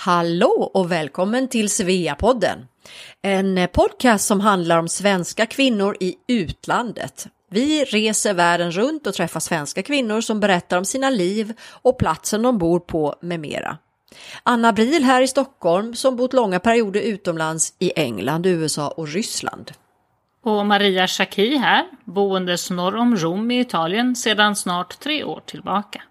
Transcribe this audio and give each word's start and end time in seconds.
Hallå 0.00 0.70
och 0.74 0.92
välkommen 0.92 1.48
till 1.48 1.70
Sveapodden! 1.70 2.66
En 3.22 3.68
podcast 3.72 4.26
som 4.26 4.40
handlar 4.40 4.78
om 4.78 4.88
svenska 4.88 5.46
kvinnor 5.46 5.96
i 6.00 6.14
utlandet. 6.28 7.26
Vi 7.50 7.84
reser 7.84 8.34
världen 8.34 8.70
runt 8.70 9.06
och 9.06 9.14
träffar 9.14 9.40
svenska 9.40 9.82
kvinnor 9.82 10.20
som 10.20 10.40
berättar 10.40 10.78
om 10.78 10.84
sina 10.84 11.10
liv 11.10 11.52
och 11.60 11.98
platsen 11.98 12.42
de 12.42 12.58
bor 12.58 12.80
på 12.80 13.14
med 13.20 13.40
mera. 13.40 13.78
Anna 14.42 14.72
Bril 14.72 15.04
här 15.04 15.22
i 15.22 15.28
Stockholm 15.28 15.94
som 15.94 16.16
bott 16.16 16.32
långa 16.32 16.60
perioder 16.60 17.00
utomlands 17.00 17.74
i 17.78 17.92
England, 17.96 18.46
USA 18.46 18.88
och 18.88 19.08
Ryssland. 19.08 19.72
Och 20.44 20.66
Maria 20.66 21.06
Schacki 21.06 21.56
här, 21.56 21.86
boendes 22.04 22.70
norr 22.70 22.96
om 22.96 23.16
Rom 23.16 23.50
i 23.50 23.60
Italien 23.60 24.16
sedan 24.16 24.56
snart 24.56 25.00
tre 25.00 25.24
år 25.24 25.42
tillbaka. 25.46 26.02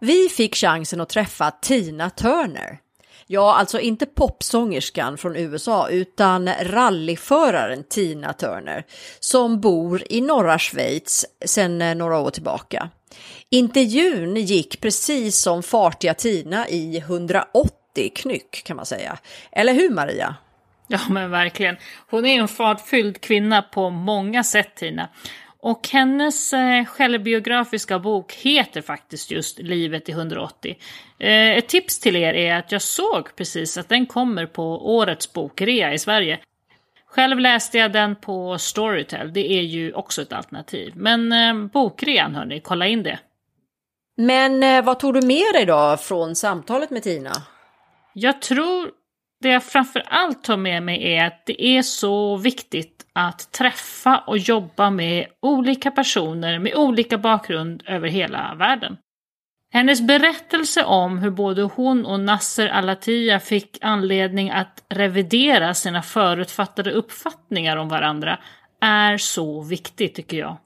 Vi 0.00 0.28
fick 0.28 0.56
chansen 0.56 1.00
att 1.00 1.08
träffa 1.08 1.50
Tina 1.50 2.10
Turner. 2.10 2.78
Ja, 3.32 3.54
alltså 3.54 3.80
inte 3.80 4.06
popsångerskan 4.06 5.18
från 5.18 5.36
USA 5.36 5.88
utan 5.88 6.48
rallyföraren 6.62 7.84
Tina 7.88 8.32
Turner 8.32 8.84
som 9.20 9.60
bor 9.60 10.02
i 10.10 10.20
norra 10.20 10.58
Schweiz 10.58 11.26
sedan 11.44 11.82
eh, 11.82 11.94
några 11.94 12.18
år 12.18 12.30
tillbaka. 12.30 12.88
Intervjun 13.50 14.36
gick 14.36 14.80
precis 14.80 15.40
som 15.40 15.62
fartiga 15.62 16.14
Tina 16.14 16.68
i 16.68 16.98
180 16.98 17.70
knyck 18.14 18.62
kan 18.64 18.76
man 18.76 18.86
säga. 18.86 19.18
Eller 19.52 19.74
hur 19.74 19.90
Maria? 19.90 20.34
Ja 20.86 21.00
men 21.10 21.30
verkligen. 21.30 21.76
Hon 22.10 22.26
är 22.26 22.40
en 22.40 22.48
fartfylld 22.48 23.20
kvinna 23.20 23.62
på 23.62 23.90
många 23.90 24.44
sätt 24.44 24.74
Tina. 24.74 25.08
Och 25.62 25.88
hennes 25.88 26.52
eh, 26.52 26.84
självbiografiska 26.84 27.98
bok 27.98 28.32
heter 28.32 28.82
faktiskt 28.82 29.30
just 29.30 29.58
Livet 29.58 30.08
i 30.08 30.12
180. 30.12 30.76
Eh, 31.18 31.50
ett 31.50 31.68
tips 31.68 31.98
till 31.98 32.16
er 32.16 32.34
är 32.34 32.58
att 32.58 32.72
jag 32.72 32.82
såg 32.82 33.36
precis 33.36 33.78
att 33.78 33.88
den 33.88 34.06
kommer 34.06 34.46
på 34.46 34.96
årets 34.96 35.32
bokrea 35.32 35.92
i 35.92 35.98
Sverige. 35.98 36.38
Själv 37.06 37.38
läste 37.38 37.78
jag 37.78 37.92
den 37.92 38.16
på 38.16 38.58
Storytel, 38.58 39.32
det 39.32 39.52
är 39.52 39.62
ju 39.62 39.92
också 39.92 40.22
ett 40.22 40.32
alternativ. 40.32 40.92
Men 40.96 41.32
eh, 41.32 41.54
bokrean 41.54 42.34
hörni, 42.34 42.60
kolla 42.60 42.86
in 42.86 43.02
det. 43.02 43.18
Men 44.16 44.84
vad 44.84 44.98
tog 45.00 45.14
du 45.14 45.26
med 45.26 45.54
dig 45.54 45.66
då 45.66 45.96
från 45.96 46.36
samtalet 46.36 46.90
med 46.90 47.02
Tina? 47.02 47.32
Jag 48.12 48.42
tror 48.42 48.90
det 49.40 49.48
jag 49.48 49.64
framför 49.64 50.02
allt 50.06 50.44
tar 50.44 50.56
med 50.56 50.82
mig 50.82 51.12
är 51.12 51.26
att 51.26 51.46
det 51.46 51.66
är 51.66 51.82
så 51.82 52.36
viktigt 52.36 53.06
att 53.12 53.52
träffa 53.52 54.18
och 54.26 54.38
jobba 54.38 54.90
med 54.90 55.26
olika 55.42 55.90
personer 55.90 56.58
med 56.58 56.74
olika 56.74 57.18
bakgrund 57.18 57.82
över 57.86 58.08
hela 58.08 58.54
världen. 58.54 58.96
Hennes 59.72 60.00
berättelse 60.00 60.84
om 60.84 61.18
hur 61.18 61.30
både 61.30 61.62
hon 61.62 62.06
och 62.06 62.20
Nasser 62.20 62.68
Alatia 62.68 63.40
fick 63.40 63.78
anledning 63.80 64.50
att 64.50 64.84
revidera 64.88 65.74
sina 65.74 66.02
förutfattade 66.02 66.92
uppfattningar 66.92 67.76
om 67.76 67.88
varandra 67.88 68.38
är 68.80 69.16
så 69.16 69.62
viktig 69.62 70.14
tycker 70.14 70.36
jag. 70.36 70.56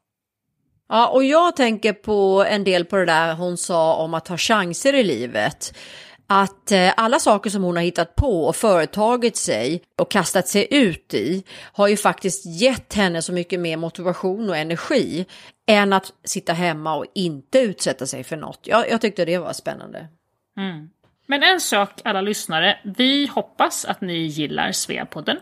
Ja, 0.88 1.08
och 1.08 1.24
jag 1.24 1.56
tänker 1.56 1.92
på 1.92 2.44
en 2.48 2.64
del 2.64 2.84
på 2.84 2.96
det 2.96 3.06
där 3.06 3.34
hon 3.34 3.56
sa 3.56 3.94
om 3.94 4.14
att 4.14 4.24
ta 4.24 4.36
chanser 4.36 4.94
i 4.94 5.02
livet 5.02 5.78
att 6.26 6.72
eh, 6.72 6.92
alla 6.96 7.18
saker 7.18 7.50
som 7.50 7.62
hon 7.62 7.76
har 7.76 7.82
hittat 7.82 8.16
på 8.16 8.44
och 8.44 8.56
företagit 8.56 9.36
sig 9.36 9.82
och 9.98 10.10
kastat 10.10 10.48
sig 10.48 10.68
ut 10.70 11.14
i 11.14 11.44
har 11.72 11.88
ju 11.88 11.96
faktiskt 11.96 12.46
gett 12.46 12.94
henne 12.94 13.22
så 13.22 13.32
mycket 13.32 13.60
mer 13.60 13.76
motivation 13.76 14.50
och 14.50 14.56
energi 14.56 15.26
än 15.66 15.92
att 15.92 16.12
sitta 16.24 16.52
hemma 16.52 16.94
och 16.94 17.06
inte 17.14 17.58
utsätta 17.58 18.06
sig 18.06 18.24
för 18.24 18.36
något. 18.36 18.60
Jag, 18.62 18.90
jag 18.90 19.00
tyckte 19.00 19.24
det 19.24 19.38
var 19.38 19.52
spännande. 19.52 20.08
Mm. 20.56 20.90
Men 21.26 21.42
en 21.42 21.60
sak 21.60 22.00
alla 22.04 22.20
lyssnare, 22.20 22.78
vi 22.84 23.26
hoppas 23.26 23.84
att 23.84 24.00
ni 24.00 24.18
gillar 24.18 24.72
Sveapodden. 24.72 25.36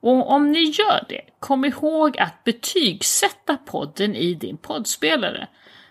Och 0.00 0.30
om 0.30 0.52
ni 0.52 0.60
gör 0.60 1.04
det, 1.08 1.20
kom 1.38 1.64
ihåg 1.64 2.18
att 2.18 2.44
betygsätta 2.44 3.56
podden 3.56 4.14
i 4.14 4.34
din 4.34 4.56
poddspelare. 4.56 5.48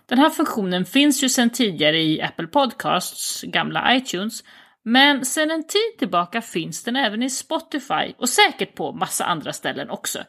Den 0.10 0.18
här 0.18 0.30
funktionen 0.30 0.86
finns 0.86 1.24
ju 1.24 1.30
sedan 1.30 1.50
tidigare 1.50 2.02
i 2.02 2.22
Apple 2.22 2.48
Podcasts 2.48 3.42
gamla 3.42 3.96
iTunes, 3.96 4.44
men 4.84 5.26
sedan 5.26 5.52
en 5.52 5.64
tid 5.64 5.98
tillbaka 6.00 6.42
finns 6.42 6.84
den 6.84 6.96
även 6.96 7.24
i 7.24 7.30
Spotify 7.30 8.14
och 8.18 8.30
säkert 8.30 8.76
på 8.76 8.92
massa 8.92 9.26
andra 9.26 9.54
ställen 9.54 9.90
också. 9.90 10.20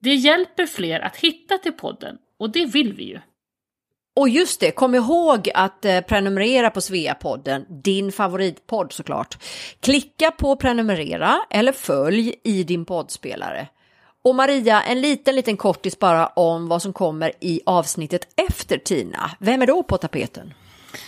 Det 0.00 0.14
hjälper 0.14 0.66
fler 0.66 1.00
att 1.00 1.16
hitta 1.16 1.58
till 1.58 1.72
podden 1.72 2.16
och 2.38 2.52
det 2.52 2.66
vill 2.66 2.92
vi 2.92 3.04
ju. 3.04 3.20
Och 4.16 4.28
just 4.28 4.60
det, 4.60 4.70
kom 4.70 4.94
ihåg 4.94 5.50
att 5.54 5.84
eh, 5.84 6.00
prenumerera 6.00 6.70
på 6.70 6.80
Sveapodden, 6.80 7.66
din 7.82 8.12
favoritpodd 8.12 8.92
såklart. 8.92 9.38
Klicka 9.80 10.30
på 10.30 10.56
prenumerera 10.56 11.40
eller 11.50 11.72
följ 11.72 12.34
i 12.44 12.64
din 12.64 12.84
poddspelare. 12.84 13.68
Och 14.24 14.34
Maria, 14.34 14.82
en 14.82 15.00
liten, 15.00 15.34
liten 15.34 15.56
kortis 15.56 15.98
bara 15.98 16.26
om 16.26 16.68
vad 16.68 16.82
som 16.82 16.92
kommer 16.92 17.32
i 17.40 17.60
avsnittet 17.66 18.28
efter 18.48 18.78
Tina. 18.78 19.30
Vem 19.38 19.62
är 19.62 19.66
då 19.66 19.82
på 19.82 19.98
tapeten? 19.98 20.54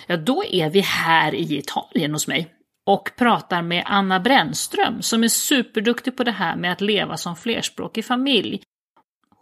Ja, 0.06 0.16
då 0.16 0.44
är 0.44 0.70
vi 0.70 0.80
här 0.80 1.34
i 1.34 1.58
Italien 1.58 2.12
hos 2.12 2.28
mig 2.28 2.48
och 2.86 3.10
pratar 3.16 3.62
med 3.62 3.82
Anna 3.86 4.20
Brännström 4.20 5.02
som 5.02 5.24
är 5.24 5.28
superduktig 5.28 6.16
på 6.16 6.24
det 6.24 6.30
här 6.30 6.56
med 6.56 6.72
att 6.72 6.80
leva 6.80 7.16
som 7.16 7.36
flerspråkig 7.36 8.04
familj. 8.04 8.62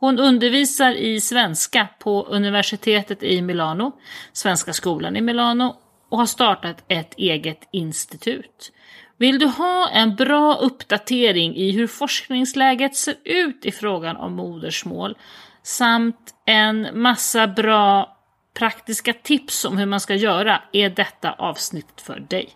Hon 0.00 0.18
undervisar 0.18 0.92
i 0.92 1.20
svenska 1.20 1.88
på 1.98 2.22
universitetet 2.22 3.22
i 3.22 3.42
Milano, 3.42 3.92
Svenska 4.32 4.72
skolan 4.72 5.16
i 5.16 5.20
Milano 5.20 5.76
och 6.08 6.18
har 6.18 6.26
startat 6.26 6.84
ett 6.88 7.14
eget 7.16 7.68
institut. 7.72 8.72
Vill 9.18 9.38
du 9.38 9.46
ha 9.46 9.88
en 9.88 10.16
bra 10.16 10.56
uppdatering 10.56 11.56
i 11.56 11.72
hur 11.72 11.86
forskningsläget 11.86 12.96
ser 12.96 13.14
ut 13.24 13.64
i 13.64 13.72
frågan 13.72 14.16
om 14.16 14.32
modersmål 14.32 15.18
samt 15.62 16.34
en 16.46 17.02
massa 17.02 17.46
bra 17.46 18.16
praktiska 18.58 19.12
tips 19.12 19.64
om 19.64 19.78
hur 19.78 19.86
man 19.86 20.00
ska 20.00 20.14
göra 20.14 20.62
är 20.72 20.90
detta 20.90 21.32
avsnitt 21.32 22.00
för 22.00 22.20
dig. 22.20 22.48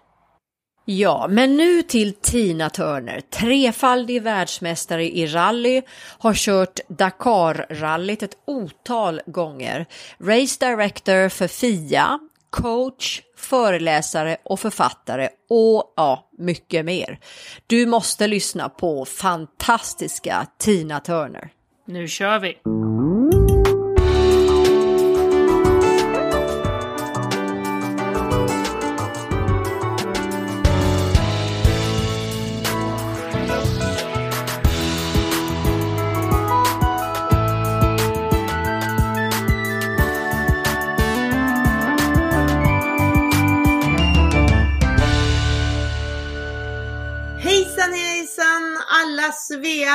Ja, 0.90 1.26
men 1.30 1.56
nu 1.56 1.82
till 1.82 2.12
Tina 2.12 2.70
Turner, 2.70 3.20
trefaldig 3.20 4.22
världsmästare 4.22 5.04
i 5.04 5.26
rally, 5.26 5.82
har 6.18 6.34
kört 6.34 6.80
Dakar-rallyt 6.88 8.22
ett 8.22 8.38
otal 8.46 9.20
gånger. 9.26 9.86
Race 10.18 10.66
Director 10.66 11.28
för 11.28 11.48
FIA, 11.48 12.18
coach, 12.50 13.22
föreläsare 13.36 14.36
och 14.44 14.60
författare 14.60 15.28
och 15.50 15.92
ja, 15.96 16.30
mycket 16.38 16.84
mer. 16.84 17.18
Du 17.66 17.86
måste 17.86 18.26
lyssna 18.26 18.68
på 18.68 19.04
fantastiska 19.04 20.46
Tina 20.58 21.00
Turner. 21.00 21.50
Nu 21.86 22.08
kör 22.08 22.38
vi! 22.38 22.58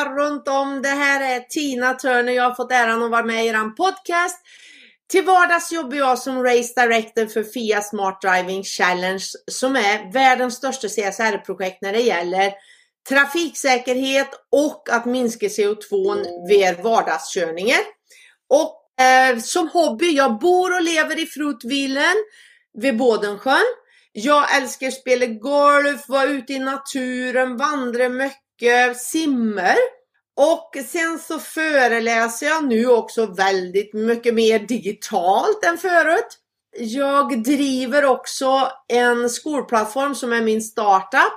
Runt 0.06 0.48
om. 0.48 0.82
Det 0.82 0.90
här 0.90 1.36
är 1.36 1.40
Tina 1.40 1.94
Turner. 1.94 2.34
Jag 2.34 2.44
har 2.44 2.56
fått 2.56 2.72
äran 2.72 3.04
att 3.04 3.12
vara 3.12 3.26
med 3.26 3.46
i 3.46 3.48
er 3.48 3.76
podcast. 3.76 4.38
Till 5.12 5.26
vardags 5.26 5.72
jobbar 5.72 5.98
jag 5.98 6.20
som 6.20 6.44
Race 6.44 6.82
Director 6.82 7.26
för 7.26 7.44
FIA 7.44 7.82
Smart 7.82 8.22
Driving 8.22 8.64
Challenge 8.64 9.24
som 9.52 9.76
är 9.76 10.14
världens 10.14 10.56
största 10.56 10.88
CSR-projekt 10.88 11.82
när 11.82 11.94
det 11.94 12.02
gäller 12.02 12.54
trafiksäkerhet 13.10 14.30
och 14.52 14.90
att 14.92 15.06
minska 15.06 15.48
CO2 15.48 16.24
vid 16.48 16.84
vardagskörningar. 16.84 17.80
Och 18.50 19.04
eh, 19.06 19.40
som 19.40 19.70
hobby, 19.70 20.16
jag 20.16 20.40
bor 20.40 20.76
och 20.76 20.82
lever 20.82 21.20
i 21.20 21.26
Frutvilen 21.26 22.16
vid 22.74 22.98
Bådensjön. 22.98 23.66
Jag 24.12 24.56
älskar 24.56 24.88
att 24.88 24.94
spela 24.94 25.26
golf, 25.26 26.10
vara 26.10 26.26
ute 26.26 26.54
i 26.54 26.60
naturen, 26.60 27.58
vandra 27.58 28.10
mycket 28.10 28.43
mycket 28.54 28.98
simmer. 28.98 29.76
Och 30.36 30.72
sen 30.88 31.20
så 31.20 31.40
föreläser 31.40 32.46
jag 32.46 32.68
nu 32.68 32.88
också 32.88 33.26
väldigt 33.26 33.94
mycket 33.94 34.34
mer 34.34 34.60
digitalt 34.60 35.64
än 35.66 35.78
förut. 35.78 36.40
Jag 36.78 37.44
driver 37.44 38.06
också 38.06 38.72
en 38.88 39.30
skolplattform 39.30 40.16
som 40.16 40.34
är 40.34 40.42
min 40.42 40.62
startup 40.62 41.34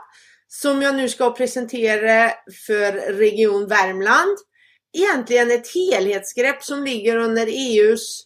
som 0.48 0.82
jag 0.82 0.94
nu 0.94 1.08
ska 1.08 1.30
presentera 1.30 2.32
för 2.66 3.12
Region 3.12 3.68
Värmland. 3.68 4.38
Egentligen 4.98 5.50
ett 5.50 5.74
helhetsgrepp 5.74 6.64
som 6.64 6.84
ligger 6.84 7.16
under 7.16 7.46
EUs 7.46 8.22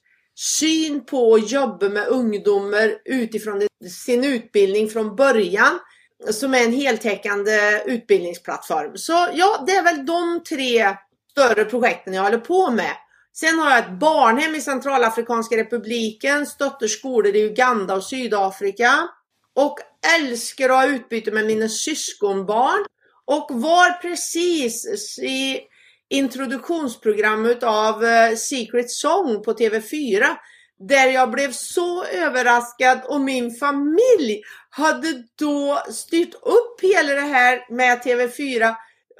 syn 0.59 1.05
på 1.07 1.35
att 1.35 1.51
jobba 1.51 1.89
med 1.89 2.09
ungdomar 2.09 2.95
utifrån 3.05 3.67
sin 4.05 4.25
utbildning 4.25 4.89
från 4.89 5.17
början 5.17 5.79
som 6.31 6.55
är 6.55 6.65
en 6.65 6.73
heltäckande 6.73 7.83
utbildningsplattform. 7.87 8.97
Så 8.97 9.29
ja, 9.35 9.65
det 9.67 9.73
är 9.73 9.83
väl 9.83 10.07
de 10.07 10.43
tre 10.49 10.97
större 11.31 11.65
projekten 11.65 12.15
jag 12.15 12.23
håller 12.23 12.39
på 12.39 12.71
med. 12.71 12.93
Sen 13.33 13.59
har 13.59 13.71
jag 13.71 13.79
ett 13.79 14.01
barnhem 14.01 14.55
i 14.55 14.61
Centralafrikanska 14.61 15.57
republiken, 15.57 16.47
stöttar 16.47 16.87
skolor 16.87 17.37
i 17.37 17.43
Uganda 17.43 17.95
och 17.95 18.05
Sydafrika 18.05 19.09
och 19.55 19.79
älskar 20.19 20.69
att 20.69 20.77
ha 20.77 20.87
utbyte 20.87 21.31
med 21.31 21.47
mina 21.47 21.69
syskonbarn 21.69 22.85
och 23.25 23.49
var 23.51 23.93
precis 23.93 25.19
i 25.19 25.61
introduktionsprogrammet 26.11 27.63
av 27.63 28.05
eh, 28.05 28.35
Secret 28.37 28.91
Song 28.91 29.43
på 29.45 29.53
TV4 29.53 30.25
där 30.89 31.07
jag 31.07 31.31
blev 31.31 31.53
så 31.53 32.05
överraskad 32.05 33.01
och 33.05 33.21
min 33.21 33.55
familj 33.55 34.43
hade 34.71 35.25
då 35.39 35.83
styrt 35.91 36.35
upp 36.35 36.81
hela 36.83 37.15
det 37.15 37.21
här 37.21 37.67
med 37.71 38.03
TV4 38.03 38.75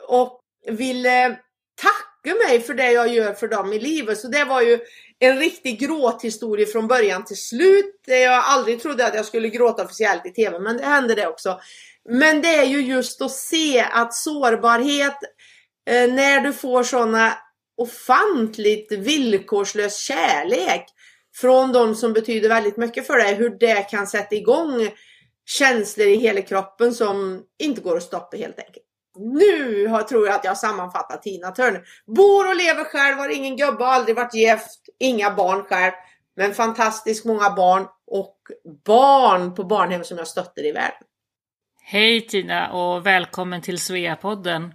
och 0.09 0.41
ville 0.67 1.39
tacka 1.83 2.37
mig 2.49 2.61
för 2.61 2.75
det 2.75 2.93
jag 2.93 3.09
gör 3.09 3.33
för 3.33 3.49
dem 3.49 3.73
i 3.73 3.79
livet. 3.79 4.19
Så 4.19 4.29
det 4.29 4.45
var 4.45 4.63
ju 4.63 4.79
en 5.19 5.39
riktig 5.39 5.81
gråthistoria 5.81 6.67
från 6.67 6.89
början 6.89 7.25
till 7.25 7.37
slut. 7.37 8.01
Jag 8.07 8.45
aldrig 8.45 8.83
trodde 8.83 9.07
att 9.07 9.15
jag 9.15 9.27
skulle 9.27 9.49
gråta 9.49 9.85
officiellt 9.85 10.27
i 10.27 10.31
TV, 10.31 10.59
men 10.59 10.77
det 10.77 10.85
hände 10.85 11.15
det 11.15 11.27
också. 11.27 11.61
Men 12.09 12.43
det 12.43 12.55
är 12.55 12.65
ju 12.65 12.81
just 12.81 13.23
att 13.23 13.31
se 13.31 13.81
att 13.81 14.15
sårbarhet, 14.15 15.17
eh, 15.91 16.13
när 16.13 16.41
du 16.41 16.53
får 16.53 16.83
sådana 16.83 17.33
ofantligt 17.77 18.93
villkorslös 18.93 19.97
kärlek 19.97 20.85
från 21.37 21.73
de 21.73 21.95
som 21.95 22.13
betyder 22.13 22.49
väldigt 22.49 22.77
mycket 22.77 23.07
för 23.07 23.17
dig, 23.17 23.35
hur 23.35 23.51
det 23.51 23.91
kan 23.91 24.07
sätta 24.07 24.35
igång 24.35 24.91
känslor 25.47 26.07
i 26.07 26.17
hela 26.17 26.43
kroppen 26.43 26.95
som 26.95 27.43
inte 27.63 27.81
går 27.81 27.97
att 27.97 28.03
stoppa 28.03 28.37
helt 28.37 28.59
enkelt. 28.59 28.87
Nu 29.19 29.87
har, 29.87 30.03
tror 30.03 30.27
jag 30.27 30.37
att 30.37 30.45
jag 30.45 30.57
sammanfattat 30.57 31.23
Tina 31.23 31.51
Turner. 31.51 31.83
Bor 32.07 32.49
och 32.49 32.57
lever 32.57 32.85
själv, 32.85 33.17
har 33.17 33.29
ingen 33.29 33.57
gubbe, 33.57 33.87
aldrig 33.87 34.17
varit 34.17 34.35
gift, 34.35 34.81
inga 34.99 35.35
barn 35.35 35.63
själv. 35.63 35.93
Men 36.37 36.55
fantastiskt 36.55 37.25
många 37.25 37.51
barn 37.51 37.87
och 38.07 38.37
barn 38.85 39.55
på 39.55 39.65
barnhem 39.65 40.05
som 40.05 40.19
jag 40.19 40.27
stöttar 40.27 40.67
i 40.67 40.73
världen. 40.73 41.03
Hej 41.83 42.21
Tina 42.21 42.73
och 42.73 43.07
välkommen 43.07 43.63
till 43.63 43.79
Sveapodden. 43.79 44.75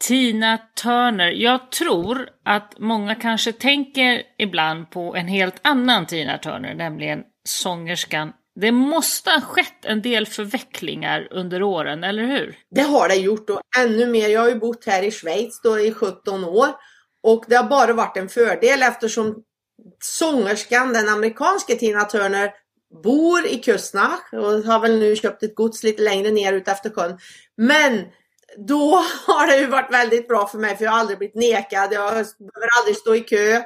Tina 0.00 0.58
Turner. 0.82 1.30
Jag 1.30 1.70
tror 1.70 2.28
att 2.44 2.74
många 2.78 3.14
kanske 3.14 3.52
tänker 3.52 4.22
ibland 4.38 4.90
på 4.90 5.16
en 5.16 5.28
helt 5.28 5.60
annan 5.62 6.06
Tina 6.06 6.38
Turner, 6.38 6.74
nämligen 6.74 7.22
sångerskan. 7.44 8.32
Det 8.60 8.72
måste 8.72 9.30
ha 9.30 9.40
skett 9.40 9.84
en 9.84 10.02
del 10.02 10.26
förvecklingar 10.26 11.28
under 11.30 11.62
åren, 11.62 12.04
eller 12.04 12.22
hur? 12.22 12.56
Det 12.70 12.82
har 12.82 13.08
det 13.08 13.14
gjort 13.14 13.50
och 13.50 13.60
ännu 13.78 14.06
mer. 14.06 14.28
Jag 14.28 14.40
har 14.40 14.48
ju 14.48 14.58
bott 14.58 14.86
här 14.86 15.02
i 15.02 15.10
Schweiz 15.10 15.60
då 15.62 15.80
i 15.80 15.92
17 15.92 16.44
år 16.44 16.68
och 17.22 17.44
det 17.48 17.56
har 17.56 17.64
bara 17.64 17.92
varit 17.92 18.16
en 18.16 18.28
fördel 18.28 18.82
eftersom 18.82 19.42
sångerskan, 20.02 20.92
den 20.92 21.08
amerikanska 21.08 21.74
Tina 21.74 22.04
Turner, 22.04 22.50
bor 23.02 23.46
i 23.46 23.58
Kustnach 23.58 24.32
och 24.32 24.62
har 24.64 24.80
väl 24.80 24.98
nu 24.98 25.16
köpt 25.16 25.42
ett 25.42 25.54
gods 25.54 25.82
lite 25.82 26.02
längre 26.02 26.30
ner 26.30 26.52
ut 26.52 26.68
efter 26.68 26.90
sjön. 26.90 27.18
Men 27.56 28.04
då 28.56 29.04
har 29.26 29.46
det 29.46 29.56
ju 29.56 29.66
varit 29.66 29.92
väldigt 29.92 30.28
bra 30.28 30.46
för 30.46 30.58
mig 30.58 30.76
för 30.76 30.84
jag 30.84 30.92
har 30.92 30.98
aldrig 30.98 31.18
blivit 31.18 31.34
nekad. 31.34 31.92
Jag 31.92 32.12
behöver 32.12 32.78
aldrig 32.80 32.96
stå 32.96 33.14
i 33.14 33.20
kö. 33.20 33.62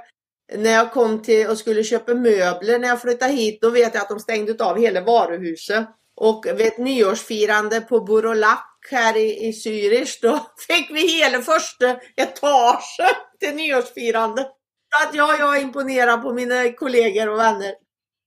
När 0.56 0.70
jag 0.70 0.92
kom 0.92 1.22
till 1.22 1.46
och 1.46 1.58
skulle 1.58 1.84
köpa 1.84 2.14
möbler 2.14 2.78
när 2.78 2.88
jag 2.88 3.02
flyttade 3.02 3.32
hit 3.32 3.58
då 3.60 3.70
vet 3.70 3.94
jag 3.94 4.02
att 4.02 4.08
de 4.08 4.20
stängde 4.20 4.64
av 4.64 4.78
hela 4.78 5.00
varuhuset. 5.00 5.88
Och 6.16 6.46
vid 6.46 6.66
ett 6.66 6.78
nyårsfirande 6.78 7.80
på 7.80 8.00
Burolac 8.00 8.60
här 8.90 9.16
i, 9.16 9.48
i 9.48 9.52
Zürich 9.52 10.18
då 10.22 10.46
fick 10.68 10.90
vi 10.90 11.06
hela 11.06 11.42
första 11.42 11.96
etagen 12.16 12.80
till 13.40 13.54
nyårsfirande. 13.54 14.42
Så 14.42 15.08
att 15.08 15.14
ja, 15.14 15.36
jag 15.38 15.56
är 15.56 15.62
imponerad 15.62 16.22
på 16.22 16.32
mina 16.32 16.72
kollegor 16.72 17.28
och 17.28 17.38
vänner. 17.38 17.74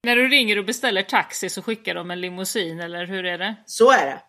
När 0.04 0.16
du 0.16 0.28
ringer 0.28 0.58
och 0.58 0.66
beställer 0.66 1.04
taxi 1.04 1.50
så 1.50 1.62
skickar 1.62 1.96
de 1.96 2.12
en 2.12 2.22
limousin, 2.22 2.80
eller 2.80 3.06
hur 3.06 3.26
är 3.26 3.38
det? 3.38 3.56
Så 3.66 3.92
är 3.92 4.06
det. 4.06 4.22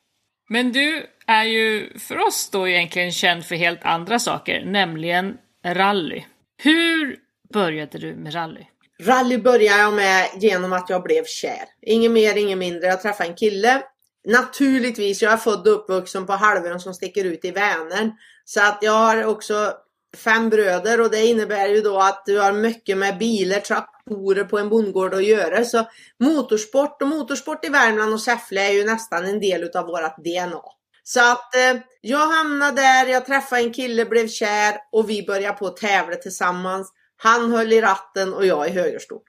Men 0.49 0.73
du 0.73 1.07
är 1.27 1.45
ju 1.45 1.99
för 1.99 2.19
oss 2.19 2.51
då 2.53 2.69
egentligen 2.69 3.13
känd 3.13 3.45
för 3.45 3.55
helt 3.55 3.83
andra 3.83 4.19
saker, 4.19 4.65
nämligen 4.65 5.37
rally. 5.65 6.25
Hur 6.63 7.17
började 7.53 7.99
du 7.99 8.15
med 8.15 8.35
rally? 8.35 8.67
Rally 9.03 9.39
började 9.39 9.79
jag 9.79 9.95
med 9.95 10.29
genom 10.37 10.73
att 10.73 10.91
jag 10.91 11.03
blev 11.03 11.25
kär. 11.25 11.65
Inget 11.83 12.11
mer, 12.11 12.37
inget 12.37 12.59
mindre. 12.59 12.87
Jag 12.87 13.03
träffade 13.03 13.29
en 13.29 13.37
kille. 13.37 13.83
Naturligtvis, 14.29 15.23
jag 15.23 15.33
är 15.33 15.37
född 15.37 15.69
och 15.69 15.75
uppvuxen 15.75 16.27
på 16.27 16.33
halvön 16.33 16.81
som 16.81 16.95
sticker 16.95 17.25
ut 17.25 17.45
i 17.45 17.51
Vänern. 17.51 18.13
Så 18.45 18.61
att 18.61 18.79
jag 18.83 18.93
har 18.93 19.25
också 19.25 19.73
fem 20.17 20.51
bröder 20.51 21.01
och 21.01 21.11
det 21.11 21.27
innebär 21.27 21.69
ju 21.69 21.81
då 21.81 21.99
att 21.99 22.23
du 22.27 22.39
har 22.39 22.53
mycket 22.53 22.99
med 22.99 23.19
bilar, 23.19 23.61
traktorer 24.09 24.45
på 24.45 24.59
en 24.59 24.69
bondgård 24.69 25.15
att 25.15 25.25
göra. 25.25 25.65
Så 25.65 25.89
motorsport 26.21 27.03
och 27.03 27.09
motorsport 27.09 27.65
i 27.65 27.69
Värmland 27.69 28.13
och 28.13 28.21
Säffle 28.21 28.69
är 28.69 28.73
ju 28.73 28.85
nästan 28.85 29.25
en 29.25 29.41
del 29.41 29.63
utav 29.63 29.87
vårat 29.87 30.17
DNA. 30.17 30.63
Så 31.05 31.33
att 31.33 31.55
eh, 31.55 31.81
jag 32.01 32.27
hamnade 32.27 32.81
där, 32.83 33.07
jag 33.07 33.27
träffade 33.27 33.63
en 33.63 33.73
kille, 33.73 34.05
blev 34.05 34.29
kär 34.29 34.77
och 34.93 35.11
vi 35.11 35.27
började 35.27 35.59
på 35.59 35.67
att 35.67 35.77
tävla 35.77 36.17
tillsammans. 36.17 36.93
Han 37.17 37.53
höll 37.53 37.73
i 37.73 37.81
ratten 37.81 38.35
och 38.35 38.47
jag 38.47 38.69
i 38.69 38.71
högerstol. 38.71 39.21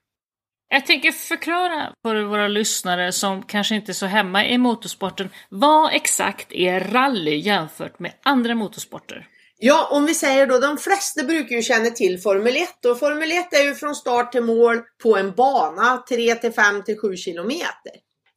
Jag 0.69 0.85
tänker 0.85 1.11
förklara 1.11 1.93
för 2.01 2.23
våra 2.23 2.47
lyssnare 2.47 3.11
som 3.11 3.43
kanske 3.43 3.75
inte 3.75 3.91
är 3.91 3.93
så 3.93 4.05
hemma 4.05 4.45
i 4.45 4.57
motorsporten. 4.57 5.29
Vad 5.49 5.93
exakt 5.93 6.51
är 6.51 6.79
rally 6.79 7.35
jämfört 7.35 7.99
med 7.99 8.13
andra 8.23 8.55
motorsporter? 8.55 9.27
Ja, 9.65 9.87
om 9.91 10.05
vi 10.05 10.13
säger 10.13 10.47
då, 10.47 10.59
de 10.59 10.77
flesta 10.77 11.23
brukar 11.23 11.55
ju 11.55 11.61
känna 11.61 11.89
till 11.89 12.19
Formel 12.19 12.55
1 12.55 12.85
och 12.85 12.99
Formel 12.99 13.31
1 13.31 13.53
är 13.53 13.63
ju 13.63 13.75
från 13.75 13.95
start 13.95 14.31
till 14.31 14.43
mål 14.43 14.81
på 15.03 15.17
en 15.17 15.35
bana 15.35 16.03
3 16.09 16.35
till 16.35 16.51
5 16.51 16.83
till 16.83 16.99
7 16.99 17.15
kilometer. 17.15 17.91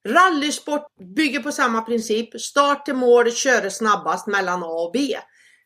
Rallysport 0.08 0.86
bygger 1.16 1.40
på 1.40 1.52
samma 1.52 1.82
princip, 1.82 2.40
start 2.40 2.84
till 2.84 2.94
mål, 2.94 3.32
köra 3.32 3.70
snabbast 3.70 4.26
mellan 4.26 4.62
A 4.62 4.66
och 4.66 4.90
B. 4.92 5.16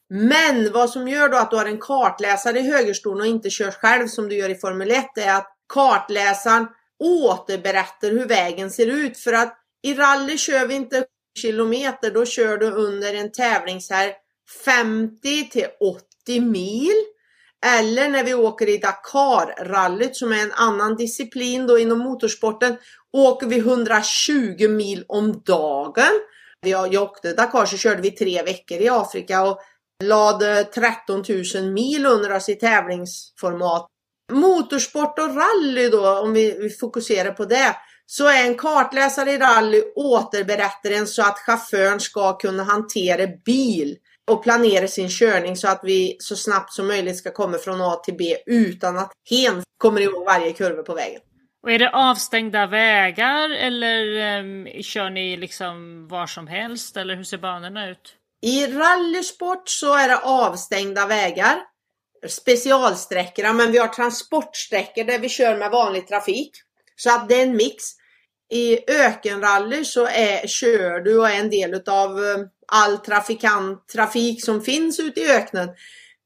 Men 0.09 0.73
vad 0.73 0.91
som 0.91 1.09
gör 1.09 1.29
då 1.29 1.37
att 1.37 1.51
du 1.51 1.57
har 1.57 1.67
en 1.67 1.81
kartläsare 1.81 2.59
i 2.59 2.71
högerstolen 2.71 3.21
och 3.21 3.27
inte 3.27 3.51
kör 3.51 3.71
själv 3.71 4.07
som 4.07 4.29
du 4.29 4.37
gör 4.37 4.49
i 4.49 4.59
Formel 4.59 4.91
1 4.91 5.07
är 5.17 5.35
att 5.35 5.57
kartläsaren 5.75 6.67
återberättar 6.99 8.11
hur 8.11 8.27
vägen 8.27 8.71
ser 8.71 8.87
ut 8.87 9.19
för 9.19 9.33
att 9.33 9.55
i 9.83 9.95
rally 9.95 10.39
kör 10.39 10.67
vi 10.67 10.75
inte 10.75 11.05
kilometer, 11.39 12.11
då 12.11 12.25
kör 12.25 12.57
du 12.57 12.71
under 12.71 13.15
en 13.15 13.33
tävlingshelg 13.33 14.13
50 14.65 15.51
till 15.51 15.67
80 16.27 16.41
mil. 16.41 16.95
Eller 17.67 18.09
när 18.09 18.25
vi 18.25 18.35
åker 18.35 18.69
i 18.69 18.79
Dakar-rallyt 18.79 20.17
som 20.17 20.33
är 20.33 20.43
en 20.43 20.53
annan 20.53 20.97
disciplin 20.97 21.67
då 21.67 21.79
inom 21.79 21.99
motorsporten 21.99 22.77
åker 23.13 23.47
vi 23.47 23.59
120 23.59 24.69
mil 24.69 25.05
om 25.09 25.43
dagen. 25.47 26.21
Jag, 26.67 26.95
jag 26.95 27.03
åkte 27.03 27.33
Dakar 27.33 27.67
så 27.67 27.77
körde 27.77 28.03
vi 28.03 28.11
tre 28.11 28.43
veckor 28.43 28.79
i 28.79 28.89
Afrika 28.89 29.43
och 29.43 29.61
lade 30.05 30.65
13 30.65 31.25
000 31.55 31.73
mil 31.73 32.07
under 32.07 32.37
oss 32.37 32.49
i 32.49 32.55
tävlingsformat. 32.55 33.87
Motorsport 34.33 35.19
och 35.19 35.37
rally 35.37 35.89
då, 35.89 36.19
om 36.19 36.33
vi, 36.33 36.59
vi 36.59 36.71
fokuserar 36.71 37.33
på 37.33 37.45
det, 37.45 37.77
så 38.07 38.27
är 38.27 38.47
en 38.47 38.55
kartläsare 38.55 39.33
i 39.33 39.39
rally 39.39 39.83
återberättaren 39.97 41.07
så 41.07 41.23
att 41.23 41.39
chauffören 41.39 42.01
ska 42.01 42.39
kunna 42.39 42.63
hantera 42.65 43.27
bil 43.45 43.97
och 44.31 44.43
planera 44.43 44.89
sin 44.89 45.09
körning 45.09 45.57
så 45.57 45.69
att 45.69 45.81
vi 45.83 46.17
så 46.19 46.37
snabbt 46.37 46.73
som 46.73 46.87
möjligt 46.87 47.17
ska 47.17 47.31
komma 47.31 47.59
från 47.59 47.81
A 47.81 47.95
till 48.05 48.17
B 48.17 48.37
utan 48.47 48.99
att 48.99 49.13
hen 49.31 49.63
kommer 49.79 50.01
ihåg 50.01 50.25
varje 50.25 50.53
kurva 50.53 50.83
på 50.83 50.95
vägen. 50.95 51.21
Och 51.63 51.73
är 51.73 51.79
det 51.79 51.91
avstängda 51.91 52.67
vägar 52.67 53.51
eller 53.51 54.39
um, 54.39 54.83
kör 54.83 55.11
ni 55.11 55.37
liksom 55.37 56.07
var 56.09 56.27
som 56.27 56.47
helst 56.47 56.97
eller 56.97 57.17
hur 57.17 57.25
ser 57.25 57.39
banorna 57.39 57.91
ut? 57.91 58.17
I 58.43 58.67
rallysport 58.67 59.69
så 59.69 59.95
är 59.95 60.09
det 60.09 60.19
avstängda 60.19 61.07
vägar, 61.07 61.63
specialsträckor, 62.29 63.53
men 63.53 63.73
vi 63.73 63.79
har 63.79 63.89
transportsträckor 63.89 65.05
där 65.05 65.19
vi 65.19 65.29
kör 65.29 65.57
med 65.57 65.71
vanlig 65.71 66.09
trafik. 66.09 66.51
Så 66.97 67.11
att 67.11 67.29
det 67.29 67.35
är 67.35 67.43
en 67.43 67.57
mix. 67.57 67.85
I 68.51 68.91
ökenrally 68.91 69.85
så 69.85 70.07
är, 70.07 70.47
kör 70.47 71.01
du 71.01 71.19
och 71.19 71.29
är 71.29 71.41
en 71.41 71.51
del 71.51 71.83
av 71.87 72.25
eh, 72.25 72.39
all 72.73 72.99
trafikant, 72.99 73.89
trafik 73.89 74.45
som 74.45 74.63
finns 74.63 75.01
ute 75.01 75.21
i 75.21 75.31
öknen. 75.31 75.69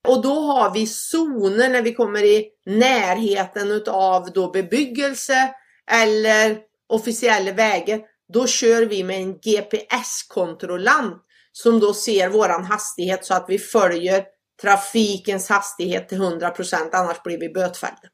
Och 0.09 0.23
då 0.23 0.41
har 0.41 0.75
vi 0.75 0.87
zoner 0.87 1.69
när 1.69 1.83
vi 1.83 1.95
kommer 1.95 2.25
i 2.25 2.49
närheten 2.67 3.71
utav 3.71 4.33
då 4.33 4.51
bebyggelse 4.51 5.55
eller 5.91 6.59
officiella 6.89 7.53
vägar. 7.53 8.01
Då 8.33 8.47
kör 8.47 8.83
vi 8.83 9.05
med 9.05 9.17
en 9.17 9.39
GPS-kontrollant 9.39 11.23
som 11.53 11.81
då 11.81 11.95
ser 11.95 12.29
våran 12.29 12.65
hastighet 12.65 13.25
så 13.25 13.35
att 13.35 13.47
vi 13.49 13.59
följer 13.59 14.25
trafikens 14.63 15.49
hastighet 15.49 16.09
till 16.09 16.19
100% 16.19 16.89
annars 16.93 17.23
blir 17.23 17.39
vi 17.39 17.49
bötfällda. 17.49 18.09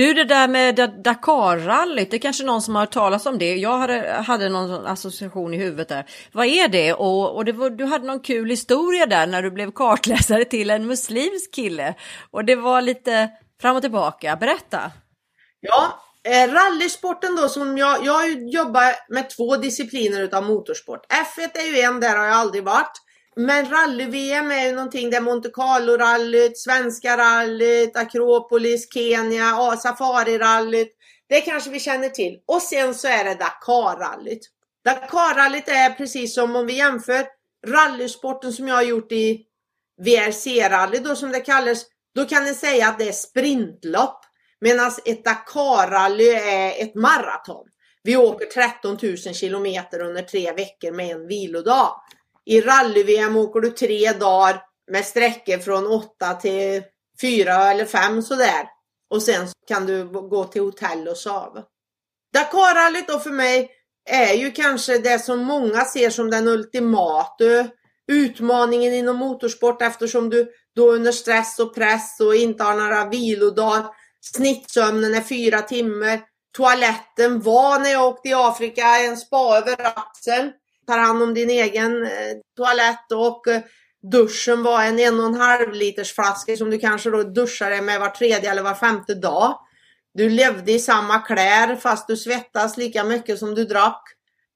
Du, 0.00 0.14
det 0.14 0.24
där 0.24 0.48
med 0.48 0.74
Dakar-rallyt, 1.04 2.10
det 2.10 2.16
är 2.16 2.18
kanske 2.18 2.44
någon 2.44 2.62
som 2.62 2.74
har 2.74 2.82
hört 2.82 2.92
talas 2.92 3.26
om 3.26 3.38
det. 3.38 3.56
Jag 3.56 3.78
hade, 3.78 4.10
hade 4.10 4.48
någon 4.48 4.86
association 4.86 5.54
i 5.54 5.56
huvudet 5.56 5.88
där. 5.88 6.06
Vad 6.32 6.46
är 6.46 6.68
det? 6.68 6.92
Och, 6.92 7.36
och 7.36 7.44
det 7.44 7.52
var, 7.52 7.70
du 7.70 7.84
hade 7.84 8.06
någon 8.06 8.20
kul 8.20 8.50
historia 8.50 9.06
där 9.06 9.26
när 9.26 9.42
du 9.42 9.50
blev 9.50 9.70
kartläsare 9.70 10.44
till 10.44 10.70
en 10.70 10.86
muslimsk 10.86 11.54
kille. 11.54 11.94
Och 12.30 12.44
det 12.44 12.56
var 12.56 12.82
lite 12.82 13.30
fram 13.60 13.76
och 13.76 13.82
tillbaka. 13.82 14.36
Berätta! 14.36 14.90
Ja, 15.60 16.02
eh, 16.24 16.52
rallysporten 16.52 17.36
då 17.36 17.48
som 17.48 17.78
jag, 17.78 18.04
jag 18.04 18.50
jobbar 18.50 19.12
med 19.14 19.30
två 19.30 19.56
discipliner 19.56 20.22
utav 20.22 20.44
motorsport. 20.44 21.06
F1 21.12 21.48
är 21.54 21.76
ju 21.76 21.80
en, 21.80 22.00
där 22.00 22.16
har 22.16 22.24
jag 22.24 22.36
aldrig 22.36 22.64
varit. 22.64 22.92
Men 23.40 23.70
rally-VM 23.70 24.50
är 24.50 24.66
ju 24.66 24.72
någonting, 24.72 25.10
där 25.10 25.20
Monte 25.20 25.48
Carlo-rallyt, 25.48 26.58
Svenska 26.58 27.16
rallyt, 27.16 27.96
Akropolis, 27.96 28.92
Kenya, 28.94 29.76
Safari-rallyt. 29.76 30.88
Det 31.28 31.40
kanske 31.40 31.70
vi 31.70 31.80
känner 31.80 32.08
till. 32.08 32.38
Och 32.46 32.62
sen 32.62 32.94
så 32.94 33.08
är 33.08 33.24
det 33.24 33.34
Dakar-rallyt. 33.34 34.40
Dakar-rallyt 34.84 35.68
är 35.68 35.90
precis 35.90 36.34
som 36.34 36.56
om 36.56 36.66
vi 36.66 36.76
jämför 36.76 37.26
rallysporten 37.66 38.52
som 38.52 38.68
jag 38.68 38.74
har 38.74 38.82
gjort 38.82 39.12
i 39.12 39.42
VRC-rally 40.02 40.98
då 40.98 41.16
som 41.16 41.32
det 41.32 41.40
kallas. 41.40 41.86
Då 42.14 42.24
kan 42.24 42.44
ni 42.44 42.54
säga 42.54 42.88
att 42.88 42.98
det 42.98 43.08
är 43.08 43.12
sprintlopp. 43.12 44.24
Medan 44.60 44.90
ett 45.04 45.24
Dakar-rally 45.24 46.28
är 46.34 46.82
ett 46.82 46.94
maraton. 46.94 47.66
Vi 48.02 48.16
åker 48.16 48.46
13 48.46 48.98
000 49.02 49.16
kilometer 49.16 50.00
under 50.00 50.22
tre 50.22 50.52
veckor 50.52 50.92
med 50.92 51.10
en 51.10 51.26
vilodag. 51.26 52.02
I 52.46 52.60
rally-VM 52.60 53.36
åker 53.36 53.60
du 53.60 53.70
tre 53.70 54.12
dagar 54.12 54.62
med 54.90 55.04
sträckor 55.04 55.58
från 55.58 55.86
åtta 55.86 56.34
till 56.34 56.82
fyra 57.20 57.70
eller 57.70 57.84
fem 57.84 58.22
sådär. 58.22 58.68
Och 59.10 59.22
sen 59.22 59.48
kan 59.68 59.86
du 59.86 60.04
gå 60.04 60.44
till 60.44 60.62
hotell 60.62 61.08
och 61.08 61.16
sova. 61.16 61.64
Dakarrallyt 62.34 63.08
då 63.08 63.18
för 63.18 63.30
mig 63.30 63.70
är 64.10 64.34
ju 64.34 64.52
kanske 64.52 64.98
det 64.98 65.18
som 65.18 65.44
många 65.44 65.84
ser 65.84 66.10
som 66.10 66.30
den 66.30 66.48
ultimata 66.48 67.68
utmaningen 68.12 68.94
inom 68.94 69.16
motorsport 69.16 69.82
eftersom 69.82 70.30
du 70.30 70.52
då 70.76 70.90
under 70.90 71.12
stress 71.12 71.58
och 71.58 71.74
press 71.74 72.20
och 72.20 72.34
inte 72.34 72.64
har 72.64 72.74
några 72.74 73.08
vilodagar. 73.08 73.86
Snittsömnen 74.20 75.14
är 75.14 75.20
fyra 75.20 75.62
timmar. 75.62 76.20
Toaletten 76.56 77.40
var 77.40 77.78
när 77.78 77.90
jag 77.90 78.06
åkte 78.06 78.28
i 78.28 78.34
Afrika 78.34 78.82
en 78.82 79.16
spa 79.16 79.56
över 79.58 79.76
axeln 79.98 80.52
tar 80.90 80.98
hand 80.98 81.22
om 81.22 81.34
din 81.34 81.50
egen 81.50 82.02
eh, 82.02 82.36
toalett 82.56 83.12
och 83.12 83.48
eh, 83.48 83.62
duschen 84.12 84.62
var 84.62 84.82
en 84.82 84.98
en 84.98 85.20
och 85.20 85.26
en 85.26 85.34
halv 85.34 85.72
liters 85.72 86.14
flaska 86.14 86.56
som 86.56 86.70
du 86.70 86.78
kanske 86.78 87.10
då 87.10 87.22
duschade 87.22 87.82
med 87.82 88.00
var 88.00 88.08
tredje 88.08 88.50
eller 88.50 88.62
var 88.62 88.74
femte 88.74 89.14
dag. 89.14 89.58
Du 90.14 90.30
levde 90.30 90.72
i 90.72 90.78
samma 90.78 91.18
kläder 91.18 91.76
fast 91.76 92.08
du 92.08 92.16
svettas 92.16 92.76
lika 92.76 93.04
mycket 93.04 93.38
som 93.38 93.54
du 93.54 93.64
drack. 93.64 94.02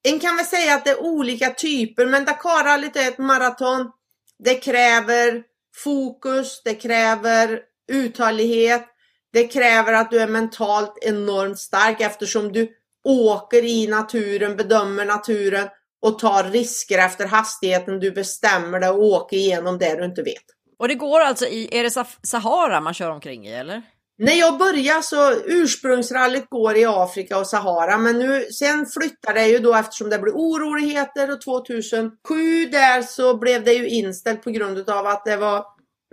En 0.02 0.20
kan 0.20 0.36
väl 0.36 0.46
säga 0.46 0.74
att 0.74 0.84
det 0.84 0.90
är 0.90 1.02
olika 1.02 1.50
typer 1.50 2.06
men 2.06 2.24
Dakarrallyt 2.24 2.96
är 2.96 3.08
ett 3.08 3.18
maraton. 3.18 3.90
Det 4.38 4.54
kräver 4.54 5.42
fokus, 5.76 6.62
det 6.64 6.74
kräver 6.74 7.60
uthållighet, 7.92 8.86
det 9.32 9.48
kräver 9.48 9.92
att 9.92 10.10
du 10.10 10.18
är 10.18 10.28
mentalt 10.28 10.98
enormt 11.02 11.58
stark 11.58 12.00
eftersom 12.00 12.52
du 12.52 12.68
åker 13.04 13.64
i 13.64 13.86
naturen, 13.86 14.56
bedömer 14.56 15.04
naturen 15.04 15.68
och 16.04 16.18
tar 16.18 16.44
risker 16.44 16.98
efter 16.98 17.26
hastigheten 17.26 18.00
du 18.00 18.10
bestämmer 18.10 18.80
dig 18.80 18.90
och 18.90 19.02
åker 19.02 19.36
igenom 19.36 19.78
det 19.78 19.96
du 19.96 20.04
inte 20.04 20.22
vet. 20.22 20.44
Och 20.78 20.88
det 20.88 20.94
går 20.94 21.20
alltså 21.20 21.46
i, 21.46 21.68
är 21.72 21.82
det 21.82 22.06
Sahara 22.22 22.80
man 22.80 22.94
kör 22.94 23.10
omkring 23.10 23.46
i 23.46 23.52
eller? 23.52 23.82
När 24.18 24.32
jag 24.32 24.58
började 24.58 25.02
så 25.02 25.32
ursprungsrallyt 25.32 26.50
går 26.50 26.76
i 26.76 26.84
Afrika 26.84 27.38
och 27.38 27.46
Sahara 27.46 27.98
men 27.98 28.18
nu 28.18 28.44
sen 28.44 28.86
flyttar 28.86 29.34
det 29.34 29.46
ju 29.46 29.58
då 29.58 29.74
eftersom 29.74 30.10
det 30.10 30.18
blir 30.18 30.32
oroligheter 30.32 31.32
och 31.32 31.40
2007 31.40 32.66
där 32.72 33.02
så 33.02 33.36
blev 33.36 33.64
det 33.64 33.72
ju 33.72 33.88
inställt 33.88 34.42
på 34.42 34.50
grund 34.50 34.90
av 34.90 35.06
att 35.06 35.24
det 35.24 35.36
var 35.36 35.64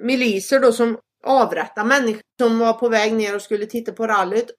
miliser 0.01 0.59
då 0.59 0.71
som 0.71 0.97
avrättade 1.25 1.87
människor 1.87 2.21
som 2.39 2.59
var 2.59 2.73
på 2.73 2.89
väg 2.89 3.13
ner 3.13 3.35
och 3.35 3.41
skulle 3.41 3.65
titta 3.65 3.91
på 3.91 4.07
rallyt. 4.07 4.51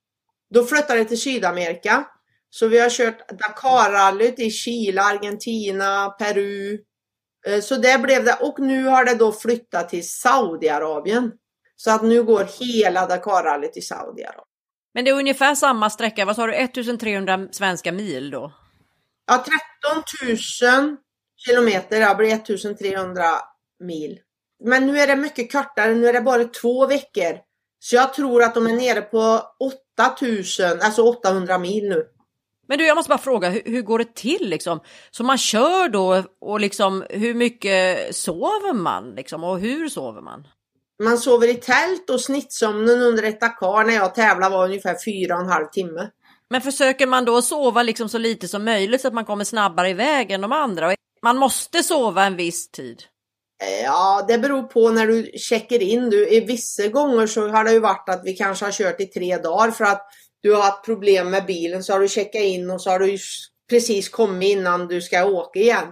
Då 0.55 0.65
flyttade 0.65 0.99
det 0.99 1.05
till 1.05 1.21
Sydamerika 1.21 2.05
så 2.54 2.68
vi 2.68 2.78
har 2.78 2.90
kört 2.90 3.28
Dakarrallyt 3.28 4.38
i 4.38 4.50
Chile, 4.50 5.02
Argentina, 5.02 6.11
Peru. 6.11 6.78
Eh, 7.47 7.61
så 7.61 7.76
det 7.76 7.99
blev 8.02 8.25
det 8.25 8.38
och 8.40 8.59
nu 8.59 8.85
har 8.85 9.04
det 9.04 9.14
då 9.14 9.32
flyttat 9.32 9.88
till 9.88 10.09
Saudiarabien. 10.09 11.32
Så 11.76 11.90
att 11.90 12.02
nu 12.02 12.23
går 12.23 12.49
hela 12.61 13.06
Dakarrallyt 13.06 13.76
i 13.76 13.80
Saudiarabien. 13.80 14.44
Men 14.94 15.04
det 15.04 15.11
är 15.11 15.14
ungefär 15.14 15.54
samma 15.54 15.90
sträcka, 15.90 16.25
vad 16.25 16.37
sa 16.37 16.47
du, 16.47 16.54
1300 16.54 17.49
svenska 17.52 17.92
mil 17.92 18.30
då? 18.30 18.52
Ja, 19.26 19.44
13 20.23 20.78
000 20.80 20.97
kilometer, 21.47 22.00
det 22.00 22.14
blir 22.14 22.35
1300 22.35 23.25
mil. 23.85 24.18
Men 24.64 24.87
nu 24.87 24.99
är 24.99 25.06
det 25.06 25.16
mycket 25.16 25.52
kortare, 25.52 25.94
nu 25.94 26.06
är 26.06 26.12
det 26.12 26.21
bara 26.21 26.44
två 26.44 26.87
veckor. 26.87 27.38
Så 27.78 27.97
jag 27.97 28.14
tror 28.14 28.42
att 28.42 28.54
de 28.54 28.66
är 28.66 28.76
nere 28.76 29.02
på 29.02 29.42
8000, 29.99 30.80
alltså 30.80 31.02
800 31.02 31.59
mil 31.59 31.88
nu. 31.88 32.12
Men 32.73 32.79
du, 32.79 32.87
jag 32.87 32.97
måste 32.97 33.09
bara 33.09 33.19
fråga, 33.19 33.49
hur, 33.50 33.62
hur, 33.64 33.83
går 33.83 33.99
det 33.99 34.14
till 34.14 34.49
liksom? 34.49 34.81
Så 35.11 35.25
man 35.25 35.38
kör 35.38 35.88
då 35.88 36.25
och 36.41 36.61
liksom 36.61 37.05
hur 37.11 37.35
mycket 37.35 38.17
sover 38.17 38.73
man 38.73 39.14
liksom 39.14 39.45
och 39.45 39.59
hur 39.61 39.88
sover 39.88 40.21
man? 40.21 40.47
Man 41.02 41.19
sover 41.19 41.49
i 41.49 41.55
tält 41.55 42.11
och 42.11 42.21
snittsömnen 42.21 43.02
under 43.02 43.23
ett 43.23 43.41
Dakar 43.41 43.85
när 43.85 43.95
jag 43.95 44.14
tävlar 44.14 44.50
var 44.50 44.64
ungefär 44.64 44.97
fyra 45.05 45.35
och 45.35 45.41
en 45.41 45.49
halv 45.49 45.67
timme. 45.67 46.11
Men 46.50 46.61
försöker 46.61 47.07
man 47.07 47.25
då 47.25 47.43
sova 47.43 47.83
liksom 47.83 48.09
så 48.09 48.19
lite 48.19 48.49
som 48.49 48.64
möjligt 48.64 49.00
så 49.00 49.09
att 49.09 49.14
man 49.14 49.25
kommer 49.25 49.45
snabbare 49.45 49.91
iväg 49.91 50.31
än 50.31 50.41
de 50.41 50.52
andra? 50.52 50.95
Man 51.23 51.37
måste 51.37 51.83
sova 51.83 52.25
en 52.25 52.37
viss 52.37 52.71
tid. 52.71 53.02
Ja, 53.85 54.25
det 54.29 54.38
beror 54.38 54.62
på 54.62 54.91
när 54.91 55.07
du 55.07 55.31
checkar 55.35 55.83
in. 55.83 56.11
Du, 56.11 56.29
I 56.29 56.41
vissa 56.41 56.87
gånger 56.87 57.26
så 57.26 57.49
har 57.49 57.64
det 57.64 57.73
ju 57.73 57.81
varit 57.81 58.09
att 58.09 58.23
vi 58.25 58.33
kanske 58.33 58.64
har 58.64 58.73
kört 58.73 59.00
i 59.00 59.07
tre 59.07 59.38
dagar 59.38 59.71
för 59.71 59.85
att 59.85 60.07
du 60.43 60.55
har 60.55 60.63
haft 60.63 60.85
problem 60.85 61.31
med 61.31 61.47
bilen 61.47 61.85
så 61.85 61.93
har 61.93 62.01
du 62.01 62.09
checkat 62.09 62.43
in 62.43 62.71
och 62.71 62.81
så 62.81 62.91
har 62.91 62.99
du 62.99 63.19
precis 63.71 64.09
kommit 64.09 64.57
innan 64.57 64.89
du 64.89 65.01
ska 65.01 65.25
åka 65.25 65.61
igen. 65.61 65.87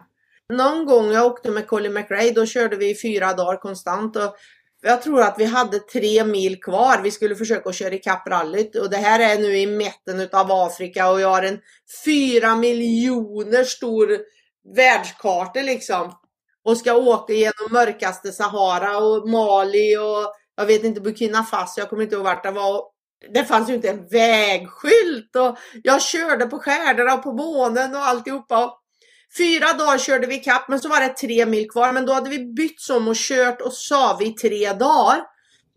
Någon 0.52 0.86
gång 0.86 1.12
jag 1.12 1.26
åkte 1.26 1.50
med 1.50 1.66
Colin 1.66 1.92
McRae, 1.92 2.30
då 2.30 2.46
körde 2.46 2.76
vi 2.76 2.94
fyra 2.94 3.32
dagar 3.32 3.56
konstant 3.56 4.16
och 4.16 4.36
jag 4.82 5.02
tror 5.02 5.22
att 5.22 5.34
vi 5.38 5.44
hade 5.44 5.78
tre 5.78 6.24
mil 6.24 6.60
kvar. 6.60 7.00
Vi 7.02 7.10
skulle 7.10 7.36
försöka 7.36 7.72
köra 7.72 7.94
ikapp 7.94 8.28
rallyt 8.28 8.76
och 8.76 8.90
det 8.90 8.96
här 8.96 9.20
är 9.20 9.38
nu 9.38 9.56
i 9.58 9.66
mitten 9.66 10.28
av 10.32 10.52
Afrika 10.52 11.10
och 11.10 11.20
jag 11.20 11.28
har 11.28 11.42
en 11.42 11.58
fyra 12.04 12.56
miljoner 12.56 13.64
stor 13.64 14.18
världskarta 14.76 15.60
liksom. 15.60 16.12
Och 16.64 16.76
ska 16.76 16.94
åka 16.94 17.32
genom 17.32 17.72
mörkaste 17.72 18.32
Sahara 18.32 18.98
och 18.98 19.28
Mali 19.28 19.96
och 19.96 20.34
jag 20.56 20.66
vet 20.66 20.84
inte 20.84 21.00
Burkina 21.00 21.44
Faso, 21.44 21.80
jag 21.80 21.88
kommer 21.88 22.02
inte 22.02 22.14
ihåg 22.14 22.24
vart 22.24 22.42
det 22.42 22.50
var 22.50 22.84
det 23.34 23.44
fanns 23.44 23.70
ju 23.70 23.74
inte 23.74 23.88
en 23.88 24.08
vägskylt 24.08 25.36
och 25.36 25.58
jag 25.82 26.02
körde 26.02 26.46
på 26.46 26.58
stjärnorna 26.58 27.14
och 27.14 27.22
på 27.22 27.32
månen 27.32 27.94
och 27.94 28.06
alltihopa. 28.06 28.72
Fyra 29.38 29.72
dagar 29.72 29.98
körde 29.98 30.26
vi 30.26 30.38
kapp 30.38 30.68
men 30.68 30.80
så 30.80 30.88
var 30.88 31.00
det 31.00 31.08
tre 31.08 31.46
mil 31.46 31.70
kvar. 31.70 31.92
Men 31.92 32.06
då 32.06 32.12
hade 32.12 32.30
vi 32.30 32.38
bytt 32.38 32.90
om 32.90 33.08
och 33.08 33.16
kört 33.16 33.60
och 33.60 33.72
sov 33.72 34.22
i 34.22 34.30
tre 34.30 34.72
dagar. 34.72 35.22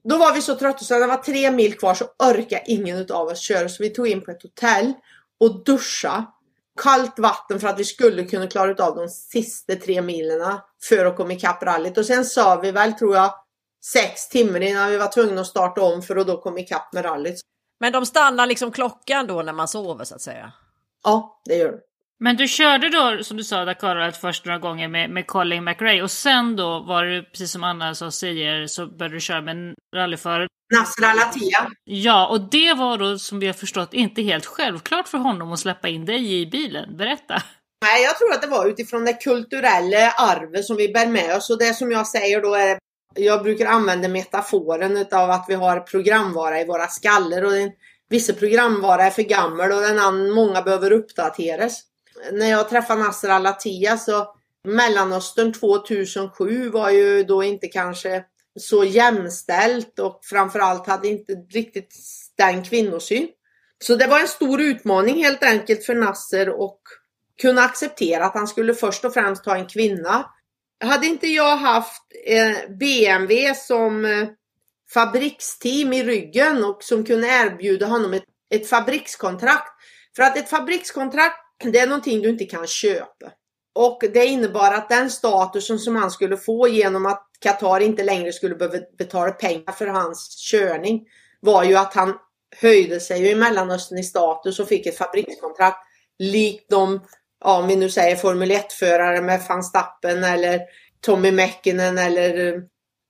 Då 0.09 0.17
var 0.17 0.33
vi 0.33 0.41
så 0.41 0.55
trötta 0.55 0.85
så 0.85 0.93
när 0.93 1.01
det 1.01 1.07
var 1.07 1.17
tre 1.17 1.51
mil 1.51 1.77
kvar 1.77 1.93
så 1.93 2.05
orkade 2.05 2.63
ingen 2.65 3.11
av 3.11 3.27
oss 3.27 3.39
köra 3.39 3.69
så 3.69 3.83
vi 3.83 3.89
tog 3.89 4.07
in 4.07 4.21
på 4.21 4.31
ett 4.31 4.43
hotell 4.43 4.93
och 5.39 5.63
duscha 5.63 6.25
kallt 6.81 7.19
vatten 7.19 7.59
för 7.59 7.67
att 7.67 7.79
vi 7.79 7.83
skulle 7.83 8.23
kunna 8.23 8.47
klara 8.47 8.85
av 8.85 8.95
de 8.95 9.09
sista 9.09 9.75
tre 9.75 10.01
milen 10.01 10.59
för 10.89 11.05
att 11.05 11.17
komma 11.17 11.33
ikapp 11.33 11.63
rallyt. 11.63 11.97
Och 11.97 12.05
sen 12.05 12.25
sa 12.25 12.59
vi 12.59 12.71
väl, 12.71 12.93
tror 12.93 13.15
jag, 13.15 13.33
sex 13.85 14.29
timmar 14.29 14.61
innan 14.61 14.89
vi 14.89 14.97
var 14.97 15.07
tvungna 15.07 15.41
att 15.41 15.47
starta 15.47 15.81
om 15.81 16.01
för 16.01 16.15
att 16.15 16.27
då 16.27 16.41
komma 16.41 16.59
ikapp 16.59 16.93
med 16.93 17.05
rallyt. 17.05 17.41
Men 17.79 17.91
de 17.91 18.05
stannar 18.05 18.45
liksom 18.45 18.71
klockan 18.71 19.27
då 19.27 19.41
när 19.41 19.53
man 19.53 19.67
sover 19.67 20.05
så 20.05 20.15
att 20.15 20.21
säga? 20.21 20.51
Ja, 21.03 21.41
det 21.45 21.55
gör 21.55 21.71
de. 21.71 21.77
Men 22.19 22.35
du 22.35 22.47
körde 22.47 22.89
då, 22.89 23.23
som 23.23 23.37
du 23.37 23.43
sa, 23.43 23.65
Dakarrallyt 23.65 24.17
först 24.17 24.45
några 24.45 24.59
gånger 24.59 24.87
med, 24.87 25.09
med 25.09 25.27
Colin 25.27 25.63
McRae 25.63 26.03
och 26.03 26.11
sen 26.11 26.55
då 26.55 26.79
var 26.79 27.05
det 27.05 27.23
precis 27.23 27.51
som 27.51 27.63
Anna 27.63 27.95
sa 27.95 28.11
säger 28.11 28.67
så 28.67 28.87
började 28.87 29.15
du 29.15 29.19
köra 29.19 29.41
med 29.41 29.51
en 29.51 29.75
rallyförare. 29.95 30.47
Nasser 30.73 31.03
Al-Attiyah. 31.03 31.67
Ja, 31.83 32.27
och 32.27 32.41
det 32.41 32.73
var 32.73 32.97
då 32.97 33.19
som 33.19 33.39
vi 33.39 33.45
har 33.47 33.53
förstått 33.53 33.93
inte 33.93 34.21
helt 34.21 34.45
självklart 34.45 35.07
för 35.07 35.17
honom 35.17 35.51
att 35.51 35.59
släppa 35.59 35.87
in 35.89 36.05
dig 36.05 36.41
i 36.41 36.45
bilen. 36.45 36.97
Berätta! 36.97 37.43
Nej, 37.85 38.03
jag 38.03 38.17
tror 38.17 38.33
att 38.33 38.41
det 38.41 38.47
var 38.47 38.67
utifrån 38.67 39.05
det 39.05 39.13
kulturella 39.13 40.11
arvet 40.11 40.65
som 40.65 40.75
vi 40.75 40.93
bär 40.93 41.07
med 41.07 41.35
oss 41.37 41.49
och 41.49 41.59
det 41.59 41.73
som 41.73 41.91
jag 41.91 42.07
säger 42.07 42.41
då 42.41 42.55
är 42.55 42.77
jag 43.15 43.43
brukar 43.43 43.65
använda 43.65 44.07
metaforen 44.07 44.97
utav 44.97 45.29
att 45.29 45.45
vi 45.47 45.53
har 45.53 45.79
programvara 45.79 46.61
i 46.61 46.65
våra 46.65 46.87
skallar 46.87 47.43
och 47.43 47.51
vissa 48.09 48.33
programvara 48.33 49.03
är 49.03 49.09
för 49.09 49.21
gammal 49.21 49.71
och 49.71 49.81
den 49.81 49.99
annan, 49.99 50.31
många 50.31 50.61
behöver 50.61 50.91
uppdateras. 50.91 51.81
När 52.31 52.49
jag 52.49 52.69
träffade 52.69 53.03
Nasser 53.03 53.29
Al-Attiyah 53.29 53.97
så 53.97 54.35
Mellanöstern 54.63 55.53
2007 55.53 56.69
var 56.69 56.89
ju 56.89 57.23
då 57.23 57.43
inte 57.43 57.67
kanske 57.67 58.23
så 58.59 58.83
jämställt 58.83 59.99
och 59.99 60.19
framförallt 60.23 60.87
hade 60.87 61.07
inte 61.07 61.33
riktigt 61.33 61.95
den 62.37 62.63
kvinnosyn. 62.63 63.27
Så 63.83 63.95
det 63.95 64.07
var 64.07 64.19
en 64.19 64.27
stor 64.27 64.61
utmaning 64.61 65.23
helt 65.23 65.43
enkelt 65.43 65.85
för 65.85 65.95
Nasser 65.95 66.49
och 66.49 66.81
kunna 67.41 67.61
acceptera 67.61 68.25
att 68.25 68.33
han 68.33 68.47
skulle 68.47 68.73
först 68.73 69.05
och 69.05 69.13
främst 69.13 69.45
ha 69.45 69.57
en 69.57 69.67
kvinna. 69.67 70.25
Hade 70.83 71.07
inte 71.07 71.27
jag 71.27 71.57
haft 71.57 72.03
eh, 72.25 72.69
BMW 72.69 73.53
som 73.55 74.05
eh, 74.05 74.27
fabriksteam 74.93 75.93
i 75.93 76.03
ryggen 76.03 76.65
och 76.65 76.83
som 76.83 77.05
kunde 77.05 77.27
erbjuda 77.27 77.85
honom 77.85 78.13
ett, 78.13 78.23
ett 78.49 78.69
fabrikskontrakt. 78.69 79.69
För 80.15 80.23
att 80.23 80.37
ett 80.37 80.49
fabrikskontrakt, 80.49 81.39
det 81.63 81.79
är 81.79 81.87
någonting 81.87 82.21
du 82.21 82.29
inte 82.29 82.45
kan 82.45 82.67
köpa. 82.67 83.31
Och 83.75 84.03
det 84.13 84.25
innebar 84.25 84.73
att 84.73 84.89
den 84.89 85.09
statusen 85.09 85.79
som 85.79 85.95
han 85.95 86.11
skulle 86.11 86.37
få 86.37 86.67
genom 86.67 87.05
att 87.05 87.29
Qatar 87.39 87.79
inte 87.79 88.03
längre 88.03 88.33
skulle 88.33 88.55
behöva 88.55 88.77
betala 88.97 89.31
pengar 89.31 89.71
för 89.71 89.87
hans 89.87 90.49
körning 90.51 91.05
var 91.39 91.63
ju 91.63 91.75
att 91.75 91.93
han 91.93 92.13
höjde 92.61 92.99
sig 92.99 93.31
i 93.31 93.35
Mellanöstern 93.35 93.97
i 93.97 94.03
status 94.03 94.59
och 94.59 94.67
fick 94.67 94.85
ett 94.85 94.97
fabrikskontrakt 94.97 95.87
likt 96.19 96.69
de, 96.69 97.01
ja, 97.43 97.57
om 97.57 97.67
vi 97.67 97.75
nu 97.75 97.89
säger 97.89 98.15
Formel 98.15 98.51
1-förare 98.51 99.21
med 99.21 99.41
van 99.49 99.63
Stappen 99.63 100.23
eller 100.23 100.61
Tommy 101.01 101.31
Mäkinen 101.31 101.97
eller 101.97 102.61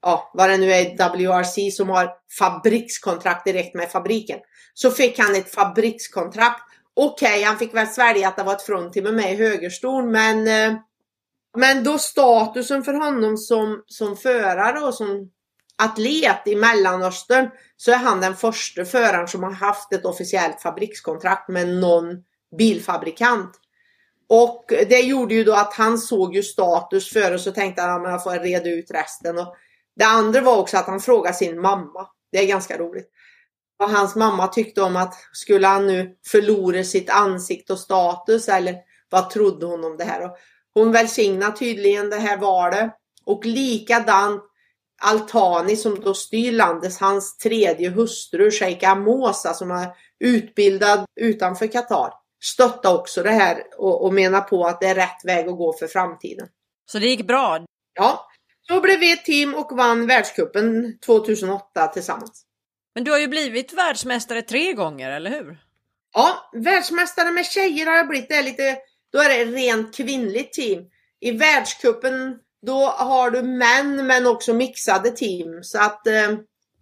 ja, 0.02 0.32
vad 0.34 0.50
det 0.50 0.58
nu 0.58 0.72
är, 0.72 0.96
WRC 0.96 1.76
som 1.76 1.90
har 1.90 2.10
fabrikskontrakt 2.40 3.46
direkt 3.46 3.76
med 3.76 3.92
fabriken. 3.92 4.40
Så 4.74 4.92
fick 4.92 5.20
han 5.20 5.36
ett 5.36 5.56
fabrikskontrakt. 5.56 6.62
Okej, 6.96 7.28
okay, 7.28 7.44
han 7.44 7.58
fick 7.58 7.74
väl 7.74 7.88
svälja 7.88 8.28
att 8.28 8.38
det 8.38 8.44
var 8.44 8.54
ett 8.54 8.62
fruntimmer 8.62 9.12
med 9.12 9.34
i 9.34 9.36
högerstol, 9.36 10.10
men 10.10 10.48
eh, 10.48 10.80
men 11.58 11.84
då 11.84 11.98
statusen 11.98 12.84
för 12.84 12.94
honom 12.94 13.38
som, 13.38 13.84
som 13.88 14.18
förare 14.18 14.80
och 14.80 14.94
som 14.94 15.32
atlet 15.78 16.48
i 16.48 16.56
Mellanöstern 16.56 17.50
så 17.78 17.92
är 17.92 17.98
han 17.98 18.22
den 18.22 18.36
första 18.36 18.86
föraren 18.86 19.28
som 19.28 19.44
har 19.44 19.52
haft 19.52 19.94
ett 19.94 20.06
officiellt 20.06 20.62
fabrikskontrakt 20.62 21.50
med 21.50 21.68
någon 21.68 22.06
bilfabrikant. 22.58 23.52
Och 24.30 24.66
det 24.68 25.00
gjorde 25.00 25.34
ju 25.34 25.44
då 25.44 25.54
att 25.54 25.74
han 25.74 25.98
såg 25.98 26.36
ju 26.36 26.44
status 26.44 27.10
före 27.10 27.40
så 27.40 27.52
tänkte 27.52 27.82
han 27.82 28.06
att 28.06 28.12
jag 28.12 28.24
får 28.24 28.32
reda 28.32 28.70
ut 28.70 28.92
resten. 28.92 29.38
Och 29.38 29.56
det 29.96 30.06
andra 30.06 30.42
var 30.42 30.58
också 30.58 30.78
att 30.78 30.86
han 30.86 31.00
frågade 31.00 31.36
sin 31.36 31.62
mamma. 31.62 32.08
Det 32.32 32.38
är 32.38 32.48
ganska 32.48 32.78
roligt. 32.78 33.10
Vad 33.78 33.90
hans 33.90 34.16
mamma 34.16 34.48
tyckte 34.48 34.82
om 34.82 34.96
att 34.96 35.14
skulle 35.32 35.68
han 35.68 35.88
nu 35.88 36.16
förlora 36.28 36.84
sitt 36.84 37.10
ansikte 37.10 37.74
och 37.74 37.80
status 37.80 38.50
eller 38.50 38.76
vad 39.10 39.30
trodde 39.30 39.66
hon 39.66 39.84
om 39.84 39.98
det 39.98 40.04
här? 40.04 40.26
Och 40.26 40.38
hon 40.74 40.92
välsignade 40.92 41.58
tydligen 41.58 42.10
det 42.10 42.16
här 42.16 42.38
valet 42.38 42.92
och 43.26 43.46
likadant 43.46 44.44
Altani 45.02 45.76
som 45.76 46.00
då 46.00 46.14
styr 46.14 46.52
landet, 46.52 47.00
hans 47.00 47.38
tredje 47.38 47.90
hustru 47.90 48.52
Sheikh 48.52 48.92
Amosa 48.92 49.54
som 49.54 49.72
är 49.72 49.88
utbildad 50.20 51.06
utanför 51.20 51.68
Qatar 51.68 52.23
stöttar 52.44 52.94
också 52.94 53.24
det 53.24 53.32
här 53.32 53.64
och, 53.78 54.06
och 54.06 54.14
menar 54.14 54.42
på 54.42 54.66
att 54.66 54.82
det 54.82 54.88
är 54.88 54.96
rätt 54.96 55.26
väg 55.26 55.48
att 55.48 55.58
gå 55.58 55.74
för 55.74 55.88
framtiden. 55.88 56.48
Så 56.92 57.00
det 57.00 57.08
gick 57.08 57.28
bra? 57.28 57.66
Ja, 57.94 58.28
så 58.68 58.82
blev 58.82 59.00
vi 59.00 59.14
ett 59.14 59.26
team 59.26 59.56
och 59.56 59.78
vann 59.78 60.08
världskuppen 60.08 60.98
2008 61.06 61.88
tillsammans. 61.88 62.46
Men 62.96 63.04
du 63.04 63.12
har 63.12 63.20
ju 63.20 63.28
blivit 63.28 63.74
världsmästare 63.74 64.42
tre 64.42 64.74
gånger, 64.74 65.12
eller 65.12 65.32
hur? 65.32 65.58
Ja, 66.14 66.50
världsmästare 66.54 67.32
med 67.32 67.46
tjejer 67.46 67.86
har 67.86 67.96
jag 67.96 68.08
blivit. 68.08 68.30
Det 68.30 68.36
är 68.36 68.44
lite, 68.44 68.78
då 69.12 69.20
är 69.20 69.30
det 69.30 69.36
ett 69.36 69.54
rent 69.54 69.96
kvinnligt 69.96 70.54
team. 70.54 70.84
I 71.20 71.32
världskuppen 71.32 72.40
då 72.66 72.86
har 72.86 73.32
du 73.32 73.44
män 73.44 74.08
men 74.08 74.28
också 74.28 74.54
mixade 74.54 75.12
team. 75.12 75.64
Så 75.64 75.80
att 75.80 76.08
eh, 76.08 76.32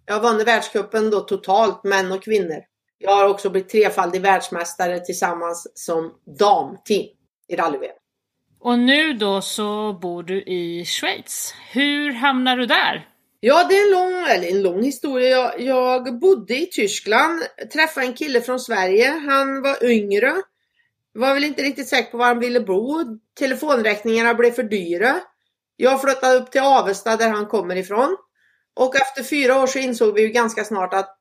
jag 0.06 0.20
vann 0.20 0.44
världskuppen 0.44 1.10
då 1.10 1.20
totalt, 1.20 1.84
män 1.84 2.12
och 2.12 2.24
kvinnor. 2.24 2.71
Jag 3.04 3.12
har 3.12 3.30
också 3.30 3.50
blivit 3.50 3.70
trefaldig 3.70 4.22
världsmästare 4.22 5.00
tillsammans 5.00 5.72
som 5.74 6.12
damteam 6.40 7.06
i 7.48 7.56
rally 7.56 7.78
-VM. 7.78 7.92
Och 8.60 8.80
nu 8.80 9.14
då 9.14 9.42
så 9.42 9.94
bor 9.94 10.24
du 10.24 10.42
i 10.42 10.86
Schweiz. 10.86 11.54
Hur 11.72 12.14
hamnar 12.14 12.58
du 12.58 12.66
där? 12.66 13.08
Ja, 13.40 13.64
det 13.70 13.78
är 13.78 13.86
en 13.86 13.92
lång, 13.92 14.28
eller 14.28 14.48
en 14.48 14.62
lång 14.62 14.84
historia. 14.84 15.30
Jag, 15.30 15.62
jag 15.62 16.20
bodde 16.20 16.58
i 16.58 16.66
Tyskland, 16.66 17.42
träffade 17.74 18.06
en 18.06 18.14
kille 18.14 18.42
från 18.42 18.60
Sverige. 18.60 19.08
Han 19.08 19.62
var 19.62 19.84
yngre. 19.86 20.34
Var 21.14 21.34
väl 21.34 21.44
inte 21.44 21.62
riktigt 21.62 21.88
säker 21.88 22.12
på 22.12 22.18
var 22.18 22.26
han 22.26 22.40
ville 22.40 22.60
bo. 22.60 23.04
Telefonräkningarna 23.40 24.34
blev 24.34 24.52
för 24.52 24.64
dyra. 24.64 25.20
Jag 25.76 26.02
flyttade 26.02 26.38
upp 26.38 26.52
till 26.52 26.62
Avesta 26.62 27.18
där 27.18 27.30
han 27.30 27.46
kommer 27.46 27.76
ifrån. 27.76 28.18
Och 28.76 28.96
efter 28.96 29.24
fyra 29.24 29.62
år 29.64 29.68
så 29.68 29.80
insåg 29.80 30.14
vi 30.14 30.22
ju 30.22 30.28
ganska 30.28 30.64
snart 30.64 30.94
att 30.94 31.18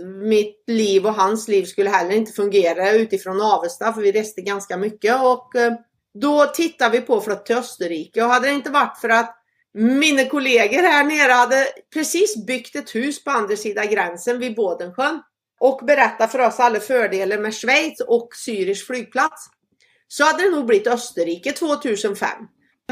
mitt 0.00 0.64
liv 0.66 1.06
och 1.06 1.14
hans 1.14 1.48
liv 1.48 1.64
skulle 1.64 1.90
heller 1.90 2.14
inte 2.14 2.32
fungera 2.32 2.92
utifrån 2.92 3.40
Avesta 3.40 3.92
för 3.92 4.00
vi 4.00 4.12
reste 4.12 4.40
ganska 4.40 4.76
mycket 4.76 5.20
och 5.22 5.56
eh, 5.56 5.72
då 6.14 6.46
tittade 6.46 6.98
vi 6.98 7.06
på 7.06 7.16
att 7.16 7.24
flytta 7.24 7.40
till 7.40 7.56
Österrike 7.56 8.22
och 8.22 8.30
hade 8.30 8.46
det 8.46 8.52
inte 8.52 8.70
varit 8.70 8.98
för 9.00 9.08
att 9.08 9.36
mina 9.74 10.24
kollegor 10.24 10.82
här 10.82 11.04
nere 11.04 11.32
hade 11.32 11.66
precis 11.94 12.46
byggt 12.46 12.76
ett 12.76 12.94
hus 12.94 13.24
på 13.24 13.30
andra 13.30 13.56
sidan 13.56 13.88
gränsen 13.88 14.38
vid 14.38 14.56
Bodensjön 14.56 15.22
och 15.60 15.80
berättat 15.86 16.32
för 16.32 16.38
oss 16.38 16.60
alla 16.60 16.80
fördelar 16.80 17.38
med 17.38 17.54
Schweiz 17.54 18.00
och 18.00 18.28
Zürich 18.46 18.86
flygplats 18.86 19.46
så 20.08 20.24
hade 20.24 20.42
det 20.42 20.50
nog 20.50 20.66
blivit 20.66 20.86
Österrike 20.86 21.52
2005. 21.52 22.28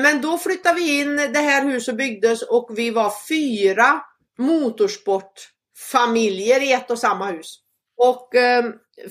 Men 0.01 0.21
då 0.21 0.39
flyttade 0.39 0.75
vi 0.75 1.01
in, 1.01 1.17
det 1.17 1.39
här 1.39 1.65
huset 1.65 1.97
byggdes 1.97 2.43
och 2.43 2.71
vi 2.75 2.91
var 2.91 3.13
fyra 3.29 4.01
motorsport 4.39 5.33
familjer 5.81 6.63
i 6.63 6.73
ett 6.73 6.91
och 6.91 6.99
samma 6.99 7.27
hus. 7.27 7.59
Och 7.97 8.35
eh, 8.35 8.65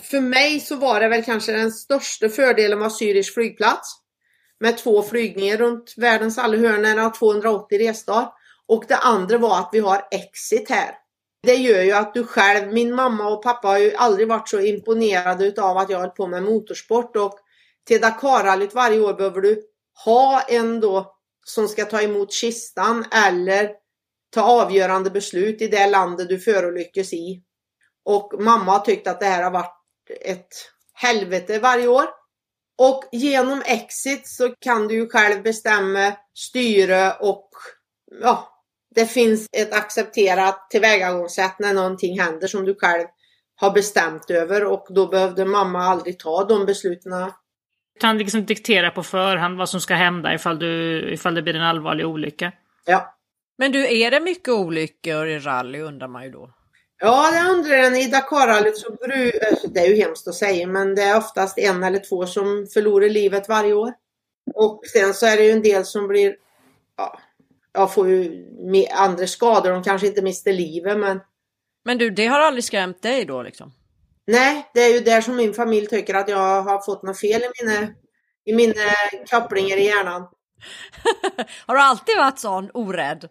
för 0.04 0.22
mig 0.22 0.60
så 0.60 0.76
var 0.76 1.00
det 1.00 1.08
väl 1.08 1.24
kanske 1.24 1.52
den 1.52 1.72
största 1.72 2.30
fördelen 2.30 2.80
var 2.80 2.90
Zürich 2.90 3.34
flygplats. 3.34 3.96
Med 4.60 4.78
två 4.78 5.04
flygningar 5.04 5.58
runt 5.58 5.94
världens 5.98 6.38
alla 6.38 6.58
hörn 6.58 7.00
och 7.00 7.16
280 7.16 7.78
resdagar. 7.80 8.30
Och 8.68 8.86
det 8.88 8.96
andra 8.96 9.38
var 9.38 9.60
att 9.60 9.70
vi 9.72 9.80
har 9.80 10.08
exit 10.12 10.70
här. 10.70 10.92
Det 11.44 11.56
gör 11.56 11.82
ju 11.82 11.92
att 11.92 12.14
du 12.14 12.24
själv, 12.24 12.74
min 12.74 12.96
mamma 12.96 13.28
och 13.28 13.44
pappa 13.44 13.68
har 13.68 13.78
ju 13.78 13.96
aldrig 13.96 14.28
varit 14.28 14.50
så 14.50 14.60
imponerade 14.60 15.46
utav 15.46 15.78
att 15.78 15.90
jag 15.90 16.00
höll 16.00 16.10
på 16.10 16.28
med 16.28 16.44
motorsport 16.44 17.16
och 17.16 17.40
till 17.88 18.02
Dakarrallyt 18.02 18.74
varje 18.74 19.00
år 19.00 19.14
behöver 19.14 19.42
du 19.42 19.62
ha 20.06 20.42
en 20.42 20.80
då 20.80 21.16
som 21.46 21.68
ska 21.68 21.86
ta 21.86 22.02
emot 22.02 22.34
kistan 22.34 23.06
eller 23.12 23.72
ta 24.30 24.42
avgörande 24.42 25.10
beslut 25.10 25.62
i 25.62 25.68
det 25.68 25.90
landet 25.90 26.30
du 26.30 26.40
förolyckas 26.40 27.14
i. 27.14 27.44
Och 28.06 28.34
mamma 28.40 28.72
har 28.72 28.80
tyckt 28.80 29.08
att 29.08 29.20
det 29.20 29.26
här 29.26 29.44
har 29.44 29.52
varit 29.52 29.76
ett 30.26 30.48
helvete 30.94 31.60
varje 31.60 31.88
år. 31.88 32.06
Och 32.78 33.04
genom 33.12 33.62
Exit 33.66 34.28
så 34.28 34.50
kan 34.60 34.88
du 34.88 34.96
ju 34.96 35.10
själv 35.10 35.44
bestämma 35.44 36.14
styre 36.34 37.14
och 37.20 37.50
ja, 38.22 38.64
det 38.96 39.06
finns 39.06 39.48
ett 39.58 39.74
accepterat 39.74 40.70
tillvägagångssätt 40.70 41.60
när 41.60 41.74
någonting 41.74 42.20
händer 42.20 42.48
som 42.48 42.66
du 42.66 42.76
själv 42.76 43.06
har 43.56 43.72
bestämt 43.72 44.30
över 44.30 44.66
och 44.66 44.88
då 44.90 45.08
behövde 45.08 45.46
mamma 45.46 45.80
aldrig 45.80 46.20
ta 46.20 46.44
de 46.44 46.66
besluten 46.66 47.32
kan 48.00 48.18
liksom 48.18 48.46
diktera 48.46 48.92
på 48.92 49.04
förhand 49.04 49.58
vad 49.58 49.70
som 49.70 49.82
ska 49.82 49.94
hända 49.94 50.34
ifall, 50.34 50.60
du, 50.60 51.00
ifall 51.14 51.36
det 51.36 51.42
blir 51.42 51.56
en 51.56 51.62
allvarlig 51.62 52.08
olycka. 52.08 52.52
Ja. 52.86 53.16
Men 53.60 53.72
du, 53.72 54.02
är 54.02 54.12
det 54.12 54.20
mycket 54.20 54.54
olyckor 54.54 55.28
i 55.28 55.40
rally 55.40 55.80
undrar 55.80 56.08
man 56.08 56.24
ju 56.24 56.32
då? 56.32 56.50
Ja, 57.00 57.32
det 57.32 57.50
undrar 57.50 57.78
en. 57.78 57.96
I 57.96 58.08
Dakarrallyt 58.08 58.78
så. 58.78 58.88
Alltså, 59.50 59.68
det 59.68 59.80
är 59.80 59.88
ju 59.88 59.96
hemskt 59.96 60.28
att 60.28 60.36
säga, 60.36 60.68
men 60.68 60.96
det 60.96 61.02
är 61.02 61.18
oftast 61.18 61.58
en 61.58 61.84
eller 61.84 62.00
två 62.00 62.26
som 62.26 62.68
förlorar 62.74 63.10
livet 63.10 63.50
varje 63.50 63.74
år. 63.74 63.94
Och 64.56 64.82
sen 64.94 65.14
så 65.14 65.26
är 65.26 65.38
det 65.38 65.44
ju 65.44 65.52
en 65.52 65.62
del 65.62 65.86
som 65.86 66.08
blir, 66.08 66.36
ja, 66.98 67.20
jag 67.74 67.94
får 67.94 68.10
ju 68.10 68.46
andra 68.92 69.28
skador. 69.28 69.72
De 69.72 69.84
kanske 69.84 70.08
inte 70.08 70.22
mister 70.22 70.54
livet, 70.54 70.98
men. 70.98 71.20
Men 71.86 71.98
du, 71.98 72.10
det 72.10 72.28
har 72.28 72.40
aldrig 72.40 72.64
skrämt 72.64 73.02
dig 73.02 73.26
då 73.26 73.44
liksom? 73.44 73.72
Nej, 74.28 74.70
det 74.74 74.82
är 74.82 74.94
ju 74.94 75.00
där 75.00 75.22
som 75.22 75.36
min 75.36 75.54
familj 75.54 75.88
tycker 75.88 76.14
att 76.14 76.30
jag 76.30 76.62
har 76.62 76.82
fått 76.86 77.04
något 77.04 77.20
fel 77.20 77.42
i 77.42 77.64
mina, 77.64 77.88
i 78.46 78.54
mina 78.54 78.84
kopplingar 79.30 79.78
i 79.78 79.86
hjärnan. 79.86 80.22
har 81.66 81.76
du 81.76 81.82
alltid 81.82 82.18
varit 82.18 82.40
sån 82.40 82.72
orädd? 82.74 83.30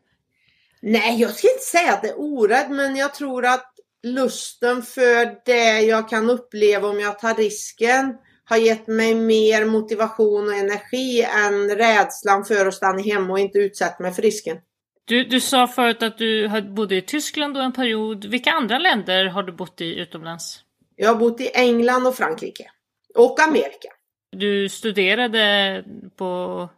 Nej, 0.81 1.21
jag 1.21 1.31
ska 1.31 1.49
inte 1.49 1.65
säga 1.65 1.93
att 1.93 2.03
det 2.03 2.09
är 2.09 2.21
orädd, 2.21 2.71
men 2.71 2.97
jag 2.97 3.15
tror 3.15 3.47
att 3.47 3.75
lusten 4.03 4.83
för 4.83 5.45
det 5.45 5.81
jag 5.81 6.09
kan 6.09 6.31
uppleva 6.31 6.89
om 6.89 7.01
jag 7.01 7.19
tar 7.19 7.35
risken 7.35 8.15
har 8.45 8.57
gett 8.57 8.87
mig 8.87 9.15
mer 9.15 9.65
motivation 9.65 10.49
och 10.49 10.55
energi 10.55 11.23
än 11.23 11.71
rädslan 11.71 12.45
för 12.45 12.67
att 12.67 12.75
stanna 12.75 13.03
hemma 13.03 13.33
och 13.33 13.39
inte 13.39 13.59
utsätta 13.59 14.03
mig 14.03 14.13
för 14.13 14.23
risken. 14.23 14.59
Du, 15.05 15.25
du 15.25 15.41
sa 15.41 15.67
förut 15.67 16.03
att 16.03 16.19
du 16.19 16.63
bodde 16.63 16.97
i 16.97 17.03
Tyskland 17.03 17.55
då 17.55 17.61
en 17.61 17.73
period. 17.73 18.25
Vilka 18.25 18.51
andra 18.51 18.79
länder 18.79 19.25
har 19.25 19.43
du 19.43 19.53
bott 19.53 19.81
i 19.81 19.99
utomlands? 19.99 20.61
Jag 20.97 21.09
har 21.09 21.17
bott 21.17 21.41
i 21.41 21.51
England 21.55 22.07
och 22.07 22.15
Frankrike. 22.15 22.71
Och 23.15 23.43
Amerika. 23.43 23.89
Du 24.31 24.69
studerade 24.69 25.85
på? 26.17 26.69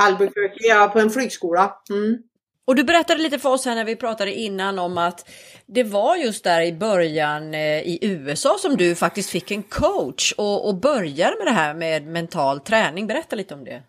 Albuquerque, 0.00 0.68
ja, 0.68 0.90
på 0.92 0.98
en 0.98 1.10
flygskola. 1.10 1.76
Mm. 1.90 2.18
Och 2.66 2.74
du 2.74 2.84
berättade 2.84 3.22
lite 3.22 3.38
för 3.38 3.48
oss 3.48 3.64
här 3.64 3.74
när 3.74 3.84
vi 3.84 3.96
pratade 3.96 4.34
innan 4.34 4.78
om 4.78 4.98
att 4.98 5.28
det 5.66 5.82
var 5.82 6.16
just 6.16 6.44
där 6.44 6.60
i 6.60 6.72
början 6.72 7.54
eh, 7.54 7.80
i 7.80 7.98
USA 8.02 8.56
som 8.58 8.76
du 8.76 8.94
faktiskt 8.94 9.30
fick 9.30 9.50
en 9.50 9.62
coach 9.62 10.32
och, 10.36 10.68
och 10.68 10.74
började 10.74 11.36
med 11.36 11.46
det 11.46 11.52
här 11.52 11.74
med 11.74 12.06
mental 12.06 12.60
träning. 12.60 13.06
Berätta 13.06 13.36
lite 13.36 13.54
om 13.54 13.64
det. 13.64 13.82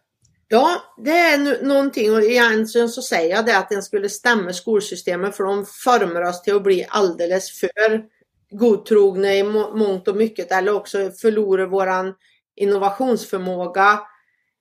Ja, 0.47 0.81
det 0.97 1.11
är 1.11 1.65
någonting 1.65 2.13
och 2.13 2.23
egentligen 2.23 2.89
så 2.89 3.01
säger 3.01 3.35
jag 3.35 3.45
det 3.45 3.57
att 3.57 3.69
den 3.69 3.83
skulle 3.83 4.09
stämma 4.09 4.53
skolsystemet 4.53 5.35
för 5.35 5.43
de 5.43 5.65
formar 5.65 6.21
oss 6.21 6.41
till 6.41 6.55
att 6.55 6.63
bli 6.63 6.85
alldeles 6.89 7.59
för 7.59 8.03
godtrogna 8.51 9.33
i 9.33 9.43
mångt 9.73 10.07
och 10.07 10.15
mycket 10.15 10.51
eller 10.51 10.73
också 10.73 11.11
förlora 11.21 11.65
våran 11.65 12.13
innovationsförmåga. 12.55 13.99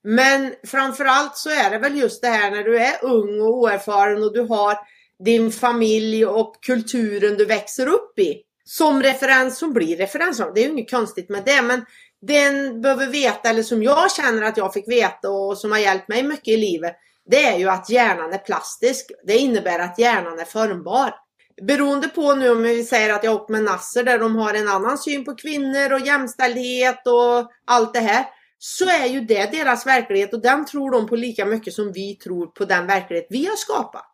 Men 0.04 0.54
framförallt 0.66 1.36
så 1.36 1.50
är 1.50 1.70
det 1.70 1.78
väl 1.78 1.98
just 1.98 2.22
det 2.22 2.28
här 2.28 2.50
när 2.50 2.62
du 2.62 2.78
är 2.78 3.04
ung 3.04 3.40
och 3.40 3.58
oerfaren 3.58 4.22
och 4.22 4.32
du 4.32 4.40
har 4.40 4.78
din 5.24 5.52
familj 5.52 6.26
och 6.26 6.64
kulturen 6.64 7.36
du 7.36 7.44
växer 7.44 7.86
upp 7.86 8.18
i 8.18 8.42
som 8.64 9.02
referens 9.02 9.58
som 9.58 9.72
blir 9.72 9.96
referens. 9.96 10.42
Det 10.54 10.60
är 10.60 10.64
ju 10.64 10.70
inget 10.70 10.90
konstigt 10.90 11.28
med 11.28 11.42
det 11.44 11.62
men 11.62 11.84
den 12.26 12.80
behöver 12.80 13.06
veta, 13.06 13.48
eller 13.48 13.62
som 13.62 13.82
jag 13.82 14.12
känner 14.12 14.42
att 14.42 14.56
jag 14.56 14.72
fick 14.72 14.88
veta 14.88 15.30
och 15.30 15.58
som 15.58 15.72
har 15.72 15.78
hjälpt 15.78 16.08
mig 16.08 16.22
mycket 16.22 16.48
i 16.48 16.56
livet, 16.56 16.96
det 17.30 17.44
är 17.44 17.58
ju 17.58 17.68
att 17.68 17.90
hjärnan 17.90 18.32
är 18.32 18.38
plastisk. 18.38 19.10
Det 19.26 19.36
innebär 19.36 19.78
att 19.78 19.98
hjärnan 19.98 20.38
är 20.38 20.44
formbar. 20.44 21.14
Beroende 21.62 22.08
på 22.08 22.34
nu 22.34 22.50
om 22.50 22.62
vi 22.62 22.84
säger 22.84 23.14
att 23.14 23.24
jag 23.24 23.34
åkt 23.34 23.48
med 23.50 23.62
Nasser 23.62 24.02
där 24.02 24.18
de 24.18 24.36
har 24.36 24.54
en 24.54 24.68
annan 24.68 24.98
syn 24.98 25.24
på 25.24 25.34
kvinnor 25.34 25.92
och 25.92 26.00
jämställdhet 26.00 27.06
och 27.06 27.50
allt 27.64 27.94
det 27.94 28.00
här. 28.00 28.26
Så 28.58 28.84
är 28.84 29.06
ju 29.06 29.20
det 29.20 29.52
deras 29.52 29.86
verklighet 29.86 30.34
och 30.34 30.42
den 30.42 30.66
tror 30.66 30.90
de 30.90 31.06
på 31.06 31.16
lika 31.16 31.44
mycket 31.44 31.74
som 31.74 31.92
vi 31.92 32.14
tror 32.14 32.46
på 32.46 32.64
den 32.64 32.86
verklighet 32.86 33.26
vi 33.30 33.46
har 33.46 33.56
skapat. 33.56 34.10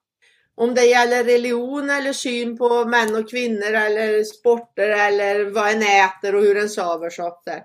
Om 0.55 0.74
det 0.74 0.85
gäller 0.85 1.24
religion 1.24 1.90
eller 1.90 2.12
syn 2.12 2.59
på 2.59 2.85
män 2.85 3.16
och 3.16 3.31
kvinnor 3.31 3.72
eller 3.72 4.24
sporter 4.24 4.88
eller 4.88 5.44
vad 5.44 5.70
en 5.70 5.83
äter 5.83 6.35
och 6.35 6.42
hur 6.42 6.57
en 6.57 6.68
sover 6.68 7.11
så 7.11 7.42
där. 7.44 7.62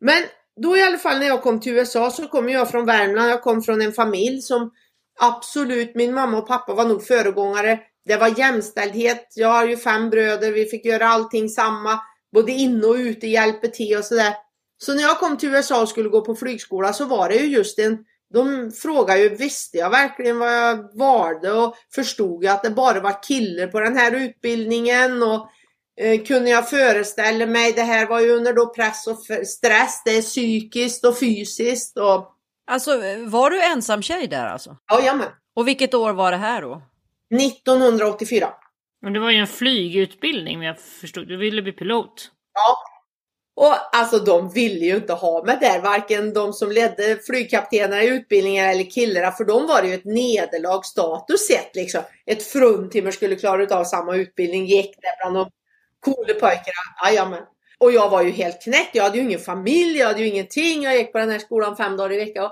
Men 0.00 0.24
då 0.62 0.76
i 0.76 0.82
alla 0.82 0.98
fall 0.98 1.18
när 1.18 1.26
jag 1.26 1.42
kom 1.42 1.60
till 1.60 1.72
USA 1.72 2.10
så 2.10 2.28
kom 2.28 2.48
jag 2.48 2.70
från 2.70 2.86
Värmland. 2.86 3.30
Jag 3.30 3.42
kom 3.42 3.62
från 3.62 3.82
en 3.82 3.92
familj 3.92 4.42
som 4.42 4.70
absolut, 5.20 5.94
min 5.94 6.14
mamma 6.14 6.38
och 6.38 6.48
pappa 6.48 6.74
var 6.74 6.84
nog 6.84 7.06
föregångare. 7.06 7.78
Det 8.04 8.16
var 8.16 8.38
jämställdhet. 8.38 9.26
Jag 9.34 9.48
har 9.48 9.66
ju 9.66 9.76
fem 9.76 10.10
bröder. 10.10 10.52
Vi 10.52 10.66
fick 10.66 10.84
göra 10.84 11.08
allting 11.08 11.48
samma. 11.48 12.00
Både 12.32 12.52
inne 12.52 12.86
och 12.86 12.94
ute, 12.94 13.26
hjälpa 13.26 13.66
till 13.66 13.96
och 13.96 14.04
sådär. 14.04 14.34
Så 14.78 14.94
när 14.94 15.02
jag 15.02 15.18
kom 15.18 15.36
till 15.36 15.48
USA 15.48 15.82
och 15.82 15.88
skulle 15.88 16.08
gå 16.08 16.20
på 16.20 16.34
flygskola 16.34 16.92
så 16.92 17.04
var 17.04 17.28
det 17.28 17.34
ju 17.34 17.46
just 17.46 17.78
en 17.78 17.98
de 18.34 18.72
frågade 18.72 19.20
ju, 19.20 19.28
visste 19.28 19.78
jag 19.78 19.90
verkligen 19.90 20.38
vad 20.38 20.54
jag 20.54 20.98
valde 20.98 21.52
och 21.52 21.74
förstod 21.94 22.44
jag 22.44 22.54
att 22.54 22.62
det 22.62 22.70
bara 22.70 23.00
var 23.00 23.22
killar 23.22 23.66
på 23.66 23.80
den 23.80 23.96
här 23.96 24.12
utbildningen 24.14 25.22
och 25.22 25.48
Eh, 26.00 26.22
kunde 26.22 26.50
jag 26.50 26.70
föreställa 26.70 27.46
mig. 27.46 27.72
Det 27.72 27.82
här 27.82 28.06
var 28.06 28.20
ju 28.20 28.30
under 28.30 28.52
då 28.52 28.74
press 28.74 29.06
och 29.06 29.18
stress. 29.46 30.02
Det 30.04 30.10
är 30.10 30.22
psykiskt 30.22 31.04
och 31.04 31.18
fysiskt. 31.18 31.98
Och... 31.98 32.30
Alltså 32.66 32.90
var 33.26 33.50
du 33.50 33.62
ensam 33.62 34.02
tjej 34.02 34.26
där 34.26 34.46
alltså? 34.46 34.76
Jajamän. 34.92 35.28
Och 35.56 35.68
vilket 35.68 35.94
år 35.94 36.12
var 36.12 36.30
det 36.30 36.36
här 36.36 36.62
då? 36.62 36.82
1984. 37.40 38.48
Men 39.02 39.12
det 39.12 39.20
var 39.20 39.30
ju 39.30 39.38
en 39.38 39.46
flygutbildning 39.46 40.58
men 40.58 40.68
jag 40.68 40.80
förstod. 40.80 41.28
Du 41.28 41.36
ville 41.36 41.62
bli 41.62 41.72
pilot. 41.72 42.30
Ja. 42.54 42.76
Och 43.56 43.96
alltså 43.96 44.18
de 44.18 44.50
ville 44.50 44.86
ju 44.86 44.96
inte 44.96 45.12
ha 45.12 45.44
mig 45.44 45.58
där, 45.60 45.80
varken 45.80 46.32
de 46.32 46.52
som 46.52 46.72
ledde 46.72 47.18
flygkaptenerna 47.26 48.02
i 48.02 48.08
utbildningen 48.08 48.70
eller 48.70 48.90
killarna, 48.90 49.32
för 49.32 49.44
de 49.44 49.66
var 49.66 49.82
det 49.82 49.88
ju 49.88 49.94
ett 49.94 50.04
nederlag 50.04 50.84
status 50.84 51.46
sett 51.46 51.76
liksom. 51.76 52.02
Ett 52.26 52.42
fruntimmer 52.42 53.10
skulle 53.10 53.36
klara 53.36 53.76
av 53.76 53.84
samma 53.84 54.16
utbildning, 54.16 54.66
gick 54.66 54.96
där 55.02 55.16
bland 55.20 55.36
de 55.36 55.50
Coola 56.04 56.34
pojkarna, 56.34 57.04
jajamän. 57.04 57.42
Och 57.78 57.92
jag 57.92 58.10
var 58.10 58.22
ju 58.22 58.30
helt 58.30 58.62
knäckt. 58.62 58.94
Jag 58.94 59.02
hade 59.04 59.18
ju 59.18 59.24
ingen 59.24 59.40
familj, 59.40 59.98
jag 59.98 60.06
hade 60.06 60.20
ju 60.20 60.28
ingenting. 60.28 60.82
Jag 60.82 60.96
gick 60.96 61.12
på 61.12 61.18
den 61.18 61.30
här 61.30 61.38
skolan 61.38 61.76
fem 61.76 61.96
dagar 61.96 62.12
i 62.12 62.16
veckan. 62.16 62.50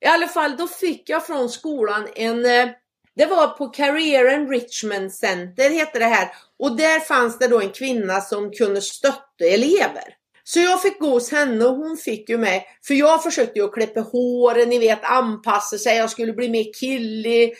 I 0.00 0.06
alla 0.06 0.28
fall, 0.28 0.56
då 0.56 0.66
fick 0.66 1.08
jag 1.08 1.26
från 1.26 1.48
skolan 1.48 2.08
en... 2.14 2.44
Eh, 2.44 2.68
det 3.16 3.26
var 3.26 3.48
på 3.48 3.68
Career 3.68 4.26
Enrichment 4.26 5.14
Center, 5.14 5.70
hette 5.70 5.98
det 5.98 6.04
här. 6.04 6.28
Och 6.58 6.76
där 6.76 7.00
fanns 7.00 7.38
det 7.38 7.48
då 7.48 7.60
en 7.60 7.70
kvinna 7.70 8.20
som 8.20 8.52
kunde 8.52 8.82
stötta 8.82 9.44
elever. 9.44 10.19
Så 10.44 10.60
jag 10.60 10.82
fick 10.82 10.98
gå 10.98 11.10
hos 11.10 11.30
henne 11.30 11.64
och 11.64 11.76
hon 11.76 11.96
fick 11.96 12.28
ju 12.28 12.38
mig. 12.38 12.66
För 12.86 12.94
jag 12.94 13.22
försökte 13.22 13.58
ju 13.58 13.64
att 13.64 13.72
klippa 13.72 14.00
håren, 14.00 14.68
ni 14.68 14.78
vet 14.78 15.04
anpassa 15.04 15.78
sig. 15.78 15.96
Jag 15.96 16.10
skulle 16.10 16.32
bli 16.32 16.48
mer 16.48 16.72
killig, 16.80 17.54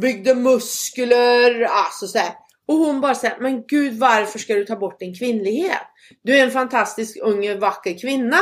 byggde 0.00 0.34
muskler, 0.34 1.62
alltså 1.62 2.06
så 2.06 2.18
här. 2.18 2.32
Och 2.68 2.76
hon 2.76 3.00
bara 3.00 3.14
säger, 3.14 3.38
men 3.40 3.66
gud 3.66 3.98
varför 3.98 4.38
ska 4.38 4.54
du 4.54 4.64
ta 4.64 4.76
bort 4.76 5.00
din 5.00 5.14
kvinnlighet? 5.14 5.86
Du 6.22 6.38
är 6.38 6.44
en 6.44 6.50
fantastisk 6.50 7.18
ung 7.22 7.58
vacker 7.58 7.98
kvinna. 7.98 8.38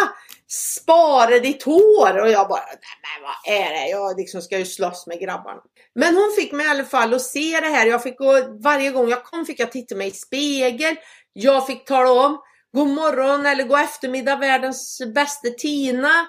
Spara 0.48 1.38
ditt 1.38 1.62
hår! 1.62 2.20
Och 2.20 2.31
jag 2.31 2.48
bara, 2.48 2.61
nej 2.61 2.79
men 3.03 3.22
vad 3.22 3.57
är 3.57 3.70
det? 3.70 3.88
Jag 3.90 4.16
liksom 4.16 4.42
ska 4.42 4.59
ju 4.59 4.64
slåss 4.64 5.07
med 5.07 5.20
grabbarna. 5.20 5.61
Men 5.94 6.16
hon 6.16 6.33
fick 6.37 6.53
mig 6.53 6.66
i 6.66 6.68
alla 6.68 6.85
fall 6.85 7.14
att 7.14 7.22
se 7.22 7.61
det 7.61 7.68
här. 7.68 7.87
Jag 7.87 8.03
fick 8.03 8.18
gå, 8.18 8.59
varje 8.62 8.90
gång 8.90 9.09
jag 9.09 9.24
kom 9.24 9.46
fick 9.46 9.61
jag 9.61 9.72
titta 9.72 9.94
mig 9.94 10.09
i 10.09 10.11
spegel. 10.11 10.96
Jag 11.33 11.66
fick 11.66 11.85
tala 11.85 12.12
om, 12.27 12.38
god 12.72 12.88
morgon 12.88 13.46
eller 13.46 13.64
god 13.64 13.81
eftermiddag 13.81 14.37
världens 14.37 15.02
bästa 15.14 15.48
Tina. 15.48 16.26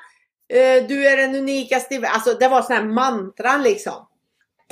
Eh, 0.54 0.88
du 0.88 1.08
är 1.08 1.17
den 1.17 1.36
unikaste 1.36 2.08
Alltså 2.08 2.34
det 2.34 2.47
var 2.47 2.62
sådana 2.62 2.82
här 2.82 2.89
mantran 2.89 3.63
liksom. 3.63 4.08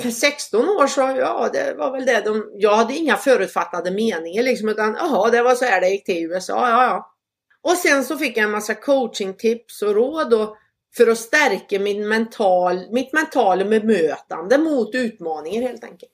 16 0.12 0.68
år 0.68 0.86
så, 0.86 1.00
ja 1.00 1.50
det 1.52 1.74
var 1.74 1.92
väl 1.92 2.06
det. 2.06 2.20
De, 2.24 2.50
jag 2.54 2.76
hade 2.76 2.94
inga 2.94 3.16
förutfattade 3.16 3.90
meningar 3.90 4.42
liksom 4.42 4.68
utan 4.68 4.96
jaha 4.98 5.30
det 5.30 5.42
var 5.42 5.54
så 5.54 5.64
här 5.64 5.80
det 5.80 5.88
gick 5.88 6.04
till 6.04 6.16
i 6.16 6.22
USA, 6.22 6.70
ja 6.70 6.84
ja. 6.84 7.14
Och 7.62 7.76
sen 7.76 8.04
så 8.04 8.18
fick 8.18 8.36
jag 8.36 8.44
en 8.44 8.50
massa 8.50 8.74
coachingtips 8.74 9.82
och 9.82 9.94
råd 9.94 10.34
och, 10.34 10.56
för 10.96 11.06
att 11.06 11.18
stärka 11.18 11.78
min 11.78 12.08
mental, 12.08 12.90
mitt 12.90 13.12
mentala 13.12 13.64
bemötande 13.64 14.58
mot 14.58 14.94
utmaningar 14.94 15.68
helt 15.68 15.84
enkelt. 15.84 16.12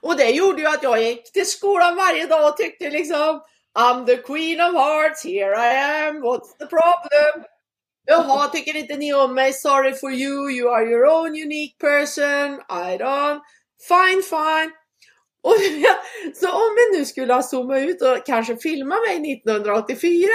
Och 0.00 0.16
det 0.16 0.30
gjorde 0.30 0.62
ju 0.62 0.68
att 0.68 0.82
jag 0.82 1.02
gick 1.02 1.32
till 1.32 1.46
skolan 1.46 1.96
varje 1.96 2.26
dag 2.26 2.48
och 2.48 2.56
tyckte 2.56 2.90
liksom 2.90 3.40
I'm 3.74 4.04
the 4.04 4.16
queen 4.16 4.60
of 4.60 4.74
hearts, 4.74 5.22
here 5.22 5.54
I 5.54 5.72
am, 6.06 6.20
what's 6.20 6.54
the 6.58 6.66
problem? 6.66 7.44
Jaha, 8.08 8.48
tycker 8.48 8.76
inte 8.76 8.96
ni 8.96 9.14
om 9.14 9.34
mig? 9.34 9.52
Sorry 9.52 9.92
for 9.92 10.10
you, 10.10 10.50
you 10.50 10.68
are 10.68 10.90
your 10.90 11.06
own 11.06 11.34
unique 11.34 11.78
person. 11.78 12.60
I 12.68 12.96
don't. 12.98 13.40
Fine, 13.88 14.22
fine. 14.22 14.72
Och 15.42 15.54
så 16.34 16.52
om 16.52 16.76
vi 16.76 16.98
nu 16.98 17.04
skulle 17.04 17.34
ha 17.34 17.42
zoomat 17.42 17.78
ut 17.78 18.02
och 18.02 18.26
kanske 18.26 18.56
filmat 18.56 18.98
mig 19.08 19.32
1984 19.32 20.28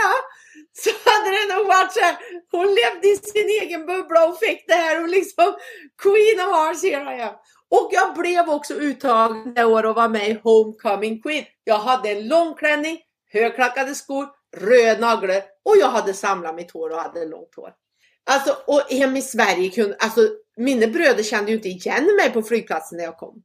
så 0.73 0.89
hade 1.05 1.29
det 1.29 1.55
nog 1.55 1.67
varit 1.67 1.93
så 1.93 1.99
här, 1.99 2.17
hon 2.51 2.67
levde 2.67 3.07
i 3.07 3.15
sin 3.15 3.49
egen 3.61 3.85
bubbla 3.85 4.27
och 4.27 4.39
fick 4.39 4.67
det 4.67 4.73
här 4.73 5.01
och 5.03 5.09
liksom 5.09 5.55
Queen 6.03 6.39
of 6.39 6.55
Hearts 6.55 6.83
here 6.83 7.17
I 7.17 7.21
am. 7.21 7.33
Och 7.69 7.89
jag 7.91 8.13
blev 8.13 8.49
också 8.49 8.73
uttagen 8.73 9.53
det 9.53 9.65
år 9.65 9.85
och 9.85 9.95
var 9.95 10.09
med 10.09 10.29
i 10.29 10.39
Homecoming 10.43 11.21
Queen. 11.21 11.45
Jag 11.63 11.77
hade 11.77 12.09
en 12.09 12.27
långklänning, 12.27 12.99
högklackade 13.35 13.95
skor, 13.95 14.27
röd 14.57 14.99
naglar 14.99 15.43
och 15.65 15.77
jag 15.79 15.89
hade 15.89 16.13
samlat 16.13 16.55
mitt 16.55 16.71
hår 16.71 16.89
och 16.89 16.97
hade 16.97 17.25
långt 17.25 17.55
hår. 17.55 17.73
Alltså, 18.29 18.57
och 18.67 18.81
hem 18.89 19.17
i 19.17 19.21
Sverige 19.21 19.69
kunde, 19.69 19.95
alltså 19.99 20.21
mina 20.57 20.87
bröder 20.87 21.23
kände 21.23 21.51
ju 21.51 21.57
inte 21.57 21.69
igen 21.69 22.15
mig 22.15 22.33
på 22.33 22.41
flygplatsen 22.41 22.97
när 22.97 23.05
jag 23.05 23.17
kom. 23.17 23.43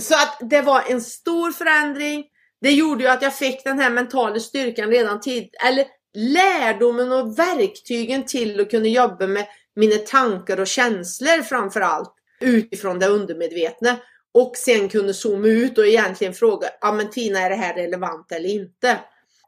Så 0.00 0.14
att 0.14 0.38
det 0.40 0.62
var 0.62 0.82
en 0.88 1.00
stor 1.00 1.50
förändring. 1.50 2.24
Det 2.60 2.70
gjorde 2.70 3.04
ju 3.04 3.10
att 3.10 3.22
jag 3.22 3.34
fick 3.34 3.64
den 3.64 3.78
här 3.78 3.90
mentala 3.90 4.40
styrkan 4.40 4.90
redan 4.90 5.20
tidigt, 5.20 5.54
eller 5.66 5.86
lärdomen 6.14 7.12
och 7.12 7.38
verktygen 7.38 8.26
till 8.26 8.60
att 8.60 8.70
kunna 8.70 8.86
jobba 8.88 9.26
med 9.26 9.46
mina 9.76 9.96
tankar 9.96 10.60
och 10.60 10.66
känslor 10.66 11.42
framför 11.42 11.80
allt 11.80 12.14
utifrån 12.40 12.98
det 12.98 13.06
undermedvetna 13.06 13.96
och 14.34 14.56
sen 14.56 14.88
kunde 14.88 15.14
zooma 15.14 15.48
ut 15.48 15.78
och 15.78 15.86
egentligen 15.86 16.34
fråga, 16.34 16.68
ja 16.80 16.92
men 16.92 17.10
Tina 17.10 17.38
är 17.40 17.50
det 17.50 17.56
här 17.56 17.74
relevant 17.74 18.32
eller 18.32 18.48
inte? 18.48 18.98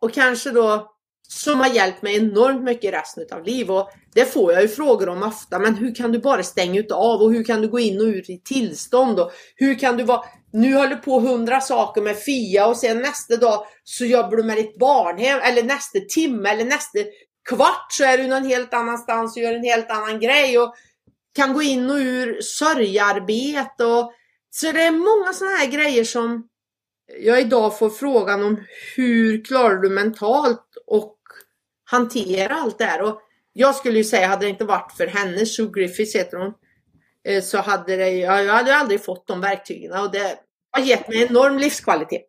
Och 0.00 0.14
kanske 0.14 0.50
då 0.50 0.90
som 1.32 1.60
har 1.60 1.68
hjälpt 1.68 2.02
mig 2.02 2.16
enormt 2.16 2.62
mycket 2.62 2.94
resten 2.94 3.24
av 3.32 3.44
livet. 3.44 3.70
Och 3.70 3.90
det 4.14 4.24
får 4.24 4.52
jag 4.52 4.62
ju 4.62 4.68
frågor 4.68 5.08
om 5.08 5.22
ofta, 5.22 5.58
men 5.58 5.74
hur 5.74 5.94
kan 5.94 6.12
du 6.12 6.18
bara 6.18 6.42
stänga 6.42 6.82
av 6.92 7.22
och 7.22 7.32
hur 7.32 7.44
kan 7.44 7.62
du 7.62 7.68
gå 7.68 7.78
in 7.78 8.00
och 8.00 8.06
ut 8.06 8.30
i 8.30 8.40
tillstånd? 8.44 9.20
Och 9.20 9.32
hur 9.56 9.74
kan 9.74 9.96
du 9.96 10.04
vara, 10.04 10.24
nu 10.52 10.74
håller 10.74 10.88
du 10.88 10.96
på 10.96 11.20
hundra 11.20 11.60
saker 11.60 12.02
med 12.02 12.16
Fia 12.16 12.66
och 12.66 12.76
sen 12.76 12.98
nästa 12.98 13.36
dag 13.36 13.66
så 13.84 14.04
jobbar 14.04 14.36
du 14.36 14.42
med 14.42 14.56
ditt 14.56 14.78
barnhem 14.78 15.40
eller 15.42 15.62
nästa 15.62 15.98
timme 16.14 16.48
eller 16.48 16.64
nästa 16.64 16.98
kvart 17.48 17.86
så 17.92 18.04
är 18.04 18.18
du 18.18 18.26
någon 18.26 18.44
helt 18.44 18.74
annanstans 18.74 19.36
och 19.36 19.42
gör 19.42 19.54
en 19.54 19.64
helt 19.64 19.90
annan 19.90 20.20
grej 20.20 20.58
och 20.58 20.74
kan 21.36 21.52
gå 21.52 21.62
in 21.62 21.90
och 21.90 21.96
ur 21.96 22.40
sörjarbete 22.42 23.84
och 23.84 24.12
så 24.50 24.72
det 24.72 24.82
är 24.82 24.90
många 24.90 25.32
sådana 25.32 25.56
här 25.56 25.66
grejer 25.66 26.04
som 26.04 26.49
jag 27.18 27.40
idag 27.40 27.79
får 27.79 27.90
frågan 27.90 28.42
om 28.42 28.64
hur 28.96 29.44
klarar 29.44 29.77
du 29.77 29.90
mentalt 29.90 30.66
och 30.87 31.16
hantera 31.85 32.55
allt 32.55 32.79
det 32.79 32.85
här. 32.85 33.03
Och 33.03 33.20
jag 33.53 33.75
skulle 33.75 33.99
ju 33.99 34.05
säga, 34.05 34.27
hade 34.27 34.44
det 34.44 34.51
inte 34.51 34.64
varit 34.64 34.92
för 34.96 35.07
henne, 35.07 35.46
Sue 35.46 35.70
Griffiths 35.75 36.14
heter 36.14 36.37
hon. 36.37 36.53
Eh, 37.25 37.42
så 37.42 37.59
hade 37.59 37.96
det, 37.96 38.11
jag 38.11 38.44
hade 38.44 38.77
aldrig 38.77 39.05
fått 39.05 39.27
de 39.27 39.40
verktygen 39.40 39.92
och 39.92 40.12
det 40.12 40.38
har 40.70 40.83
gett 40.83 41.09
mig 41.09 41.23
enorm 41.23 41.59
livskvalitet. 41.59 42.27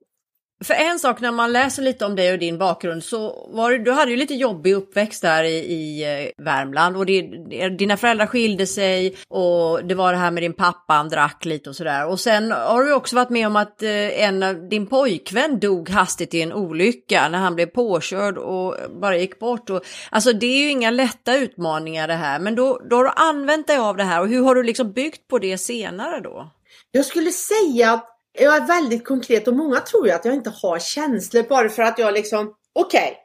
För 0.63 0.73
en 0.73 0.99
sak 0.99 1.21
när 1.21 1.31
man 1.31 1.51
läser 1.51 1.83
lite 1.83 2.05
om 2.05 2.15
dig 2.15 2.33
och 2.33 2.39
din 2.39 2.57
bakgrund 2.57 3.03
så 3.03 3.49
var 3.53 3.71
det, 3.71 3.77
du 3.77 3.91
hade 3.91 4.11
ju 4.11 4.17
lite 4.17 4.33
jobbig 4.33 4.73
uppväxt 4.73 5.21
där 5.21 5.43
i, 5.43 5.57
i 5.57 6.03
eh, 6.03 6.43
Värmland 6.43 6.97
och 6.97 7.05
det, 7.05 7.21
dina 7.69 7.97
föräldrar 7.97 8.25
skilde 8.25 8.67
sig 8.67 9.15
och 9.27 9.85
det 9.85 9.95
var 9.95 10.11
det 10.11 10.17
här 10.17 10.31
med 10.31 10.43
din 10.43 10.53
pappa, 10.53 10.93
han 10.93 11.09
drack 11.09 11.45
lite 11.45 11.69
och 11.69 11.75
sådär. 11.75 12.07
Och 12.07 12.19
sen 12.19 12.51
har 12.51 12.83
du 12.83 12.93
också 12.93 13.15
varit 13.15 13.29
med 13.29 13.47
om 13.47 13.55
att 13.55 13.83
eh, 13.83 14.23
en 14.23 14.43
av 14.43 14.69
din 14.69 14.87
pojkvän 14.87 15.59
dog 15.59 15.89
hastigt 15.89 16.33
i 16.33 16.41
en 16.41 16.53
olycka 16.53 17.29
när 17.29 17.39
han 17.39 17.55
blev 17.55 17.65
påkörd 17.65 18.37
och 18.37 18.75
bara 19.01 19.17
gick 19.17 19.39
bort. 19.39 19.69
Och, 19.69 19.81
alltså 20.09 20.33
det 20.33 20.45
är 20.45 20.57
ju 20.57 20.69
inga 20.69 20.91
lätta 20.91 21.37
utmaningar 21.37 22.07
det 22.07 22.13
här, 22.13 22.39
men 22.39 22.55
då, 22.55 22.81
då 22.89 22.95
har 22.95 23.03
du 23.03 23.11
använt 23.15 23.67
dig 23.67 23.77
av 23.77 23.97
det 23.97 24.03
här 24.03 24.21
och 24.21 24.27
hur 24.27 24.43
har 24.43 24.55
du 24.55 24.63
liksom 24.63 24.91
byggt 24.91 25.27
på 25.27 25.39
det 25.39 25.57
senare 25.57 26.19
då? 26.19 26.51
Jag 26.91 27.05
skulle 27.05 27.31
säga 27.31 27.91
att 27.91 28.10
jag 28.39 28.55
är 28.55 28.67
väldigt 28.67 29.05
konkret 29.05 29.47
och 29.47 29.55
många 29.55 29.79
tror 29.79 30.07
ju 30.07 30.13
att 30.13 30.25
jag 30.25 30.33
inte 30.33 30.49
har 30.49 30.79
känslor 30.79 31.43
bara 31.43 31.69
för 31.69 31.83
att 31.83 31.99
jag 31.99 32.13
liksom, 32.13 32.55
okej, 32.73 33.17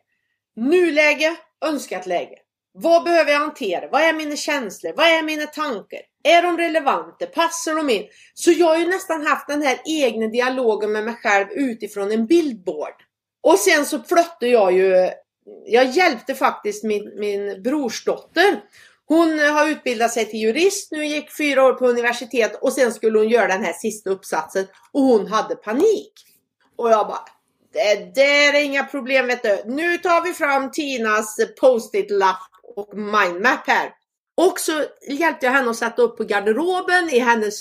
okay, 0.54 0.68
nuläge, 0.70 1.36
önskat 1.64 2.06
läge. 2.06 2.36
Vad 2.78 3.04
behöver 3.04 3.32
jag 3.32 3.38
hantera? 3.38 3.88
Vad 3.88 4.02
är 4.02 4.12
mina 4.12 4.36
känslor? 4.36 4.92
Vad 4.96 5.06
är 5.06 5.22
mina 5.22 5.46
tankar? 5.46 6.00
Är 6.24 6.42
de 6.42 6.56
relevanta? 6.56 7.26
Passar 7.26 7.74
de 7.74 7.90
in? 7.90 8.06
Så 8.34 8.50
jag 8.52 8.66
har 8.66 8.78
ju 8.78 8.86
nästan 8.86 9.26
haft 9.26 9.48
den 9.48 9.62
här 9.62 9.78
egna 9.84 10.26
dialogen 10.26 10.92
med 10.92 11.04
mig 11.04 11.14
själv 11.14 11.46
utifrån 11.50 12.12
en 12.12 12.26
bildboard. 12.26 12.94
Och 13.42 13.58
sen 13.58 13.84
så 13.84 13.98
flyttade 13.98 14.48
jag 14.48 14.72
ju, 14.72 15.10
jag 15.66 15.84
hjälpte 15.90 16.34
faktiskt 16.34 16.84
min, 16.84 17.12
min 17.18 17.62
brorsdotter 17.62 18.60
hon 19.08 19.40
eh, 19.40 19.52
har 19.52 19.68
utbildat 19.68 20.12
sig 20.12 20.24
till 20.24 20.40
jurist 20.40 20.92
nu, 20.92 21.06
gick 21.06 21.36
fyra 21.36 21.64
år 21.64 21.72
på 21.72 21.86
universitet 21.86 22.58
och 22.60 22.72
sen 22.72 22.92
skulle 22.92 23.18
hon 23.18 23.28
göra 23.28 23.48
den 23.48 23.64
här 23.64 23.72
sista 23.72 24.10
uppsatsen 24.10 24.66
och 24.92 25.02
hon 25.02 25.26
hade 25.26 25.56
panik. 25.56 26.12
Och 26.76 26.90
jag 26.90 27.06
bara, 27.06 27.24
det 27.72 28.14
där 28.14 28.54
är 28.54 28.62
inga 28.62 28.84
problem 28.84 29.26
vet 29.26 29.42
du. 29.42 29.62
Nu 29.66 29.98
tar 29.98 30.22
vi 30.22 30.32
fram 30.32 30.70
Tinas 30.70 31.36
post-it-lapp 31.60 32.50
och 32.76 32.98
mindmap 32.98 33.66
här. 33.66 33.92
Och 34.36 34.60
så 34.60 34.84
hjälpte 35.08 35.46
jag 35.46 35.52
henne 35.52 35.70
att 35.70 35.76
sätta 35.76 36.02
upp 36.02 36.16
på 36.16 36.24
garderoben 36.24 37.10
i 37.10 37.18
hennes 37.18 37.54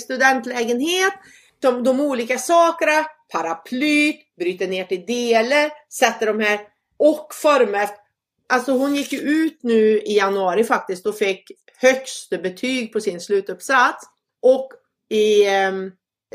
studentlägenhet. 0.00 1.12
De, 1.60 1.84
de 1.84 2.00
olika 2.00 2.38
sakerna, 2.38 3.04
paraplyt, 3.32 4.36
bryter 4.38 4.68
ner 4.68 4.84
till 4.84 5.06
delar, 5.06 5.70
sätter 5.92 6.26
de 6.26 6.40
här 6.40 6.60
och 6.98 7.34
formar 7.34 7.88
Alltså 8.48 8.72
hon 8.72 8.94
gick 8.94 9.12
ju 9.12 9.18
ut 9.18 9.58
nu 9.62 9.98
i 9.98 10.16
januari 10.16 10.64
faktiskt 10.64 11.06
och 11.06 11.18
fick 11.18 11.50
högsta 11.76 12.38
betyg 12.38 12.92
på 12.92 13.00
sin 13.00 13.20
slutuppsats. 13.20 14.04
Och 14.42 14.68
i 15.10 15.46
eh, 15.46 15.72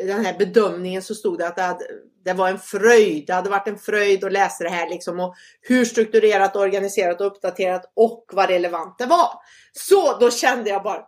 den 0.02 0.26
här 0.26 0.38
bedömningen 0.38 1.02
så 1.02 1.16
stod 1.16 1.38
det 1.38 1.48
att 1.48 1.56
det, 1.56 1.62
hade, 1.62 1.86
det, 2.26 2.34
var 2.34 2.50
en 2.50 2.60
fröjd. 2.60 3.24
Det 3.28 3.34
hade 3.34 3.50
varit 3.50 3.68
en 3.68 3.80
fröjd 3.80 4.24
att 4.24 4.32
läsa 4.32 4.64
det 4.64 4.70
här 4.70 4.90
liksom. 4.90 5.20
Och 5.20 5.36
hur 5.62 5.86
strukturerat, 5.86 6.56
organiserat 6.56 7.22
och 7.22 7.28
uppdaterat 7.28 7.92
och 7.96 8.26
vad 8.34 8.50
relevant 8.50 8.98
det 8.98 9.06
var. 9.06 9.30
Så 9.74 10.18
då 10.20 10.32
kände 10.32 10.70
jag 10.70 10.84
bara 10.84 11.04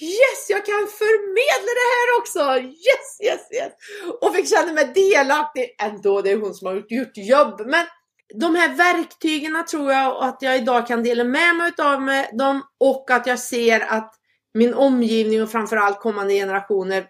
Yes, 0.00 0.46
jag 0.48 0.66
kan 0.66 0.86
förmedla 0.98 1.72
det 1.80 1.90
här 1.94 2.18
också! 2.20 2.68
Yes, 2.68 3.20
yes, 3.22 3.52
yes! 3.52 3.72
Och 4.20 4.34
fick 4.34 4.48
känna 4.48 4.72
mig 4.72 4.92
delaktig. 4.94 5.76
Ändå, 5.82 6.22
det 6.22 6.30
är 6.30 6.36
hon 6.36 6.54
som 6.54 6.66
har 6.66 6.74
gjort 6.88 7.16
jobb. 7.16 7.62
Men 7.66 7.86
de 8.34 8.54
här 8.54 8.76
verktygen 8.76 9.64
tror 9.70 9.92
jag 9.92 10.22
att 10.22 10.38
jag 10.42 10.56
idag 10.56 10.86
kan 10.86 11.02
dela 11.02 11.24
med 11.24 11.56
mig 11.56 11.72
av 11.78 12.02
med 12.02 12.30
dem 12.32 12.62
och 12.80 13.10
att 13.10 13.26
jag 13.26 13.38
ser 13.38 13.80
att 13.80 14.14
min 14.54 14.74
omgivning 14.74 15.42
och 15.42 15.50
framförallt 15.50 16.00
kommande 16.00 16.34
generationer 16.34 17.06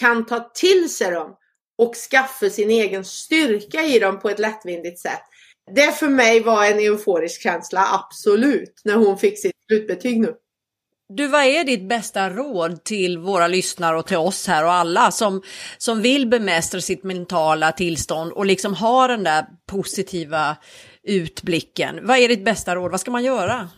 kan 0.00 0.26
ta 0.26 0.50
till 0.54 0.90
sig 0.90 1.10
dem 1.10 1.36
och 1.78 1.94
skaffa 1.94 2.50
sin 2.50 2.70
egen 2.70 3.04
styrka 3.04 3.82
i 3.82 3.98
dem 3.98 4.20
på 4.20 4.30
ett 4.30 4.38
lättvindigt 4.38 5.00
sätt. 5.00 5.22
Det 5.74 5.92
för 5.92 6.08
mig 6.08 6.40
var 6.40 6.64
en 6.64 6.78
euforisk 6.78 7.42
känsla, 7.42 7.88
absolut, 7.92 8.80
när 8.84 8.94
hon 8.94 9.18
fick 9.18 9.40
sitt 9.40 9.56
slutbetyg 9.68 10.20
nu. 10.20 10.34
Du, 11.08 11.26
vad 11.26 11.44
är 11.44 11.64
ditt 11.64 11.88
bästa 11.88 12.30
råd 12.30 12.84
till 12.84 13.18
våra 13.18 13.48
lyssnare 13.48 13.98
och 13.98 14.06
till 14.06 14.16
oss 14.16 14.46
här 14.46 14.64
och 14.64 14.72
alla 14.72 15.10
som, 15.10 15.42
som 15.78 16.02
vill 16.02 16.26
bemästra 16.26 16.80
sitt 16.80 17.04
mentala 17.04 17.72
tillstånd 17.72 18.32
och 18.32 18.46
liksom 18.46 18.74
ha 18.74 19.08
den 19.08 19.24
där 19.24 19.46
positiva 19.70 20.56
utblicken? 21.02 22.06
Vad 22.06 22.18
är 22.18 22.28
ditt 22.28 22.44
bästa 22.44 22.74
råd? 22.74 22.90
Vad 22.90 23.00
ska 23.00 23.10
man 23.10 23.24
göra? 23.24 23.70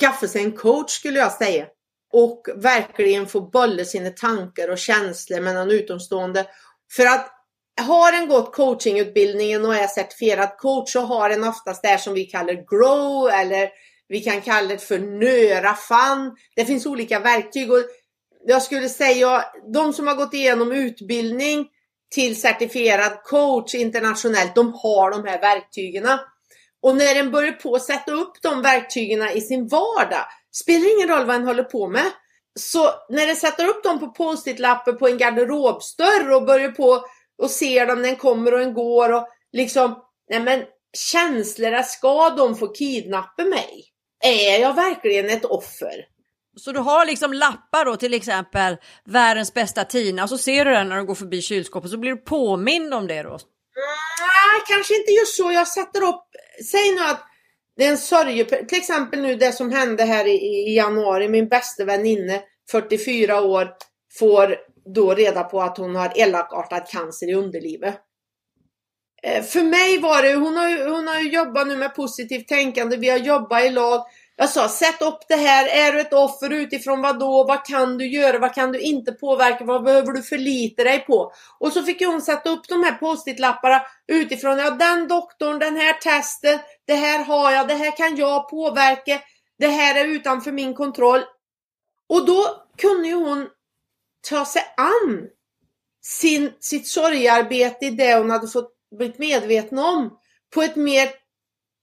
Skaffa 0.00 0.28
sig 0.28 0.42
en 0.42 0.52
coach 0.52 0.90
skulle 0.90 1.18
jag 1.18 1.32
säga 1.32 1.66
och 2.12 2.42
verkligen 2.56 3.26
få 3.26 3.40
bolla 3.40 3.84
sina 3.84 4.10
tankar 4.10 4.68
och 4.68 4.78
känslor 4.78 5.40
med 5.40 5.54
någon 5.54 5.70
utomstående. 5.70 6.46
För 6.96 7.06
att 7.06 7.30
har 7.80 8.12
en 8.12 8.28
gått 8.28 8.54
coachingutbildningen 8.54 9.64
och 9.64 9.74
är 9.74 9.86
certifierad 9.86 10.56
coach 10.58 10.92
så 10.92 11.00
har 11.00 11.30
en 11.30 11.44
oftast 11.44 11.82
det 11.82 11.98
som 11.98 12.14
vi 12.14 12.24
kallar 12.24 12.54
grow 12.54 13.28
eller 13.28 13.68
vi 14.10 14.20
kan 14.20 14.40
kalla 14.40 14.68
det 14.68 14.78
för 14.78 14.98
nöra-fan. 14.98 16.36
Det 16.56 16.64
finns 16.64 16.86
olika 16.86 17.20
verktyg. 17.20 17.72
Och 17.72 17.82
jag 18.46 18.62
skulle 18.62 18.88
säga 18.88 19.44
de 19.72 19.92
som 19.92 20.06
har 20.06 20.14
gått 20.14 20.34
igenom 20.34 20.72
utbildning 20.72 21.68
till 22.14 22.40
certifierad 22.40 23.22
coach 23.24 23.74
internationellt, 23.74 24.54
de 24.54 24.74
har 24.74 25.10
de 25.10 25.24
här 25.24 25.40
verktygen. 25.40 26.08
Och 26.82 26.96
när 26.96 27.16
en 27.16 27.30
börjar 27.30 27.52
på 27.52 27.74
att 27.74 27.84
sätta 27.84 28.12
upp 28.12 28.32
de 28.42 28.62
verktygen 28.62 29.28
i 29.28 29.40
sin 29.40 29.68
vardag, 29.68 30.24
spelar 30.52 30.96
ingen 30.96 31.08
roll 31.08 31.26
vad 31.26 31.36
en 31.36 31.46
håller 31.46 31.64
på 31.64 31.88
med. 31.88 32.10
Så 32.58 32.90
när 33.08 33.26
den 33.26 33.36
sätter 33.36 33.68
upp 33.68 33.84
dem 33.84 34.00
på 34.00 34.08
post-it-lappar 34.08 34.92
på 34.92 35.08
en 35.08 35.18
garderobsdörr 35.18 36.30
och 36.30 36.46
börjar 36.46 36.70
på 36.70 37.04
och 37.42 37.50
ser 37.50 37.86
dem 37.86 38.02
när 38.02 38.08
den 38.08 38.16
kommer 38.16 38.54
och 38.54 38.60
den 38.60 38.74
går 38.74 39.12
och 39.12 39.28
liksom, 39.52 40.02
nej 40.30 40.40
men 40.40 40.64
känslorna, 40.92 41.82
ska 41.82 42.30
de 42.30 42.56
få 42.56 42.68
kidnappa 42.68 43.44
mig? 43.44 43.89
Är 44.24 44.60
jag 44.60 44.74
verkligen 44.74 45.30
ett 45.30 45.44
offer? 45.44 46.06
Så 46.56 46.72
du 46.72 46.80
har 46.80 47.06
liksom 47.06 47.32
lappar 47.32 47.84
då 47.84 47.96
till 47.96 48.14
exempel 48.14 48.76
världens 49.04 49.54
bästa 49.54 49.84
Tina 49.84 50.22
och 50.22 50.28
så 50.28 50.38
ser 50.38 50.64
du 50.64 50.70
den 50.70 50.88
när 50.88 50.96
du 50.96 51.04
går 51.04 51.14
förbi 51.14 51.42
kylskåpet 51.42 51.90
så 51.90 51.98
blir 51.98 52.10
du 52.10 52.16
påmind 52.16 52.94
om 52.94 53.06
det 53.06 53.22
då? 53.22 53.30
Nej, 53.30 54.62
kanske 54.68 54.96
inte 54.96 55.12
just 55.12 55.36
så. 55.36 55.52
Jag 55.52 55.68
sätter 55.68 56.02
upp, 56.02 56.24
säg 56.70 56.94
nu 56.94 57.00
att 57.00 57.26
det 57.76 57.84
är 57.84 57.90
en 57.90 57.98
sorg, 57.98 58.44
till 58.44 58.78
exempel 58.78 59.20
nu 59.20 59.34
det 59.34 59.52
som 59.52 59.72
hände 59.72 60.04
här 60.04 60.26
i, 60.26 60.34
i 60.70 60.76
januari. 60.76 61.28
Min 61.28 61.48
bästa 61.48 61.84
väninna, 61.84 62.40
44 62.70 63.40
år, 63.40 63.68
får 64.18 64.56
då 64.94 65.14
reda 65.14 65.44
på 65.44 65.62
att 65.62 65.78
hon 65.78 65.96
har 65.96 66.12
elakartad 66.16 66.88
cancer 66.88 67.30
i 67.30 67.34
underlivet. 67.34 67.94
Eh, 69.22 69.42
för 69.42 69.62
mig 69.62 69.98
var 69.98 70.22
det, 70.22 70.34
hon 70.34 70.56
har, 70.56 70.88
hon 70.88 71.08
har 71.08 71.20
ju 71.20 71.30
jobbat 71.30 71.66
nu 71.66 71.76
med 71.76 71.94
positivt 71.94 72.48
tänkande, 72.48 72.96
vi 72.96 73.08
har 73.08 73.18
jobbat 73.18 73.64
i 73.64 73.70
lag. 73.70 74.06
Jag 74.36 74.48
sa, 74.48 74.68
sätt 74.68 75.02
upp 75.02 75.18
det 75.28 75.36
här, 75.36 75.88
är 75.88 75.92
du 75.92 76.00
ett 76.00 76.12
offer 76.12 76.52
utifrån 76.52 77.02
vad 77.02 77.18
då? 77.18 77.44
Vad 77.44 77.66
kan 77.66 77.98
du 77.98 78.06
göra? 78.06 78.38
Vad 78.38 78.54
kan 78.54 78.72
du 78.72 78.80
inte 78.80 79.12
påverka? 79.12 79.64
Vad 79.64 79.84
behöver 79.84 80.12
du 80.12 80.22
förlita 80.22 80.84
dig 80.84 81.00
på? 81.00 81.32
Och 81.58 81.72
så 81.72 81.82
fick 81.82 82.06
hon 82.06 82.22
sätta 82.22 82.50
upp 82.50 82.68
de 82.68 82.84
här 82.84 82.92
post-it-lapparna 82.92 83.82
utifrån, 84.08 84.58
ja 84.58 84.70
den 84.70 85.08
doktorn, 85.08 85.58
den 85.58 85.76
här 85.76 85.92
testen, 85.92 86.58
det 86.86 86.94
här 86.94 87.24
har 87.24 87.50
jag, 87.50 87.68
det 87.68 87.74
här 87.74 87.96
kan 87.96 88.16
jag 88.16 88.50
påverka, 88.50 89.20
det 89.58 89.68
här 89.68 90.04
är 90.04 90.08
utanför 90.08 90.52
min 90.52 90.74
kontroll. 90.74 91.20
Och 92.08 92.26
då 92.26 92.46
kunde 92.78 93.08
ju 93.08 93.14
hon 93.14 93.48
ta 94.28 94.44
sig 94.44 94.62
an 94.76 95.28
sin, 96.02 96.52
sitt 96.60 96.86
sorgarbete 96.86 97.86
i 97.86 97.90
det 97.90 98.14
hon 98.14 98.30
hade 98.30 98.48
fått 98.48 98.79
blivit 98.98 99.18
medvetna 99.18 99.86
om 99.86 100.18
på 100.54 100.62
ett 100.62 100.76
mer 100.76 101.08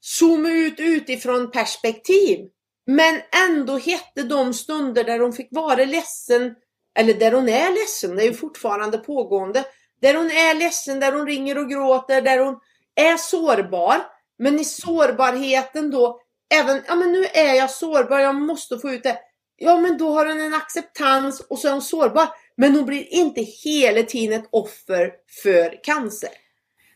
zooma 0.02 0.50
ut 0.50 0.80
utifrån 0.80 1.52
perspektiv. 1.52 2.40
Men 2.86 3.22
ändå 3.50 3.78
hette 3.78 4.24
de 4.24 4.54
stunder 4.54 5.04
där 5.04 5.20
hon 5.20 5.34
fick 5.34 5.48
vara 5.52 5.86
ledsen, 5.86 6.56
eller 7.00 7.14
där 7.14 7.32
hon 7.32 7.50
är 7.50 7.72
ledsen, 7.72 8.16
det 8.16 8.24
är 8.24 8.28
ju 8.28 8.34
fortfarande 8.34 8.98
pågående, 8.98 9.66
där 10.02 10.16
hon 10.16 10.32
är 10.32 10.54
ledsen, 10.54 11.00
där 11.00 11.12
hon 11.12 11.28
ringer 11.28 11.58
och 11.58 11.70
gråter, 11.70 12.22
där 12.22 12.40
hon 12.40 12.60
är 12.96 13.18
sårbar. 13.18 13.98
Men 14.40 14.60
i 14.60 14.66
sårbarheten 14.66 15.92
då, 15.92 16.22
även, 16.54 16.82
ja 16.88 16.96
men 16.96 17.12
nu 17.12 17.26
är 17.26 17.54
jag 17.54 17.72
sårbar, 17.72 18.20
jag 18.20 18.36
måste 18.36 18.80
få 18.80 18.90
ut 18.90 19.04
det. 19.04 19.20
Ja 19.56 19.78
men 19.78 19.98
då 19.98 20.10
har 20.14 20.26
hon 20.26 20.42
en 20.42 20.54
acceptans 20.54 21.40
och 21.50 21.60
så 21.60 21.68
är 21.68 21.72
hon 21.72 21.82
sårbar. 21.82 22.28
Men 22.58 22.76
hon 22.76 22.86
blir 22.86 23.14
inte 23.14 23.42
hela 23.42 24.04
tiden 24.04 24.40
ett 24.40 24.50
offer 24.52 25.12
för 25.44 25.84
cancer. 25.84 26.30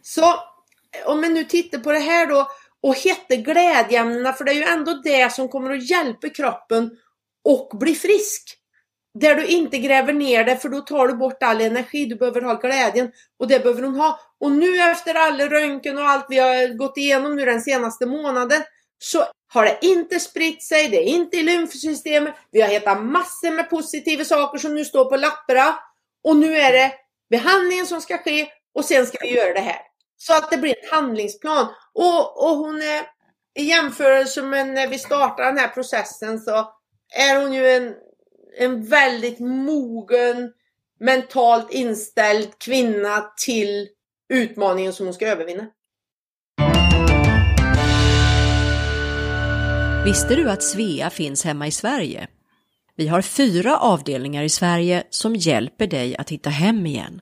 Så 0.01 0.35
om 1.05 1.21
man 1.21 1.33
nu 1.33 1.43
tittar 1.43 1.79
på 1.79 1.91
det 1.91 1.99
här 1.99 2.27
då 2.27 2.47
och 2.81 2.95
hittar 2.95 3.35
glädjeämnena, 3.35 4.33
för 4.33 4.45
det 4.45 4.51
är 4.51 4.55
ju 4.55 4.63
ändå 4.63 4.93
det 5.03 5.33
som 5.33 5.49
kommer 5.49 5.71
att 5.71 5.89
hjälpa 5.89 6.29
kroppen 6.29 6.91
och 7.45 7.77
bli 7.77 7.95
frisk. 7.95 8.57
Där 9.19 9.35
du 9.35 9.45
inte 9.45 9.77
gräver 9.77 10.13
ner 10.13 10.43
det 10.43 10.57
för 10.57 10.69
då 10.69 10.79
tar 10.79 11.07
du 11.07 11.13
bort 11.13 11.43
all 11.43 11.61
energi. 11.61 12.05
Du 12.05 12.15
behöver 12.15 12.41
ha 12.41 12.53
glädjen 12.53 13.11
och 13.39 13.47
det 13.47 13.59
behöver 13.59 13.83
hon 13.83 13.95
ha. 13.95 14.19
Och 14.39 14.51
nu 14.51 14.81
efter 14.81 15.15
alla 15.15 15.49
röntgen 15.49 15.97
och 15.97 16.09
allt 16.09 16.25
vi 16.29 16.39
har 16.39 16.77
gått 16.77 16.97
igenom 16.97 17.35
nu 17.35 17.45
den 17.45 17.61
senaste 17.61 18.05
månaden 18.05 18.63
så 18.97 19.25
har 19.53 19.65
det 19.65 19.77
inte 19.81 20.19
spritt 20.19 20.63
sig, 20.63 20.87
det 20.87 20.97
är 20.97 21.07
inte 21.07 21.37
i 21.37 21.43
lymfsystemet. 21.43 22.35
Vi 22.51 22.61
har 22.61 22.69
hittat 22.69 23.03
massor 23.03 23.51
med 23.51 23.69
positiva 23.69 24.25
saker 24.25 24.57
som 24.57 24.75
nu 24.75 24.85
står 24.85 25.05
på 25.05 25.15
lapparna. 25.15 25.79
Och 26.23 26.35
nu 26.35 26.57
är 26.57 26.71
det 26.71 26.91
behandlingen 27.29 27.85
som 27.85 28.01
ska 28.01 28.17
ske 28.17 28.47
och 28.75 28.85
sen 28.85 29.05
ska 29.05 29.17
vi 29.21 29.35
göra 29.35 29.53
det 29.53 29.59
här. 29.59 29.90
Så 30.23 30.33
att 30.33 30.51
det 30.51 30.57
blir 30.57 30.75
en 30.83 30.89
handlingsplan. 30.91 31.67
Och, 31.93 32.43
och 32.43 32.57
hon 32.57 32.75
är 32.75 33.01
i 33.59 33.63
jämförelse 33.63 34.41
med 34.41 34.67
när 34.67 34.87
vi 34.87 34.99
startar 34.99 35.43
den 35.43 35.57
här 35.57 35.67
processen 35.67 36.39
så 36.39 36.73
är 37.17 37.41
hon 37.41 37.53
ju 37.53 37.67
en, 37.67 37.93
en 38.57 38.85
väldigt 38.85 39.39
mogen, 39.39 40.51
mentalt 40.99 41.71
inställd 41.71 42.59
kvinna 42.59 43.31
till 43.45 43.87
utmaningen 44.33 44.93
som 44.93 45.05
hon 45.05 45.13
ska 45.13 45.27
övervinna. 45.27 45.67
Visste 50.05 50.35
du 50.35 50.49
att 50.49 50.63
Svea 50.63 51.09
finns 51.09 51.43
hemma 51.43 51.67
i 51.67 51.71
Sverige? 51.71 52.27
Vi 52.95 53.07
har 53.07 53.21
fyra 53.21 53.77
avdelningar 53.77 54.43
i 54.43 54.49
Sverige 54.49 55.03
som 55.09 55.35
hjälper 55.35 55.87
dig 55.87 56.17
att 56.17 56.29
hitta 56.29 56.49
hem 56.49 56.85
igen. 56.85 57.19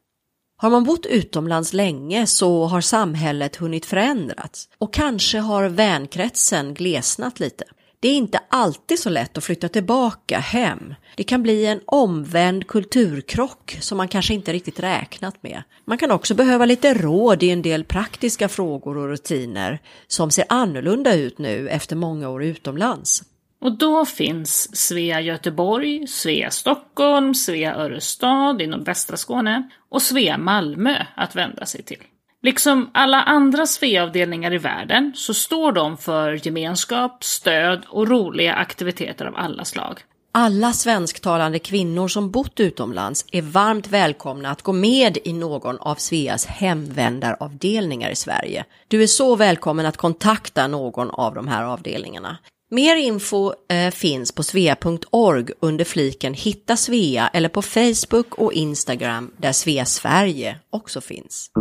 Har 0.62 0.70
man 0.70 0.84
bott 0.84 1.06
utomlands 1.06 1.74
länge 1.74 2.28
så 2.28 2.66
har 2.66 2.82
samhället 2.82 3.56
hunnit 3.56 3.86
förändras 3.86 4.70
och 4.78 4.94
kanske 4.94 5.40
har 5.40 5.70
vänkretsen 5.70 6.74
glesnat 6.74 7.40
lite. 7.40 7.64
Det 8.00 8.08
är 8.08 8.14
inte 8.14 8.40
alltid 8.50 9.00
så 9.00 9.10
lätt 9.10 9.38
att 9.38 9.44
flytta 9.44 9.70
tillbaka 9.70 10.40
hem. 10.40 10.94
Det 11.18 11.24
kan 11.24 11.44
bli 11.44 11.66
en 11.66 11.82
omvänd 11.86 12.68
kulturkrock 12.68 13.78
som 13.82 13.98
man 13.98 14.08
kanske 14.08 14.34
inte 14.34 14.54
riktigt 14.54 14.80
räknat 14.80 15.44
med. 15.44 15.64
Man 15.86 15.98
kan 15.98 16.12
också 16.12 16.36
behöva 16.36 16.66
lite 16.66 16.94
råd 16.94 17.44
i 17.44 17.50
en 17.50 17.62
del 17.62 17.84
praktiska 17.84 18.50
frågor 18.50 18.98
och 18.98 19.08
rutiner 19.08 19.80
som 20.08 20.32
ser 20.32 20.46
annorlunda 20.50 21.16
ut 21.16 21.38
nu 21.38 21.70
efter 21.70 21.96
många 21.96 22.30
år 22.30 22.44
utomlands. 22.44 23.24
Och 23.62 23.78
då 23.78 24.06
finns 24.06 24.78
Svea 24.78 25.22
Göteborg, 25.22 26.08
Svea 26.08 26.52
Stockholm, 26.52 27.34
Svea 27.34 27.76
Örestad 27.76 28.62
i 28.62 28.68
nordvästra 28.68 29.18
Skåne 29.18 29.70
och 29.90 30.02
Svea 30.02 30.38
Malmö 30.38 31.06
att 31.16 31.36
vända 31.36 31.66
sig 31.66 31.84
till. 31.84 32.04
Liksom 32.42 32.90
alla 32.94 33.22
andra 33.24 33.66
Svea-avdelningar 33.66 34.54
i 34.54 34.58
världen 34.58 35.12
så 35.16 35.34
står 35.34 35.72
de 35.72 35.98
för 35.98 36.48
gemenskap, 36.48 37.24
stöd 37.24 37.86
och 37.90 38.08
roliga 38.08 38.54
aktiviteter 38.54 39.26
av 39.26 39.36
alla 39.36 39.66
slag. 39.66 40.00
Alla 40.32 40.74
svensktalande 40.74 41.60
kvinnor 41.60 42.08
som 42.08 42.32
bott 42.32 42.60
utomlands 42.60 43.26
är 43.32 43.42
varmt 43.42 43.88
välkomna 43.88 44.52
att 44.52 44.62
gå 44.62 44.74
med 44.74 45.18
i 45.24 45.34
någon 45.34 45.78
av 45.80 45.96
Sveas 45.96 46.46
hemvändaravdelningar 46.46 48.10
i 48.10 48.16
Sverige. 48.16 48.66
Du 48.88 49.04
är 49.04 49.08
så 49.08 49.36
välkommen 49.36 49.86
att 49.86 49.98
kontakta 49.98 50.68
någon 50.68 51.10
av 51.10 51.34
de 51.34 51.48
här 51.48 51.64
avdelningarna. 51.64 52.38
Mer 52.72 52.96
info 52.96 53.54
eh, 53.70 53.92
finns 53.92 54.32
på 54.32 54.44
svea.org 54.44 55.48
under 55.60 55.86
fliken 55.86 56.34
Hitta 56.34 56.78
Svea 56.78 57.28
eller 57.28 57.50
på 57.50 57.62
Facebook 57.62 58.36
och 58.36 58.54
Instagram 58.54 59.32
där 59.38 59.52
Svea 59.52 59.86
Sverige 59.86 60.60
också 60.70 61.02
finns. 61.02 61.52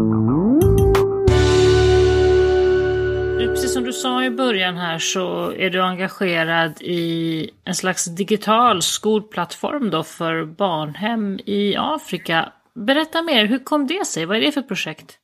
Precis 3.39 3.73
som 3.73 3.85
du 3.85 3.93
sa 3.93 4.25
i 4.25 4.31
början 4.31 4.77
här 4.77 4.99
så 4.99 5.53
är 5.53 5.71
du 5.71 5.83
engagerad 5.83 6.83
i 6.83 7.51
en 7.65 7.75
slags 7.75 8.05
digital 8.05 8.83
skolplattform 8.83 9.91
då 9.91 10.03
för 10.03 10.45
barnhem 10.45 11.41
i 11.45 11.77
Afrika. 11.77 12.53
Berätta 12.75 13.23
mer, 13.23 13.47
hur 13.47 13.65
kom 13.65 13.87
det 13.87 14.07
sig? 14.07 14.27
Vad 14.27 14.37
är 14.37 14.41
det 14.41 14.53
för 14.53 14.63
projekt? 14.63 15.19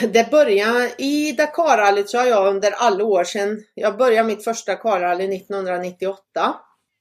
Det 0.00 0.30
började 0.30 0.90
i 0.98 1.32
Dakarrallyt 1.32 2.10
så 2.10 2.18
har 2.18 2.26
jag 2.26 2.54
under 2.54 2.70
alla 2.70 3.04
år 3.04 3.24
sedan 3.24 3.62
jag 3.74 3.96
började 3.96 4.28
mitt 4.28 4.44
första 4.44 4.72
Dakarrally 4.72 5.36
1998. 5.36 6.54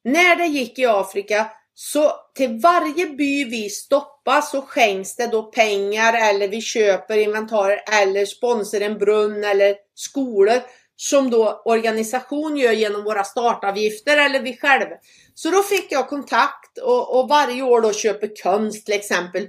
När 0.03 0.35
det 0.35 0.45
gick 0.45 0.79
i 0.79 0.85
Afrika 0.85 1.51
så 1.73 2.11
till 2.35 2.59
varje 2.63 3.07
by 3.07 3.43
vi 3.43 3.69
stoppar 3.69 4.41
så 4.41 4.61
skänks 4.61 5.15
det 5.15 5.27
då 5.27 5.43
pengar 5.43 6.29
eller 6.29 6.47
vi 6.47 6.61
köper 6.61 7.17
inventarier 7.17 7.83
eller 8.01 8.25
sponsrar 8.25 8.81
en 8.81 8.97
brunn 8.97 9.43
eller 9.43 9.75
skolor 9.95 10.61
som 10.95 11.29
då 11.29 11.61
organisation 11.65 12.57
gör 12.57 12.71
genom 12.71 13.03
våra 13.03 13.23
startavgifter 13.23 14.17
eller 14.17 14.41
vi 14.41 14.57
själva. 14.57 14.95
Så 15.33 15.49
då 15.49 15.63
fick 15.63 15.91
jag 15.91 16.09
kontakt 16.09 16.77
och, 16.77 17.19
och 17.19 17.29
varje 17.29 17.61
år 17.61 17.81
då 17.81 17.93
köper 17.93 18.43
konst 18.43 18.85
till 18.85 18.95
exempel 18.95 19.47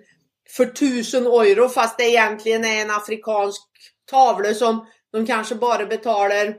för 0.50 0.66
tusen 0.66 1.26
euro 1.26 1.68
fast 1.68 1.98
det 1.98 2.05
egentligen 2.05 2.64
är 2.64 2.83
en 2.83 2.90
afrikansk 2.90 3.62
tavla 4.11 4.55
som 4.55 4.87
de 5.12 5.26
kanske 5.26 5.55
bara 5.55 5.87
betalar 5.87 6.57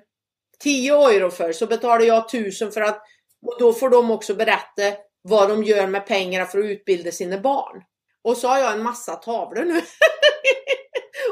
10 0.60 0.94
euro 0.94 1.32
för 1.32 1.52
så 1.52 1.68
betalar 1.68 2.06
jag 2.06 2.30
tusen 2.30 2.72
för 2.72 2.82
att 2.82 3.04
och 3.46 3.56
då 3.60 3.74
får 3.74 3.90
de 3.90 4.12
också 4.12 4.36
berätta 4.36 4.82
vad 5.22 5.50
de 5.50 5.64
gör 5.64 5.88
med 5.88 6.08
pengarna 6.08 6.46
för 6.46 6.60
att 6.60 6.66
utbilda 6.66 7.12
sina 7.12 7.38
barn. 7.38 7.84
Och 8.24 8.38
så 8.38 8.48
har 8.48 8.60
jag 8.60 8.74
en 8.74 8.84
massa 8.84 9.16
tavlor 9.16 9.64
nu. 9.66 9.78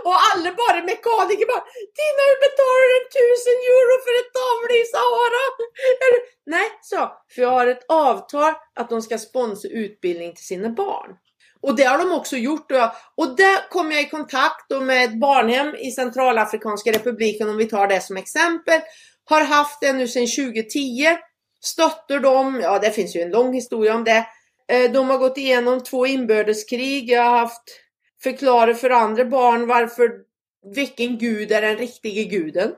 och 0.06 0.18
alla 0.32 0.50
bara 0.54 0.84
mekaniker 0.84 1.48
bara 1.54 1.66
Tina 1.98 2.22
hur 2.30 2.40
betalar 2.48 2.88
du 2.94 3.00
tusen 3.20 3.58
euro 3.72 3.96
för 4.06 4.14
ett 4.22 4.34
tavla 4.40 4.74
i 4.82 4.86
Sahara? 4.94 5.44
Nej, 6.46 6.70
så. 6.82 7.12
För 7.36 7.42
jag 7.42 7.50
har 7.50 7.68
ett 7.68 7.86
avtal 7.88 8.54
att 8.76 8.90
de 8.90 9.02
ska 9.02 9.18
sponsra 9.18 9.70
utbildning 9.70 10.36
till 10.36 10.46
sina 10.46 10.70
barn. 10.70 11.16
Och 11.62 11.76
det 11.76 11.84
har 11.84 11.98
de 11.98 12.12
också 12.12 12.38
gjort. 12.38 12.72
Och, 12.72 12.78
jag, 12.78 12.92
och 13.16 13.36
där 13.36 13.70
kom 13.70 13.92
jag 13.92 14.02
i 14.02 14.10
kontakt 14.10 14.72
med 14.82 15.06
ett 15.06 15.20
barnhem 15.20 15.76
i 15.76 15.92
Centralafrikanska 15.92 16.92
republiken, 16.92 17.50
om 17.50 17.58
vi 17.58 17.66
tar 17.66 17.88
det 17.88 18.02
som 18.02 18.18
exempel. 18.18 18.82
Har 19.26 19.42
haft 19.42 19.82
det 19.82 19.94
nu 19.94 20.08
sedan 20.08 20.28
2010. 20.28 21.06
Stöttar 21.64 22.20
dem, 22.20 22.60
ja 22.64 22.80
det 22.80 22.92
finns 22.92 23.16
ju 23.16 23.22
en 23.22 23.30
lång 23.30 23.54
historia 23.54 23.96
om 23.96 24.04
det. 24.04 24.26
Eh, 24.72 24.92
de 24.92 25.10
har 25.10 25.18
gått 25.18 25.38
igenom 25.38 25.84
två 25.84 26.08
inbördeskrig. 26.08 27.10
Jag 27.10 27.24
har 27.24 27.38
haft 27.38 27.64
förklarat 28.24 28.80
för 28.80 28.90
andra 28.90 29.26
barn 29.26 29.68
varför 29.68 30.12
vilken 30.76 31.18
gud 31.18 31.52
är 31.52 31.62
den 31.62 31.78
riktige 31.78 32.24
guden. 32.24 32.72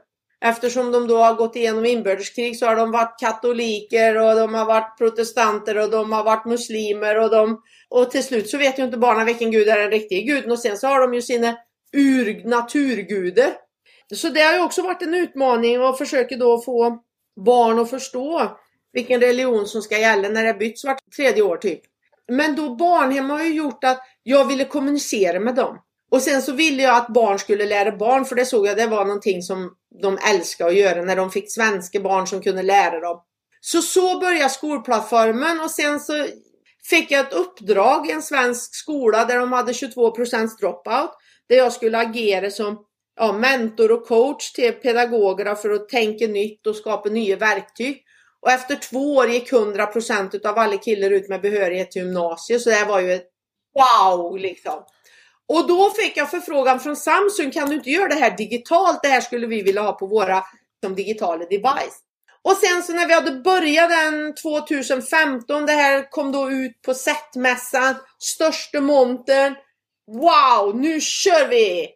Eftersom 0.46 0.92
de 0.92 1.08
då 1.08 1.18
har 1.18 1.34
gått 1.34 1.56
igenom 1.56 1.86
inbördeskrig 1.86 2.58
så 2.60 2.66
har 2.66 2.76
de 2.76 2.92
varit 2.92 3.20
katoliker 3.20 4.18
och 4.18 4.36
de 4.36 4.54
har 4.54 4.66
varit 4.66 4.98
protestanter 4.98 5.78
och 5.78 5.92
de 5.92 6.12
har 6.12 6.24
varit 6.24 6.46
muslimer 6.46 7.20
och 7.20 7.30
de 7.30 7.62
och 7.90 8.12
till 8.12 8.24
slut 8.24 8.50
så 8.50 8.58
vet 8.58 8.80
ju 8.80 8.84
inte 8.84 8.98
barnen 8.98 9.26
vilken 9.26 9.52
gud 9.52 9.68
är 9.68 9.80
den 9.80 9.92
riktiga 9.92 10.22
guden 10.22 10.52
och 10.52 10.60
sen 10.60 10.78
så 10.78 10.88
har 10.88 11.02
de 11.02 11.14
ju 11.14 11.22
sina 11.22 11.56
ur 11.94 12.48
naturguder. 12.50 13.54
Så 14.14 14.30
det 14.30 14.42
har 14.42 14.54
ju 14.54 14.64
också 14.64 14.82
varit 14.82 15.02
en 15.02 15.14
utmaning 15.14 15.82
och 15.82 15.98
försöker 15.98 16.38
då 16.38 16.62
få 16.62 17.04
barn 17.46 17.80
att 17.80 17.90
förstå 17.90 18.58
vilken 18.94 19.22
religion 19.22 19.68
som 19.68 19.82
ska 19.82 19.98
gälla 19.98 20.30
när 20.30 20.44
det 20.44 20.54
byts 20.54 20.86
vart 20.86 21.00
tredje 21.16 21.44
år 21.44 21.58
typ. 21.58 21.82
Men 22.28 22.56
då 22.56 22.76
barnhem 22.76 23.30
har 23.30 23.44
ju 23.44 23.54
gjort 23.54 23.84
att 23.84 24.00
jag 24.24 24.46
ville 24.46 24.66
kommunicera 24.66 25.40
med 25.40 25.56
dem. 25.56 25.78
Och 26.14 26.22
sen 26.22 26.42
så 26.42 26.52
ville 26.52 26.84
jag 26.84 26.98
att 26.98 27.08
barn 27.08 27.40
skulle 27.40 27.66
lära 27.66 27.98
barn 27.98 28.26
för 28.26 28.36
det 28.36 28.46
såg 28.46 28.68
jag 28.68 28.78
det 28.78 28.88
var 28.88 29.06
någonting 29.06 29.42
som 29.42 29.72
de 30.02 30.18
älskade 30.30 30.70
att 30.70 30.76
göra 30.76 31.02
när 31.02 31.16
de 31.16 31.32
fick 31.32 31.52
svenska 31.52 32.00
barn 32.00 32.28
som 32.28 32.42
kunde 32.42 32.64
lära 32.64 33.00
dem. 33.00 33.22
Så 33.62 33.82
så 33.82 34.20
började 34.20 34.50
skolplattformen 34.50 35.60
och 35.60 35.72
sen 35.72 36.00
så 36.00 36.26
fick 36.90 37.12
jag 37.12 37.20
ett 37.20 37.34
uppdrag 37.34 38.10
i 38.10 38.12
en 38.12 38.22
svensk 38.22 38.76
skola 38.76 39.26
där 39.26 39.40
de 39.40 39.52
hade 39.52 39.72
22% 39.72 40.58
dropout. 40.60 41.12
Där 41.50 41.56
jag 41.56 41.74
skulle 41.74 41.98
agera 41.98 42.52
som 42.52 42.86
ja, 43.20 43.34
mentor 43.34 43.92
och 43.92 44.08
coach 44.08 44.52
till 44.52 44.72
pedagogerna 44.74 45.56
för 45.56 45.70
att 45.70 45.90
tänka 45.90 46.28
nytt 46.28 46.68
och 46.68 46.76
skapa 46.76 47.10
nya 47.10 47.36
verktyg. 47.36 48.04
Och 48.42 48.52
efter 48.52 48.76
två 48.76 49.16
år 49.16 49.30
gick 49.30 49.52
100% 49.52 50.46
av 50.46 50.58
alla 50.58 50.78
killar 50.78 51.12
ut 51.12 51.30
med 51.30 51.42
behörighet 51.42 51.92
till 51.92 52.02
gymnasiet. 52.02 52.62
Så 52.62 52.70
det 52.70 52.86
var 52.86 53.00
ju 53.00 53.14
ett 53.14 53.28
wow 53.74 54.38
liksom. 54.38 54.84
Och 55.48 55.68
då 55.68 55.90
fick 55.90 56.18
jag 56.18 56.32
förfrågan 56.32 56.80
från 56.80 56.96
Samsung, 56.96 57.52
kan 57.52 57.70
du 57.70 57.76
inte 57.76 57.90
göra 57.90 58.08
det 58.08 58.16
här 58.16 58.38
digitalt? 58.38 59.00
Det 59.04 59.08
här 59.08 59.22
skulle 59.22 59.48
vi 59.48 59.62
vilja 59.62 59.82
ha 59.82 59.94
på 59.94 60.08
våra 60.08 60.44
som 60.84 60.96
digitala 60.96 61.46
device. 61.46 62.00
Och 62.42 62.58
sen 62.58 62.84
så 62.84 62.94
när 62.94 63.08
vi 63.08 63.14
hade 63.14 63.32
börjat 63.32 63.90
den 63.90 64.36
2015, 64.36 65.66
det 65.66 65.72
här 65.72 66.12
kom 66.12 66.32
då 66.32 66.52
ut 66.52 66.82
på 66.82 66.94
SET-mässan, 66.94 67.96
största 68.20 68.82
montern. 68.82 69.56
Wow, 70.08 70.76
nu 70.76 71.02
kör 71.02 71.48
vi! 71.48 71.90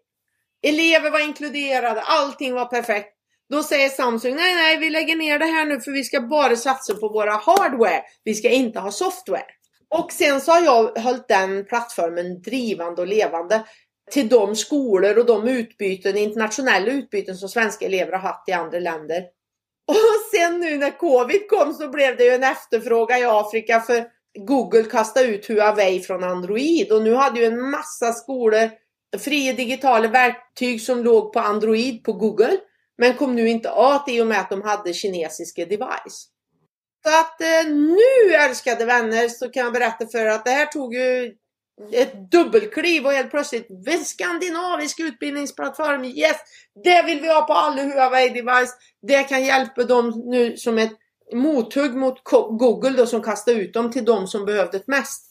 Elever 0.68 1.12
var 1.12 1.20
inkluderade, 1.20 2.02
allting 2.02 2.54
var 2.54 2.66
perfekt. 2.66 3.14
Då 3.50 3.64
säger 3.64 3.90
Samsung, 3.90 4.36
nej 4.36 4.56
nej 4.56 4.78
vi 4.78 4.90
lägger 4.90 5.16
ner 5.16 5.40
det 5.40 5.46
här 5.46 5.66
nu 5.66 5.82
för 5.82 5.92
vi 5.92 6.04
ska 6.04 6.22
bara 6.22 6.56
satsa 6.56 6.96
på 6.96 7.10
våra 7.10 7.32
hardware. 7.32 8.04
Vi 8.24 8.34
ska 8.34 8.50
inte 8.50 8.80
ha 8.80 8.92
software. 8.92 9.46
Och 9.96 10.12
sen 10.12 10.42
så 10.42 10.52
har 10.52 10.62
jag 10.62 10.98
hållit 10.98 11.28
den 11.28 11.66
plattformen 11.66 12.42
drivande 12.42 13.02
och 13.02 13.08
levande 13.08 13.64
till 14.12 14.30
de 14.30 14.56
skolor 14.56 15.18
och 15.18 15.26
de 15.26 15.48
utbyten, 15.48 16.18
internationella 16.18 16.92
utbyten 16.92 17.36
som 17.36 17.50
svenska 17.50 17.86
elever 17.86 18.12
har 18.12 18.20
haft 18.20 18.50
i 18.50 18.52
andra 18.52 18.80
länder. 18.80 19.24
Och 19.88 20.38
sen 20.38 20.60
nu 20.60 20.78
när 20.78 20.98
covid 20.98 21.50
kom 21.50 21.74
så 21.74 21.90
blev 21.90 22.18
det 22.18 22.24
ju 22.24 22.32
en 22.32 22.44
efterfrågan 22.44 23.20
i 23.20 23.26
Afrika 23.26 23.80
för 23.80 24.06
Google 24.40 24.84
kastade 24.84 25.28
ut 25.28 25.50
Huawei 25.50 26.00
från 26.00 26.24
Android 26.24 26.92
och 26.92 27.02
nu 27.02 27.14
hade 27.14 27.40
ju 27.40 27.46
en 27.46 27.70
massa 27.70 28.14
skolor 28.14 28.70
fria 29.18 29.54
digitala 29.54 30.08
verktyg 30.08 30.82
som 30.82 31.04
låg 31.04 31.34
på 31.34 31.40
Android 31.40 32.04
på 32.04 32.14
Google. 32.14 32.58
men 32.98 33.14
kom 33.14 33.36
nu 33.36 33.50
inte 33.50 33.72
åt 33.72 34.10
i 34.10 34.22
och 34.22 34.28
med 34.28 34.40
att 34.40 34.50
de 34.50 34.62
hade 34.62 34.94
kinesiska 34.94 35.66
device. 35.66 36.28
Så 37.04 37.10
att 37.10 37.42
eh, 37.42 37.72
nu 37.72 38.36
älskade 38.36 38.86
vänner 38.86 39.30
så 39.30 39.50
kan 39.50 39.64
jag 39.64 39.74
berätta 39.74 40.08
för 40.08 40.20
er 40.20 40.26
att 40.26 40.46
det 40.46 40.52
här 40.52 40.66
tog 40.66 40.94
ju 40.94 41.36
ett 41.92 42.32
dubbelkliv 42.32 43.06
och 43.06 43.12
helt 43.12 43.32
plötsligt 43.32 43.68
en 43.88 44.06
skandinavisk 44.06 45.00
utbildningsplattform. 45.00 46.06
Yes! 46.06 46.38
Det 46.84 47.04
vill 47.06 47.22
vi 47.22 47.28
ha 47.28 47.42
på 47.42 47.54
alla 47.54 47.84
Huawei 47.84 48.30
device. 48.30 48.74
Det 49.08 49.24
kan 49.24 49.46
hjälpa 49.46 49.84
dem 49.84 50.24
nu 50.26 50.58
som 50.58 50.78
ett 50.78 50.94
mothugg 51.34 51.96
mot 51.96 52.24
Google 52.60 52.98
då 52.98 53.06
som 53.06 53.24
kastar 53.24 53.54
ut 53.54 53.74
dem 53.74 53.92
till 53.92 54.06
de 54.06 54.28
som 54.28 54.46
behövde 54.46 54.78
det 54.78 54.88
mest. 54.88 55.24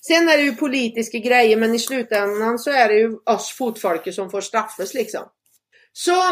Sen 0.00 0.28
är 0.28 0.36
det 0.36 0.42
ju 0.42 0.56
politiska 0.56 1.18
grejer 1.18 1.56
men 1.56 1.74
i 1.74 1.78
slutändan 1.78 2.58
så 2.58 2.70
är 2.70 2.88
det 2.88 2.94
ju 2.94 3.16
oss 3.26 3.54
fotfolket 3.58 4.14
som 4.14 4.30
får 4.30 4.40
straffas 4.40 4.94
liksom. 4.94 5.22
Så 5.92 6.22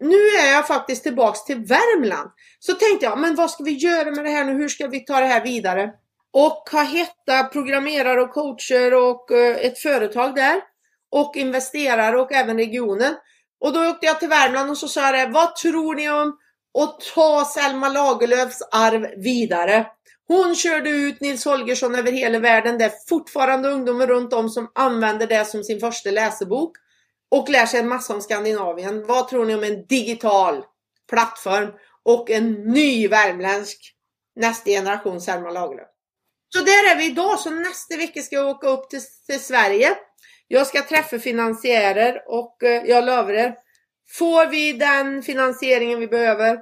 nu 0.00 0.16
är 0.16 0.52
jag 0.52 0.66
faktiskt 0.66 1.02
tillbaks 1.02 1.44
till 1.44 1.58
Värmland. 1.58 2.30
Så 2.58 2.72
tänkte 2.72 3.06
jag, 3.06 3.18
men 3.18 3.34
vad 3.34 3.50
ska 3.50 3.64
vi 3.64 3.72
göra 3.72 4.10
med 4.10 4.24
det 4.24 4.30
här 4.30 4.44
nu? 4.44 4.52
Hur 4.52 4.68
ska 4.68 4.86
vi 4.86 5.00
ta 5.00 5.20
det 5.20 5.26
här 5.26 5.44
vidare? 5.44 5.90
Och 6.32 6.68
har 6.72 6.84
hittat 6.84 7.52
programmerare 7.52 8.22
och 8.22 8.30
coacher 8.30 8.94
och 8.94 9.32
eh, 9.32 9.56
ett 9.56 9.78
företag 9.78 10.34
där. 10.34 10.60
Och 11.10 11.36
investerare 11.36 12.18
och 12.18 12.32
även 12.32 12.56
regionen. 12.56 13.14
Och 13.60 13.72
då 13.72 13.88
åkte 13.88 14.06
jag 14.06 14.20
till 14.20 14.28
Värmland 14.28 14.70
och 14.70 14.78
så 14.78 14.88
sa 14.88 15.16
jag 15.16 15.32
vad 15.32 15.56
tror 15.56 15.94
ni 15.94 16.10
om 16.10 16.38
att 16.78 17.00
ta 17.14 17.44
Selma 17.44 17.88
Lagerlöfs 17.88 18.62
arv 18.72 19.06
vidare? 19.16 19.86
Hon 20.28 20.54
körde 20.54 20.90
ut 20.90 21.20
Nils 21.20 21.44
Holgersson 21.44 21.94
över 21.94 22.12
hela 22.12 22.38
världen. 22.38 22.78
Det 22.78 22.84
är 22.84 22.92
fortfarande 23.08 23.68
ungdomar 23.68 24.06
runt 24.06 24.32
om 24.32 24.48
som 24.48 24.70
använder 24.74 25.26
det 25.26 25.44
som 25.44 25.64
sin 25.64 25.80
första 25.80 26.10
läsebok. 26.10 26.76
Och 27.30 27.48
lär 27.48 27.66
sig 27.66 27.80
en 27.80 27.88
massa 27.88 28.14
om 28.14 28.20
Skandinavien. 28.20 29.06
Vad 29.06 29.28
tror 29.28 29.44
ni 29.44 29.54
om 29.54 29.64
en 29.64 29.86
digital 29.86 30.64
plattform 31.10 31.68
och 32.04 32.30
en 32.30 32.52
ny 32.52 33.08
värmländsk 33.08 33.92
nästa 34.40 34.70
generation 34.70 35.20
Selma 35.20 35.50
Lagerlöf? 35.50 35.88
Så 36.48 36.58
där 36.58 36.92
är 36.92 36.96
vi 36.96 37.06
idag. 37.06 37.38
Så 37.38 37.50
nästa 37.50 37.96
vecka 37.96 38.22
ska 38.22 38.36
jag 38.36 38.48
åka 38.48 38.68
upp 38.68 38.90
till, 38.90 39.00
till 39.26 39.40
Sverige. 39.40 39.96
Jag 40.48 40.66
ska 40.66 40.82
träffa 40.82 41.18
finansiärer 41.18 42.22
och 42.26 42.62
eh, 42.62 42.82
jag 42.84 43.04
lovar 43.04 43.32
er. 43.32 43.54
Får 44.08 44.46
vi 44.46 44.72
den 44.72 45.22
finansieringen 45.22 46.00
vi 46.00 46.06
behöver, 46.06 46.58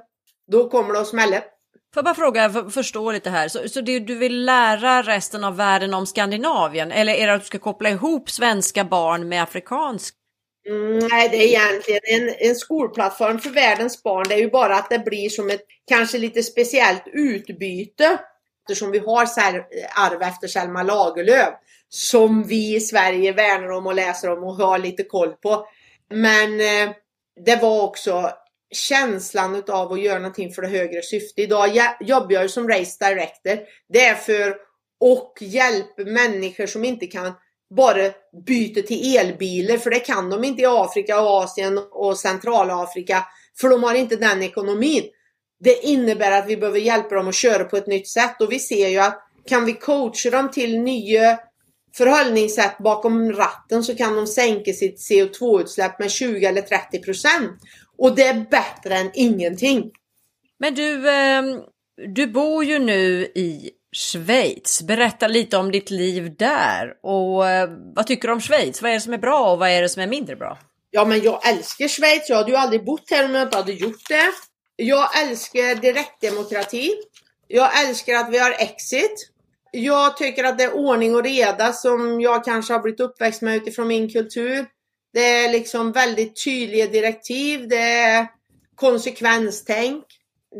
då 0.51 0.69
kommer 0.69 0.93
det 0.93 0.99
att 0.99 1.07
smälla. 1.07 1.39
Får 1.39 1.47
jag 1.95 2.05
bara 2.05 2.15
fråga, 2.15 2.49
för, 2.49 2.69
förstå 2.69 3.11
lite 3.11 3.29
här. 3.29 3.47
Så, 3.47 3.69
så 3.69 3.81
det, 3.81 3.99
du 3.99 4.15
vill 4.15 4.45
lära 4.45 5.01
resten 5.01 5.43
av 5.43 5.57
världen 5.57 5.93
om 5.93 6.05
Skandinavien? 6.05 6.91
Eller 6.91 7.13
är 7.13 7.27
det 7.27 7.33
att 7.33 7.41
du 7.41 7.47
ska 7.47 7.59
koppla 7.59 7.89
ihop 7.89 8.29
svenska 8.29 8.83
barn 8.85 9.29
med 9.29 9.43
afrikansk? 9.43 10.15
Mm, 10.69 11.07
nej, 11.11 11.29
det 11.29 11.37
är 11.37 11.47
egentligen 11.47 12.01
en, 12.03 12.35
en 12.49 12.55
skolplattform 12.55 13.39
för 13.39 13.49
världens 13.49 14.03
barn. 14.03 14.25
Det 14.29 14.35
är 14.35 14.39
ju 14.39 14.49
bara 14.49 14.75
att 14.75 14.89
det 14.89 14.99
blir 14.99 15.29
som 15.29 15.49
ett 15.49 15.61
kanske 15.87 16.17
lite 16.17 16.43
speciellt 16.43 17.03
utbyte 17.13 18.19
eftersom 18.63 18.91
vi 18.91 18.99
har 18.99 19.23
eh, 19.23 19.59
arv 19.95 20.21
efter 20.21 20.47
Selma 20.47 20.83
Lagerlöf 20.83 21.53
som 21.89 22.43
vi 22.43 22.75
i 22.75 22.79
Sverige 22.79 23.31
värnar 23.31 23.69
om 23.69 23.87
och 23.87 23.95
läser 23.95 24.31
om 24.31 24.43
och 24.43 24.55
har 24.55 24.77
lite 24.77 25.03
koll 25.03 25.33
på. 25.33 25.67
Men 26.09 26.59
eh, 26.59 26.95
det 27.45 27.61
var 27.61 27.83
också 27.83 28.31
känslan 28.71 29.63
av 29.67 29.91
att 29.91 30.01
göra 30.01 30.19
någonting 30.19 30.53
för 30.53 30.61
det 30.61 30.67
högre 30.67 31.01
syftet. 31.01 31.39
Idag 31.39 31.69
jobbar 31.99 32.31
jag 32.31 32.49
som 32.49 32.69
race 32.69 33.09
director. 33.09 33.59
Det 33.89 34.05
är 34.05 34.15
för 34.15 34.49
att 34.49 35.41
hjälpa 35.41 36.03
människor 36.03 36.65
som 36.65 36.85
inte 36.85 37.07
kan 37.07 37.33
bara 37.75 38.11
byter 38.47 38.81
till 38.81 39.17
elbilar 39.17 39.77
för 39.77 39.89
det 39.89 39.99
kan 39.99 40.29
de 40.29 40.43
inte 40.43 40.61
i 40.61 40.65
Afrika, 40.65 41.21
och 41.21 41.43
Asien 41.43 41.79
och 41.91 42.17
Centralafrika 42.17 43.25
för 43.61 43.69
de 43.69 43.83
har 43.83 43.95
inte 43.95 44.15
den 44.15 44.43
ekonomin. 44.43 45.03
Det 45.59 45.83
innebär 45.83 46.31
att 46.31 46.47
vi 46.47 46.57
behöver 46.57 46.79
hjälpa 46.79 47.15
dem 47.15 47.27
att 47.27 47.35
köra 47.35 47.63
på 47.63 47.77
ett 47.77 47.87
nytt 47.87 48.07
sätt 48.07 48.41
och 48.41 48.51
vi 48.51 48.59
ser 48.59 48.87
ju 48.87 48.99
att 48.99 49.21
kan 49.49 49.65
vi 49.65 49.73
coacha 49.73 50.29
dem 50.29 50.51
till 50.51 50.79
nya 50.79 51.39
förhållningssätt 51.97 52.77
bakom 52.77 53.33
ratten 53.33 53.83
så 53.83 53.95
kan 53.95 54.15
de 54.15 54.27
sänka 54.27 54.73
sitt 54.73 54.99
CO2-utsläpp 55.09 55.99
med 55.99 56.11
20 56.11 56.45
eller 56.45 56.61
30 56.61 56.99
procent. 56.99 57.51
Och 57.97 58.15
det 58.15 58.23
är 58.23 58.45
bättre 58.49 58.95
än 58.95 59.11
ingenting. 59.13 59.91
Men 60.59 60.75
du, 60.75 61.09
ehm, 61.09 61.61
du 62.15 62.27
bor 62.27 62.63
ju 62.63 62.79
nu 62.79 63.31
i 63.35 63.71
Schweiz. 63.95 64.81
Berätta 64.81 65.27
lite 65.27 65.57
om 65.57 65.71
ditt 65.71 65.89
liv 65.89 66.35
där 66.37 66.93
och 67.03 67.49
eh, 67.49 67.69
vad 67.95 68.07
tycker 68.07 68.27
du 68.27 68.33
om 68.33 68.41
Schweiz? 68.41 68.81
Vad 68.81 68.91
är 68.91 68.95
det 68.95 69.01
som 69.01 69.13
är 69.13 69.17
bra 69.17 69.51
och 69.51 69.59
vad 69.59 69.69
är 69.69 69.81
det 69.81 69.89
som 69.89 70.01
är 70.01 70.07
mindre 70.07 70.35
bra? 70.35 70.57
Ja, 70.91 71.05
men 71.05 71.21
jag 71.21 71.47
älskar 71.47 71.87
Schweiz. 71.87 72.29
Jag 72.29 72.37
hade 72.37 72.51
ju 72.51 72.57
aldrig 72.57 72.85
bott 72.85 73.11
här 73.11 73.25
om 73.25 73.35
jag 73.35 73.43
inte 73.43 73.57
hade 73.57 73.71
gjort 73.71 74.09
det. 74.09 74.31
Jag 74.75 75.23
älskar 75.23 75.75
direktdemokrati. 75.81 76.93
Jag 77.47 77.83
älskar 77.87 78.15
att 78.15 78.29
vi 78.29 78.37
har 78.37 78.51
exit. 78.51 79.29
Jag 79.71 80.17
tycker 80.17 80.43
att 80.43 80.57
det 80.57 80.63
är 80.63 80.73
ordning 80.73 81.15
och 81.15 81.23
reda 81.23 81.73
som 81.73 82.21
jag 82.21 82.45
kanske 82.45 82.73
har 82.73 82.81
blivit 82.81 82.99
uppväxt 82.99 83.41
med 83.41 83.55
utifrån 83.55 83.87
min 83.87 84.09
kultur. 84.09 84.65
Det 85.13 85.45
är 85.45 85.51
liksom 85.51 85.91
väldigt 85.91 86.43
tydliga 86.43 86.87
direktiv. 86.87 87.67
Det 87.67 87.81
är 87.81 88.27
konsekvenstänk. 88.75 90.03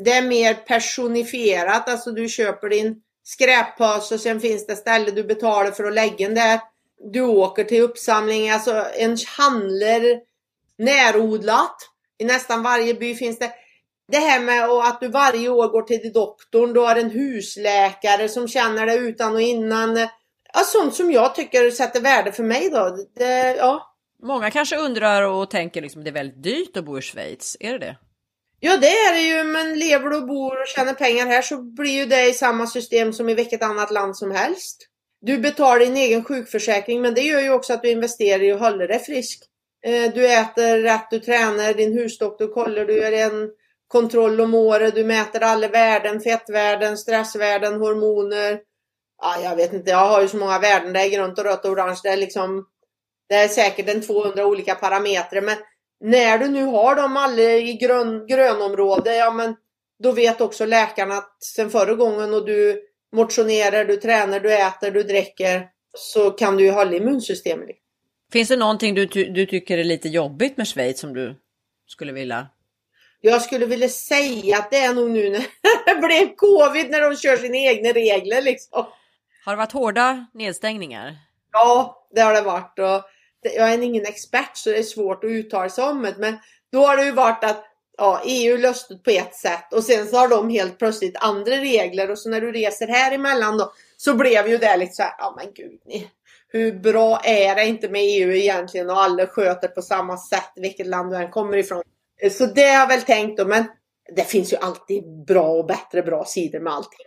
Det 0.03 0.11
är 0.11 0.21
mer 0.21 0.53
personifierat, 0.53 1.89
alltså 1.89 2.11
du 2.11 2.29
köper 2.29 2.69
din 2.69 3.01
skräppåse 3.25 4.15
och 4.15 4.21
sen 4.21 4.39
finns 4.39 4.67
det 4.67 4.75
ställe 4.75 5.11
du 5.11 5.23
betalar 5.23 5.71
för 5.71 5.83
att 5.83 5.93
lägga 5.93 6.27
den 6.27 6.35
där. 6.35 6.59
Du 7.11 7.21
åker 7.21 7.63
till 7.63 7.81
uppsamling, 7.81 8.49
alltså 8.49 8.85
en 8.95 9.17
handlar 9.37 10.19
närodlat. 10.77 11.75
I 12.17 12.25
nästan 12.25 12.63
varje 12.63 12.93
by 12.93 13.15
finns 13.15 13.39
det 13.39 13.51
det 14.07 14.17
här 14.17 14.39
med 14.39 14.69
att 14.69 14.99
du 14.99 15.07
varje 15.07 15.49
år 15.49 15.67
går 15.67 15.81
till 15.81 16.13
doktorn, 16.13 16.73
du 16.73 16.79
har 16.79 16.95
en 16.95 17.09
husläkare 17.09 18.29
som 18.29 18.47
känner 18.47 18.85
dig 18.85 18.97
utan 18.97 19.33
och 19.33 19.41
innan. 19.41 19.97
Ja, 20.53 20.63
sånt 20.65 20.95
som 20.95 21.11
jag 21.11 21.35
tycker 21.35 21.71
sätter 21.71 22.01
värde 22.01 22.31
för 22.31 22.43
mig 22.43 22.69
då. 22.69 22.97
Det, 23.15 23.55
ja. 23.55 23.95
Många 24.23 24.51
kanske 24.51 24.77
undrar 24.77 25.21
och 25.21 25.49
tänker 25.49 25.81
liksom 25.81 26.03
det 26.03 26.09
är 26.09 26.13
väldigt 26.13 26.43
dyrt 26.43 26.77
att 26.77 26.85
bo 26.85 26.97
i 26.97 27.01
Schweiz. 27.01 27.57
Är 27.59 27.71
det 27.71 27.79
det? 27.79 27.97
Ja 28.59 28.77
det 28.77 28.87
är 28.87 29.13
det 29.13 29.21
ju, 29.21 29.43
men 29.43 29.79
lever 29.79 30.09
du 30.09 30.17
och 30.17 30.27
bor 30.27 30.61
och 30.61 30.67
tjänar 30.67 30.93
pengar 30.93 31.25
här 31.25 31.41
så 31.41 31.61
blir 31.61 31.91
ju 31.91 32.05
det 32.05 32.29
i 32.29 32.33
samma 32.33 32.67
system 32.67 33.13
som 33.13 33.29
i 33.29 33.33
vilket 33.33 33.63
annat 33.63 33.91
land 33.91 34.17
som 34.17 34.31
helst. 34.31 34.87
Du 35.21 35.37
betalar 35.37 35.79
din 35.79 35.97
egen 35.97 36.23
sjukförsäkring 36.23 37.01
men 37.01 37.13
det 37.13 37.21
gör 37.21 37.41
ju 37.41 37.49
också 37.49 37.73
att 37.73 37.81
du 37.81 37.89
investerar 37.89 38.43
i 38.43 38.51
att 38.51 38.59
hålla 38.59 38.87
dig 38.87 38.99
frisk. 38.99 39.43
Eh, 39.85 40.13
du 40.13 40.33
äter 40.33 40.77
rätt, 40.77 41.07
du 41.11 41.19
tränar, 41.19 41.73
din 41.73 41.93
husdoktor 41.93 42.47
kollar, 42.47 42.85
du 42.85 42.97
gör 42.97 43.11
en 43.11 43.49
kontroll 43.87 44.41
om 44.41 44.53
året, 44.53 44.95
du 44.95 45.03
mäter 45.03 45.43
alla 45.43 45.67
värden, 45.67 46.21
fettvärden, 46.21 46.97
stressvärden, 46.97 47.73
hormoner. 47.79 48.59
Ja, 49.21 49.35
jag 49.43 49.55
vet 49.55 49.73
inte, 49.73 49.91
jag 49.91 50.07
har 50.07 50.21
ju 50.21 50.27
så 50.27 50.37
många 50.37 50.59
värden, 50.59 50.93
det 50.93 50.99
är 50.99 51.09
grönt 51.09 51.39
och 51.39 51.45
rött 51.45 51.65
och 51.65 51.71
orange. 51.71 51.99
Det 52.03 52.09
är 52.09 52.17
liksom, 52.17 52.65
det 53.29 53.35
är 53.35 53.47
säkert 53.47 53.89
en 53.89 54.01
200 54.01 54.45
olika 54.45 54.75
parametrar. 54.75 55.41
Men 55.41 55.57
när 56.01 56.37
du 56.37 56.47
nu 56.47 56.63
har 56.63 56.95
dem 56.95 57.17
alla 57.17 57.41
i 57.41 57.73
grön, 57.73 58.27
grönområde, 58.27 59.15
ja 59.15 59.31
men 59.31 59.55
då 60.03 60.11
vet 60.11 60.41
också 60.41 60.65
läkarna 60.65 61.15
att 61.15 61.43
sen 61.43 61.69
förra 61.69 61.93
gången 61.93 62.33
och 62.33 62.45
du 62.45 62.81
motionerar, 63.15 63.85
du 63.85 63.97
tränar, 63.97 64.39
du 64.39 64.53
äter, 64.53 64.91
du 64.91 65.03
dricker 65.03 65.67
så 65.97 66.31
kan 66.31 66.57
du 66.57 66.63
ju 66.63 66.71
hålla 66.71 66.95
immunsystemet. 66.95 67.69
Finns 68.31 68.47
det 68.49 68.55
någonting 68.55 68.95
du, 68.95 69.05
du 69.05 69.45
tycker 69.45 69.77
är 69.77 69.83
lite 69.83 70.09
jobbigt 70.09 70.57
med 70.57 70.67
Schweiz 70.67 70.99
som 70.99 71.13
du 71.13 71.35
skulle 71.87 72.11
vilja 72.11 72.47
jag 73.25 73.41
skulle 73.41 73.65
vilja 73.65 73.89
säga 73.89 74.57
att 74.57 74.71
det 74.71 74.77
är 74.77 74.93
nog 74.93 75.11
nu 75.11 75.29
när 75.29 75.45
det 75.85 76.07
blev 76.07 76.35
covid 76.35 76.89
när 76.89 77.01
de 77.01 77.15
kör 77.15 77.37
sina 77.37 77.57
egna 77.57 77.89
regler 77.89 78.41
liksom. 78.41 78.85
Har 79.45 79.53
det 79.53 79.57
varit 79.57 79.71
hårda 79.71 80.25
nedstängningar? 80.33 81.17
Ja, 81.51 82.07
det 82.15 82.21
har 82.21 82.33
det 82.33 82.41
varit. 82.41 82.79
Och 82.79 83.09
jag 83.55 83.73
är 83.73 83.81
ingen 83.81 84.05
expert 84.05 84.57
så 84.57 84.69
det 84.69 84.77
är 84.77 84.83
svårt 84.83 85.23
att 85.23 85.29
uttala 85.29 85.69
sig 85.69 85.83
om 85.83 86.01
det. 86.01 86.15
Men 86.17 86.37
då 86.71 86.85
har 86.85 86.97
det 86.97 87.05
ju 87.05 87.11
varit 87.11 87.43
att 87.43 87.63
ja, 87.97 88.21
EU 88.25 88.57
löstet 88.57 89.03
på 89.03 89.09
ett 89.09 89.35
sätt 89.35 89.73
och 89.73 89.83
sen 89.83 90.07
så 90.07 90.17
har 90.17 90.27
de 90.27 90.49
helt 90.49 90.79
plötsligt 90.79 91.17
andra 91.17 91.51
regler 91.51 92.11
och 92.11 92.19
så 92.19 92.29
när 92.29 92.41
du 92.41 92.51
reser 92.51 92.87
här 92.87 93.11
emellan 93.11 93.57
då 93.57 93.71
så 93.97 94.13
blev 94.13 94.47
ju 94.47 94.57
det 94.57 94.77
lite 94.77 94.93
så 94.93 95.03
här, 95.03 95.15
ja 95.17 95.33
men 95.37 95.53
gud, 95.53 95.81
ni, 95.85 96.09
hur 96.47 96.71
bra 96.71 97.21
är 97.23 97.55
det 97.55 97.65
inte 97.65 97.89
med 97.89 98.01
EU 98.03 98.31
egentligen 98.31 98.89
och 98.89 99.01
alla 99.01 99.27
sköter 99.27 99.67
på 99.67 99.81
samma 99.81 100.17
sätt 100.17 100.51
vilket 100.55 100.87
land 100.87 101.11
du 101.11 101.17
än 101.17 101.31
kommer 101.31 101.57
ifrån. 101.57 101.83
Så 102.31 102.45
det 102.45 102.61
har 102.61 102.79
jag 102.79 102.87
väl 102.87 103.01
tänkt 103.01 103.37
då, 103.37 103.45
men 103.45 103.65
det 104.15 104.23
finns 104.23 104.53
ju 104.53 104.57
alltid 104.57 105.25
bra 105.27 105.47
och 105.47 105.65
bättre 105.65 106.01
bra 106.01 106.25
sidor 106.25 106.59
med 106.59 106.73
allting. 106.73 107.05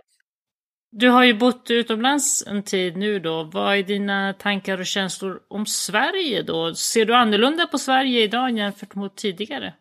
Du 0.90 1.08
har 1.08 1.24
ju 1.24 1.34
bott 1.34 1.70
utomlands 1.70 2.44
en 2.46 2.62
tid 2.62 2.96
nu 2.96 3.18
då. 3.18 3.50
Vad 3.52 3.78
är 3.78 3.82
dina 3.82 4.32
tankar 4.32 4.80
och 4.80 4.86
känslor 4.86 5.40
om 5.48 5.66
Sverige 5.66 6.42
då? 6.42 6.74
Ser 6.74 7.04
du 7.04 7.14
annorlunda 7.14 7.66
på 7.66 7.78
Sverige 7.78 8.22
idag 8.22 8.58
jämfört 8.58 8.94
mot 8.94 9.16
tidigare? 9.16 9.74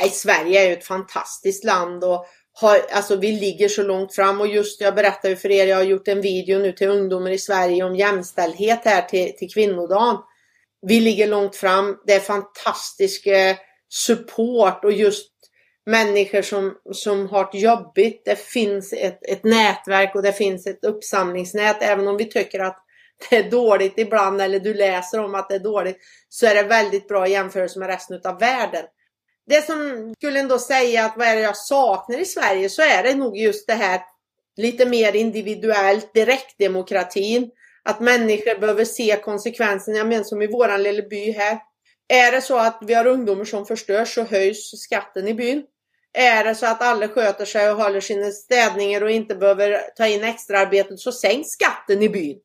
Nej, 0.00 0.10
Sverige 0.10 0.60
är 0.60 0.68
ju 0.68 0.72
ett 0.72 0.86
fantastiskt 0.86 1.64
land 1.64 2.04
och 2.04 2.26
har, 2.52 2.80
alltså 2.92 3.16
vi 3.16 3.32
ligger 3.32 3.68
så 3.68 3.82
långt 3.82 4.14
fram 4.14 4.40
och 4.40 4.46
just 4.46 4.80
jag 4.80 4.94
berättade 4.94 5.36
för 5.36 5.50
er, 5.50 5.66
jag 5.66 5.76
har 5.76 5.84
gjort 5.84 6.08
en 6.08 6.20
video 6.20 6.58
nu 6.58 6.72
till 6.72 6.88
ungdomar 6.88 7.30
i 7.30 7.38
Sverige 7.38 7.84
om 7.84 7.96
jämställdhet 7.96 8.80
här 8.84 9.02
till, 9.02 9.36
till 9.36 9.52
kvinnodagen. 9.54 10.16
Vi 10.86 11.00
ligger 11.00 11.26
långt 11.26 11.56
fram. 11.56 11.96
Det 12.06 12.12
är 12.12 12.20
fantastisk 12.20 13.26
eh, 13.26 13.56
support 13.88 14.84
och 14.84 14.92
just 14.92 15.32
människor 15.88 16.42
som, 16.42 16.74
som 16.92 17.28
har 17.28 17.48
det 17.52 17.58
jobbigt. 17.58 18.22
Det 18.24 18.38
finns 18.38 18.92
ett, 18.92 19.18
ett 19.22 19.44
nätverk 19.44 20.14
och 20.14 20.22
det 20.22 20.32
finns 20.32 20.66
ett 20.66 20.84
uppsamlingsnät. 20.84 21.76
Även 21.80 22.08
om 22.08 22.16
vi 22.16 22.24
tycker 22.24 22.60
att 22.60 22.84
det 23.30 23.36
är 23.36 23.50
dåligt 23.50 23.98
ibland 23.98 24.40
eller 24.40 24.60
du 24.60 24.74
läser 24.74 25.24
om 25.24 25.34
att 25.34 25.48
det 25.48 25.54
är 25.54 25.58
dåligt 25.58 25.98
så 26.28 26.46
är 26.46 26.54
det 26.54 26.62
väldigt 26.62 27.08
bra 27.08 27.26
i 27.26 27.30
jämförelse 27.30 27.78
med 27.78 27.88
resten 27.88 28.20
av 28.24 28.38
världen. 28.38 28.84
Det 29.46 29.66
som 29.66 30.12
skulle 30.16 30.40
ändå 30.40 30.58
säga 30.58 31.04
att 31.04 31.16
vad 31.16 31.26
är 31.26 31.36
det 31.36 31.42
jag 31.42 31.56
saknar 31.56 32.18
i 32.18 32.24
Sverige 32.24 32.68
så 32.68 32.82
är 32.82 33.02
det 33.02 33.14
nog 33.14 33.36
just 33.36 33.66
det 33.66 33.74
här 33.74 34.00
lite 34.56 34.86
mer 34.86 35.16
individuellt, 35.16 36.14
direktdemokratin. 36.14 37.50
Att 37.82 38.00
människor 38.00 38.60
behöver 38.60 38.84
se 38.84 39.16
konsekvenserna. 39.16 39.98
Jag 39.98 40.06
menar 40.06 40.24
som 40.24 40.42
i 40.42 40.46
våran 40.46 40.82
lilla 40.82 41.08
by 41.08 41.32
här. 41.32 41.58
Är 42.08 42.32
det 42.32 42.40
så 42.40 42.58
att 42.58 42.78
vi 42.86 42.94
har 42.94 43.06
ungdomar 43.06 43.44
som 43.44 43.66
förstörs 43.66 44.14
så 44.14 44.22
höjs 44.22 44.70
skatten 44.80 45.28
i 45.28 45.34
byn. 45.34 45.62
Är 46.12 46.44
det 46.44 46.54
så 46.54 46.66
att 46.66 46.82
alla 46.82 47.08
sköter 47.08 47.44
sig 47.44 47.70
och 47.70 47.76
håller 47.76 48.00
sina 48.00 48.30
städningar 48.30 49.02
och 49.02 49.10
inte 49.10 49.34
behöver 49.34 49.80
ta 49.96 50.06
in 50.06 50.24
extraarbetet 50.24 51.00
så 51.00 51.12
sänks 51.12 51.48
skatten 51.48 52.02
i 52.02 52.08
byn. 52.08 52.38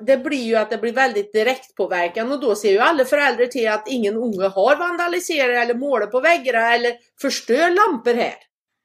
Det 0.00 0.16
blir 0.16 0.42
ju 0.42 0.56
att 0.56 0.70
det 0.70 0.78
blir 0.78 0.92
väldigt 0.92 1.32
direktpåverkan 1.32 2.32
och 2.32 2.40
då 2.40 2.54
ser 2.54 2.70
ju 2.70 2.78
alla 2.78 3.04
föräldrar 3.04 3.46
till 3.46 3.68
att 3.68 3.88
ingen 3.88 4.16
unge 4.16 4.48
har 4.48 4.76
vandaliserat 4.76 5.64
eller 5.64 5.74
målat 5.74 6.10
på 6.10 6.20
väggarna 6.20 6.74
eller 6.74 6.92
förstör 7.20 7.70
lampor 7.70 8.14
här. 8.14 8.34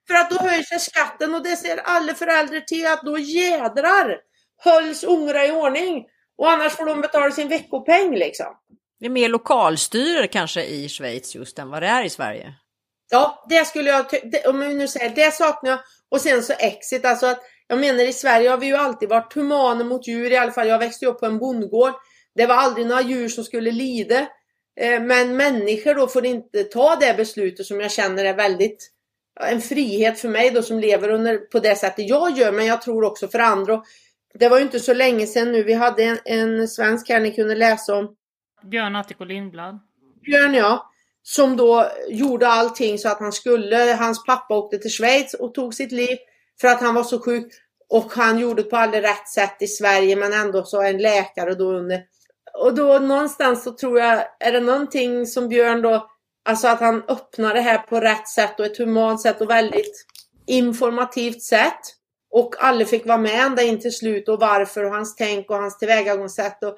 För 0.07 0.15
att 0.15 0.29
då 0.29 0.37
höjs 0.37 0.67
skatten 0.81 1.35
och 1.35 1.43
det 1.43 1.55
ser 1.55 1.77
alla 1.77 2.13
föräldrar 2.13 2.59
till 2.59 2.87
att 2.87 3.01
då 3.01 3.17
jädrar 3.17 4.17
hölls 4.63 5.03
ungarna 5.03 5.45
i 5.45 5.51
ordning. 5.51 6.05
Och 6.37 6.51
annars 6.51 6.73
får 6.73 6.85
de 6.85 7.01
betala 7.01 7.31
sin 7.31 7.49
veckopeng 7.49 8.15
liksom. 8.15 8.55
Det 8.99 9.05
är 9.05 9.09
mer 9.09 9.29
lokalstyre 9.29 10.27
kanske 10.27 10.63
i 10.63 10.89
Schweiz 10.89 11.35
just 11.35 11.59
än 11.59 11.69
vad 11.69 11.83
det 11.83 11.87
är 11.87 12.03
i 12.03 12.09
Sverige. 12.09 12.53
Ja, 13.09 13.45
det 13.49 13.67
skulle 13.67 13.89
jag, 13.89 14.05
om 14.45 14.61
jag 14.61 14.75
nu 14.75 14.87
säger, 14.87 15.15
det 15.15 15.33
saknar 15.33 15.69
jag. 15.69 15.79
Och 16.09 16.21
sen 16.21 16.43
så 16.43 16.53
exit, 16.53 17.05
alltså 17.05 17.25
att 17.25 17.39
jag 17.67 17.79
menar 17.79 18.03
i 18.03 18.13
Sverige 18.13 18.49
har 18.49 18.57
vi 18.57 18.65
ju 18.65 18.75
alltid 18.75 19.09
varit 19.09 19.33
humana 19.33 19.83
mot 19.83 20.07
djur, 20.07 20.31
i 20.31 20.37
alla 20.37 20.51
fall 20.51 20.67
jag 20.67 20.79
växte 20.79 21.05
upp 21.05 21.19
på 21.19 21.25
en 21.25 21.39
bondgård. 21.39 21.93
Det 22.35 22.45
var 22.45 22.55
aldrig 22.55 22.87
några 22.87 23.01
djur 23.01 23.29
som 23.29 23.43
skulle 23.43 23.71
lida. 23.71 24.19
Eh, 24.79 25.01
men 25.01 25.37
människor 25.37 25.95
då 25.95 26.07
får 26.07 26.25
inte 26.25 26.63
ta 26.63 26.95
det 26.95 27.17
beslutet 27.17 27.65
som 27.65 27.79
jag 27.79 27.91
känner 27.91 28.25
är 28.25 28.33
väldigt 28.33 28.91
en 29.39 29.61
frihet 29.61 30.19
för 30.19 30.29
mig 30.29 30.51
då 30.51 30.61
som 30.61 30.79
lever 30.79 31.09
under, 31.09 31.37
på 31.37 31.59
det 31.59 31.75
sättet 31.75 32.09
jag 32.09 32.37
gör, 32.37 32.51
men 32.51 32.65
jag 32.65 32.81
tror 32.81 33.03
också 33.03 33.27
för 33.27 33.39
andra. 33.39 33.83
Det 34.33 34.49
var 34.49 34.57
ju 34.57 34.63
inte 34.63 34.79
så 34.79 34.93
länge 34.93 35.27
sedan 35.27 35.51
nu, 35.51 35.63
vi 35.63 35.73
hade 35.73 36.03
en, 36.03 36.17
en 36.25 36.67
svensk 36.67 37.09
här 37.09 37.19
ni 37.19 37.31
kunde 37.31 37.55
läsa 37.55 37.95
om. 37.95 38.15
Björn 38.63 38.95
Attiko 38.95 39.23
Lindblad. 39.23 39.79
Björn 40.25 40.53
ja. 40.53 40.91
Som 41.23 41.57
då 41.57 41.91
gjorde 42.07 42.47
allting 42.47 42.97
så 42.97 43.09
att 43.09 43.19
han 43.19 43.31
skulle, 43.31 43.95
hans 43.99 44.25
pappa 44.25 44.57
åkte 44.57 44.77
till 44.77 44.91
Schweiz 44.91 45.33
och 45.33 45.53
tog 45.53 45.73
sitt 45.73 45.91
liv 45.91 46.17
för 46.61 46.67
att 46.67 46.81
han 46.81 46.95
var 46.95 47.03
så 47.03 47.19
sjuk. 47.19 47.53
Och 47.89 48.13
han 48.13 48.39
gjorde 48.39 48.63
det 48.63 48.69
på 48.69 48.77
alldeles 48.77 49.09
rätt 49.09 49.29
sätt 49.29 49.55
i 49.59 49.67
Sverige 49.67 50.15
men 50.15 50.33
ändå 50.33 50.63
så 50.63 50.81
en 50.81 50.97
läkare 50.97 51.55
då 51.55 51.71
under. 51.71 52.03
Och 52.59 52.75
då 52.75 52.99
någonstans 52.99 53.63
så 53.63 53.71
tror 53.71 53.99
jag, 53.99 54.23
är 54.39 54.51
det 54.51 54.59
någonting 54.59 55.25
som 55.25 55.49
Björn 55.49 55.81
då 55.81 56.09
Alltså 56.49 56.67
att 56.67 56.79
han 56.79 57.03
öppnar 57.07 57.53
det 57.53 57.61
här 57.61 57.77
på 57.77 57.99
rätt 57.99 58.27
sätt 58.27 58.59
och 58.59 58.65
ett 58.65 58.77
humant 58.77 59.21
sätt 59.21 59.41
och 59.41 59.49
väldigt 59.49 60.05
informativt 60.47 61.41
sätt. 61.41 61.79
Och 62.31 62.55
alla 62.59 62.85
fick 62.85 63.05
vara 63.05 63.17
med 63.17 63.45
ända 63.45 63.63
in 63.63 63.79
till 63.79 63.93
slut 63.93 64.29
och 64.29 64.39
varför 64.39 64.83
och 64.83 64.91
hans 64.91 65.15
tänk 65.15 65.49
och 65.49 65.55
hans 65.55 65.77
tillvägagångssätt. 65.77 66.63
Och 66.63 66.77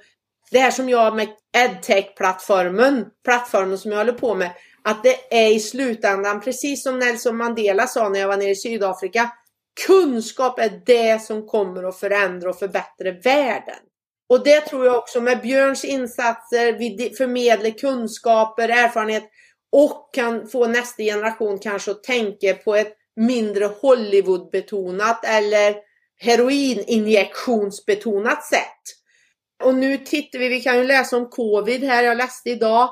det 0.51 0.59
här 0.59 0.71
som 0.71 0.89
jag 0.89 1.15
med 1.15 1.27
edtech-plattformen, 1.57 3.05
plattformen 3.23 3.77
som 3.77 3.91
jag 3.91 3.97
håller 3.97 4.13
på 4.13 4.35
med, 4.35 4.51
att 4.83 5.03
det 5.03 5.43
är 5.43 5.55
i 5.55 5.59
slutändan, 5.59 6.41
precis 6.41 6.83
som 6.83 6.99
Nelson 6.99 7.37
Mandela 7.37 7.87
sa 7.87 8.09
när 8.09 8.19
jag 8.19 8.27
var 8.27 8.37
nere 8.37 8.49
i 8.49 8.55
Sydafrika, 8.55 9.31
kunskap 9.87 10.59
är 10.59 10.81
det 10.85 11.21
som 11.21 11.47
kommer 11.47 11.83
att 11.83 11.99
förändra 11.99 12.49
och 12.49 12.59
förbättra 12.59 13.11
världen. 13.23 13.79
Och 14.29 14.43
det 14.43 14.61
tror 14.61 14.85
jag 14.85 14.97
också 14.97 15.21
med 15.21 15.41
Björns 15.41 15.85
insatser, 15.85 16.73
vi 16.73 17.13
förmedlar 17.17 17.77
kunskaper, 17.77 18.69
erfarenhet 18.69 19.23
och 19.71 20.09
kan 20.13 20.47
få 20.47 20.67
nästa 20.67 21.03
generation 21.03 21.59
kanske 21.59 21.91
att 21.91 22.03
tänka 22.03 22.53
på 22.53 22.75
ett 22.75 22.93
mindre 23.15 23.65
Hollywood-betonat 23.65 25.25
eller 25.25 25.75
heroininjektionsbetonat 26.17 28.45
sätt. 28.45 29.00
Och 29.63 29.75
nu 29.75 29.97
tittar 29.97 30.39
vi, 30.39 30.49
vi 30.49 30.61
kan 30.61 30.77
ju 30.77 30.83
läsa 30.83 31.17
om 31.17 31.29
covid 31.29 31.83
här, 31.83 32.03
jag 32.03 32.17
läste 32.17 32.49
idag. 32.49 32.89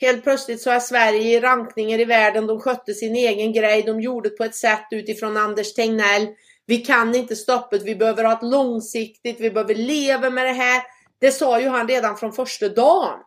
Helt 0.00 0.22
plötsligt 0.22 0.62
så 0.62 0.70
är 0.70 0.80
Sverige 0.80 1.36
i 1.36 1.40
rankningar 1.40 1.98
i 1.98 2.04
världen, 2.04 2.46
de 2.46 2.60
skötte 2.60 2.94
sin 2.94 3.16
egen 3.16 3.52
grej, 3.52 3.82
de 3.82 4.00
gjorde 4.00 4.28
det 4.28 4.36
på 4.36 4.44
ett 4.44 4.54
sätt 4.54 4.86
utifrån 4.90 5.36
Anders 5.36 5.74
Tegnell. 5.74 6.28
Vi 6.66 6.76
kan 6.78 7.14
inte 7.14 7.36
stoppa 7.36 7.78
det, 7.78 7.84
vi 7.84 7.96
behöver 7.96 8.24
ha 8.24 8.32
ett 8.32 8.50
långsiktigt, 8.50 9.40
vi 9.40 9.50
behöver 9.50 9.74
leva 9.74 10.30
med 10.30 10.46
det 10.46 10.52
här. 10.52 10.82
Det 11.20 11.32
sa 11.32 11.60
ju 11.60 11.68
han 11.68 11.88
redan 11.88 12.16
från 12.16 12.32
första 12.32 12.68
dagen. 12.68 13.18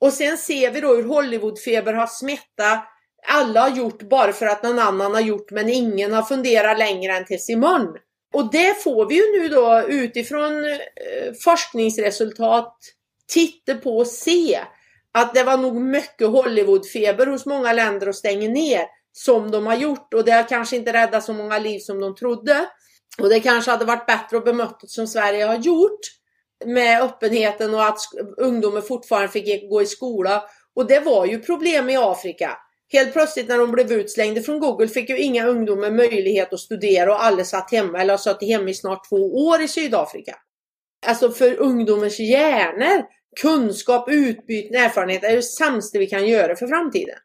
Och 0.00 0.12
sen 0.12 0.38
ser 0.38 0.70
vi 0.70 0.80
då 0.80 0.94
hur 0.94 1.04
Hollywoodfeber 1.04 1.92
har 1.92 2.06
smittat. 2.06 2.84
Alla 3.28 3.60
har 3.60 3.76
gjort 3.76 4.02
bara 4.02 4.32
för 4.32 4.46
att 4.46 4.62
någon 4.62 4.78
annan 4.78 5.14
har 5.14 5.20
gjort 5.20 5.50
men 5.50 5.68
ingen 5.68 6.12
har 6.12 6.22
funderat 6.22 6.78
längre 6.78 7.12
än 7.16 7.24
tills 7.24 7.50
imorgon. 7.50 7.96
Och 8.32 8.50
det 8.50 8.82
får 8.82 9.06
vi 9.06 9.14
ju 9.14 9.40
nu 9.40 9.48
då 9.48 9.82
utifrån 9.88 10.64
eh, 10.64 11.32
forskningsresultat 11.44 12.76
titta 13.32 13.74
på 13.74 13.98
och 13.98 14.06
se 14.06 14.60
att 15.12 15.34
det 15.34 15.44
var 15.44 15.56
nog 15.56 15.74
mycket 15.76 16.28
Hollywoodfeber 16.28 17.26
hos 17.26 17.46
många 17.46 17.72
länder 17.72 18.06
att 18.06 18.16
stänga 18.16 18.48
ner 18.48 18.84
som 19.12 19.50
de 19.50 19.66
har 19.66 19.76
gjort 19.76 20.14
och 20.14 20.24
det 20.24 20.32
har 20.32 20.48
kanske 20.48 20.76
inte 20.76 20.92
räddat 20.92 21.24
så 21.24 21.32
många 21.32 21.58
liv 21.58 21.78
som 21.78 22.00
de 22.00 22.14
trodde. 22.14 22.66
Och 23.18 23.28
det 23.28 23.40
kanske 23.40 23.70
hade 23.70 23.84
varit 23.84 24.06
bättre 24.06 24.36
att 24.36 24.44
bemöta 24.44 24.86
som 24.86 25.06
Sverige 25.06 25.44
har 25.44 25.56
gjort 25.56 26.00
med 26.64 27.02
öppenheten 27.02 27.74
och 27.74 27.84
att 27.84 27.98
ungdomar 28.36 28.80
fortfarande 28.80 29.28
fick 29.28 29.70
gå 29.70 29.82
i 29.82 29.86
skola. 29.86 30.44
Och 30.76 30.86
det 30.86 31.00
var 31.00 31.26
ju 31.26 31.38
problem 31.38 31.90
i 31.90 31.96
Afrika. 31.96 32.58
Helt 32.92 33.12
plötsligt 33.12 33.48
när 33.48 33.58
de 33.58 33.70
blev 33.70 33.92
utslängda 33.92 34.42
från 34.42 34.60
Google 34.60 34.88
fick 34.88 35.10
ju 35.10 35.18
inga 35.18 35.46
ungdomar 35.46 35.90
möjlighet 35.90 36.52
att 36.52 36.60
studera 36.60 37.12
och 37.12 37.24
alla 37.24 37.44
satt 37.44 37.70
hemma 37.70 38.00
eller 38.00 38.12
har 38.12 38.18
suttit 38.18 38.48
hemma 38.48 38.70
i 38.70 38.74
snart 38.74 39.08
två 39.08 39.16
år 39.16 39.62
i 39.62 39.68
Sydafrika. 39.68 40.36
Alltså 41.06 41.30
för 41.30 41.60
ungdomens 41.60 42.18
hjärnor, 42.18 43.04
kunskap, 43.40 44.08
utbyte, 44.10 44.78
erfarenhet 44.78 45.24
är 45.24 45.36
det 45.36 45.42
sämsta 45.42 45.98
vi 45.98 46.06
kan 46.06 46.26
göra 46.26 46.56
för 46.56 46.66
framtiden. 46.66 47.16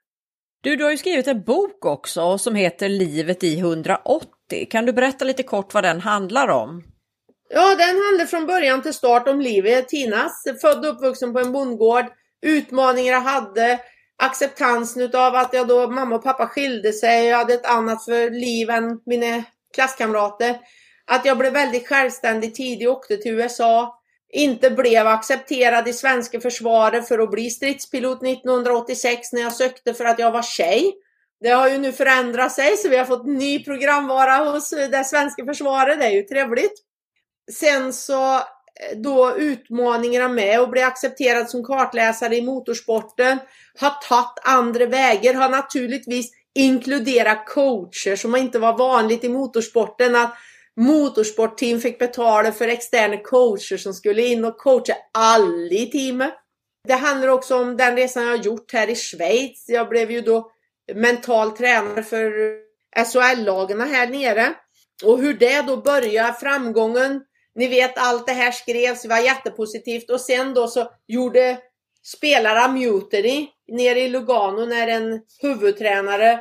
Du, 0.61 0.76
du 0.76 0.84
har 0.84 0.91
ju 0.91 0.97
skrivit 0.97 1.28
en 1.28 1.43
bok 1.43 1.86
också 1.86 2.38
som 2.38 2.55
heter 2.55 2.89
Livet 2.89 3.43
i 3.43 3.59
180. 3.59 4.28
Kan 4.70 4.86
du 4.86 4.93
berätta 4.93 5.26
lite 5.26 5.43
kort 5.43 5.74
vad 5.74 5.84
den 5.84 6.01
handlar 6.01 6.47
om? 6.47 6.84
Ja, 7.49 7.76
den 7.76 8.01
handlar 8.03 8.26
från 8.26 8.45
början 8.45 8.82
till 8.82 8.93
start 8.93 9.28
om 9.28 9.41
livet. 9.41 9.88
Tinas, 9.88 10.43
född 10.61 10.86
och 10.86 10.91
uppvuxen 10.91 11.34
på 11.34 11.39
en 11.39 11.51
bondgård, 11.51 12.05
utmaningar 12.45 13.13
jag 13.13 13.22
hade, 13.22 13.80
acceptansen 14.18 15.01
utav 15.01 15.36
att 15.36 15.53
jag 15.53 15.68
då, 15.68 15.91
mamma 15.91 16.16
och 16.16 16.24
pappa 16.24 16.47
skilde 16.47 16.93
sig, 16.93 17.26
jag 17.26 17.38
hade 17.38 17.53
ett 17.53 17.66
annat 17.66 18.05
för 18.05 18.30
liv 18.30 18.70
än 18.70 18.99
mina 19.05 19.43
klasskamrater. 19.74 20.59
Att 21.05 21.26
jag 21.26 21.38
blev 21.38 21.53
väldigt 21.53 21.88
självständig 21.88 22.55
tidigt 22.55 22.88
åkte 22.88 23.18
till 23.18 23.32
USA. 23.32 24.01
Inte 24.34 24.72
blev 24.72 25.07
accepterad 25.07 25.88
i 25.88 25.93
svenska 25.93 26.41
försvaret 26.41 27.07
för 27.07 27.20
att 27.20 27.32
bli 27.32 27.49
stridspilot 27.49 28.24
1986 28.24 29.34
när 29.34 29.41
jag 29.41 29.53
sökte 29.53 29.93
för 29.93 30.05
att 30.05 30.20
jag 30.20 30.32
var 30.32 30.41
tjej. 30.41 30.93
Det 31.41 31.49
har 31.49 31.70
ju 31.70 31.78
nu 31.78 31.91
förändrat 31.91 32.51
sig 32.51 32.78
så 32.78 32.89
vi 32.89 32.97
har 32.97 33.05
fått 33.05 33.26
ny 33.26 33.63
programvara 33.63 34.51
hos 34.51 34.70
det 34.70 35.03
svenska 35.03 35.45
försvaret. 35.45 35.99
Det 35.99 36.05
är 36.05 36.11
ju 36.11 36.24
trevligt. 36.24 36.74
Sen 37.51 37.93
så 37.93 38.41
då 38.96 39.38
utmaningarna 39.38 40.28
med 40.28 40.60
att 40.60 40.72
bli 40.72 40.82
accepterad 40.82 41.50
som 41.50 41.64
kartläsare 41.64 42.36
i 42.36 42.42
motorsporten, 42.42 43.40
har 43.80 43.90
tagit 44.10 44.40
andra 44.44 44.86
vägar, 44.86 45.34
har 45.34 45.50
naturligtvis 45.50 46.32
inkluderat 46.56 47.46
coacher 47.48 48.16
som 48.16 48.36
inte 48.36 48.60
var 48.60 48.78
vanligt 48.78 49.24
i 49.24 49.30
motorsporten. 49.30 50.16
Att 50.16 50.34
motorsportteam 50.76 51.80
fick 51.80 52.00
betala 52.00 52.52
för 52.52 52.68
externa 52.68 53.18
coacher 53.18 53.78
som 53.78 53.94
skulle 53.94 54.22
in 54.22 54.46
och 54.46 54.58
coacha 54.58 54.96
alla 55.14 55.72
i 55.72 55.90
teamet. 55.92 56.34
Det 56.88 56.94
handlar 56.94 57.28
också 57.28 57.62
om 57.62 57.78
den 57.78 57.96
resan 57.96 58.24
jag 58.24 58.38
har 58.38 58.44
gjort 58.44 58.74
här 58.74 58.90
i 58.90 58.96
Schweiz. 58.96 59.66
Jag 59.68 59.90
blev 59.90 60.12
ju 60.12 60.22
då 60.22 60.52
mental 60.94 61.52
tränare 61.52 62.04
för 62.04 62.32
SHL-lagen 63.06 63.82
här 63.82 64.08
nere. 64.08 64.54
Och 65.04 65.22
hur 65.22 65.34
det 65.34 65.62
då 65.62 65.78
började, 65.78 66.34
framgången 66.34 67.22
ni 67.56 67.68
vet 67.68 67.97
allt 67.97 68.28
det 68.28 68.34
här 68.34 68.51
skrevs, 68.51 69.01
det 69.01 69.08
var 69.08 69.20
jättepositivt 69.20 70.10
och 70.10 70.22
sen 70.22 70.53
då 70.53 70.68
så 70.68 70.91
gjorde 71.08 71.58
spelare 72.06 72.72
mutiny 72.72 73.47
nere 73.68 73.99
i 73.99 74.10
Lugano 74.10 74.66
när 74.66 74.88
en 74.88 75.22
huvudtränare 75.41 76.39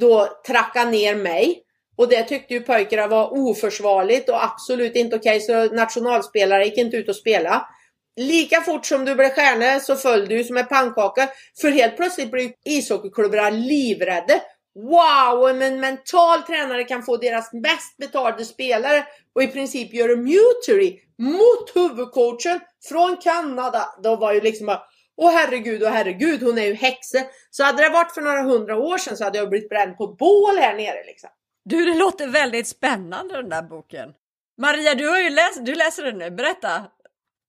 då 0.00 0.28
trackade 0.46 0.90
ner 0.90 1.14
mig. 1.14 1.62
Och 1.96 2.08
det 2.08 2.22
tyckte 2.22 2.54
ju 2.54 2.60
pojkarna 2.60 3.06
var 3.06 3.32
oförsvarligt 3.32 4.28
och 4.28 4.44
absolut 4.44 4.96
inte 4.96 5.16
okej 5.16 5.36
okay, 5.36 5.40
så 5.40 5.74
nationalspelare 5.74 6.64
gick 6.64 6.78
inte 6.78 6.96
ut 6.96 7.08
och 7.08 7.16
spela. 7.16 7.68
Lika 8.16 8.60
fort 8.60 8.86
som 8.86 9.04
du 9.04 9.14
blev 9.14 9.28
stjärna 9.28 9.80
så 9.80 9.96
föll 9.96 10.28
du 10.28 10.44
som 10.44 10.56
en 10.56 10.66
pannkaka. 10.66 11.28
För 11.60 11.70
helt 11.70 11.96
plötsligt 11.96 12.30
blev 12.30 12.52
ishockeyklubbarna 12.64 13.50
livrädda 13.50 14.40
wow, 14.76 15.50
om 15.50 15.62
en 15.62 15.80
mental 15.80 16.42
tränare 16.42 16.84
kan 16.84 17.02
få 17.02 17.16
deras 17.16 17.50
bäst 17.62 17.96
betalda 17.98 18.44
spelare 18.44 19.04
och 19.36 19.42
i 19.42 19.48
princip 19.48 19.94
göra 19.94 20.16
mutary 20.16 21.00
mot 21.18 21.70
huvudcoachen 21.74 22.60
från 22.88 23.16
Kanada. 23.16 23.84
Då 24.02 24.16
var 24.16 24.32
ju 24.32 24.40
liksom 24.40 24.66
bara, 24.66 24.82
åh 25.16 25.32
herregud, 25.32 25.82
åh 25.82 25.88
herregud, 25.88 26.42
hon 26.42 26.58
är 26.58 26.66
ju 26.66 26.74
häxa. 26.74 27.18
Så 27.50 27.64
hade 27.64 27.82
det 27.82 27.88
varit 27.88 28.14
för 28.14 28.20
några 28.20 28.42
hundra 28.42 28.76
år 28.76 28.98
sedan 28.98 29.16
så 29.16 29.24
hade 29.24 29.38
jag 29.38 29.48
blivit 29.48 29.68
bränd 29.68 29.96
på 29.96 30.06
bål 30.06 30.56
här 30.58 30.76
nere 30.76 31.04
liksom. 31.06 31.30
Du, 31.64 31.84
det 31.84 31.98
låter 31.98 32.26
väldigt 32.26 32.68
spännande 32.68 33.36
den 33.36 33.48
där 33.48 33.62
boken. 33.62 34.12
Maria, 34.60 34.94
du 34.94 35.08
har 35.08 35.18
ju 35.18 35.30
läst, 35.30 35.66
du 35.66 35.74
läser 35.74 36.02
den 36.02 36.18
nu. 36.18 36.30
Berätta. 36.30 36.84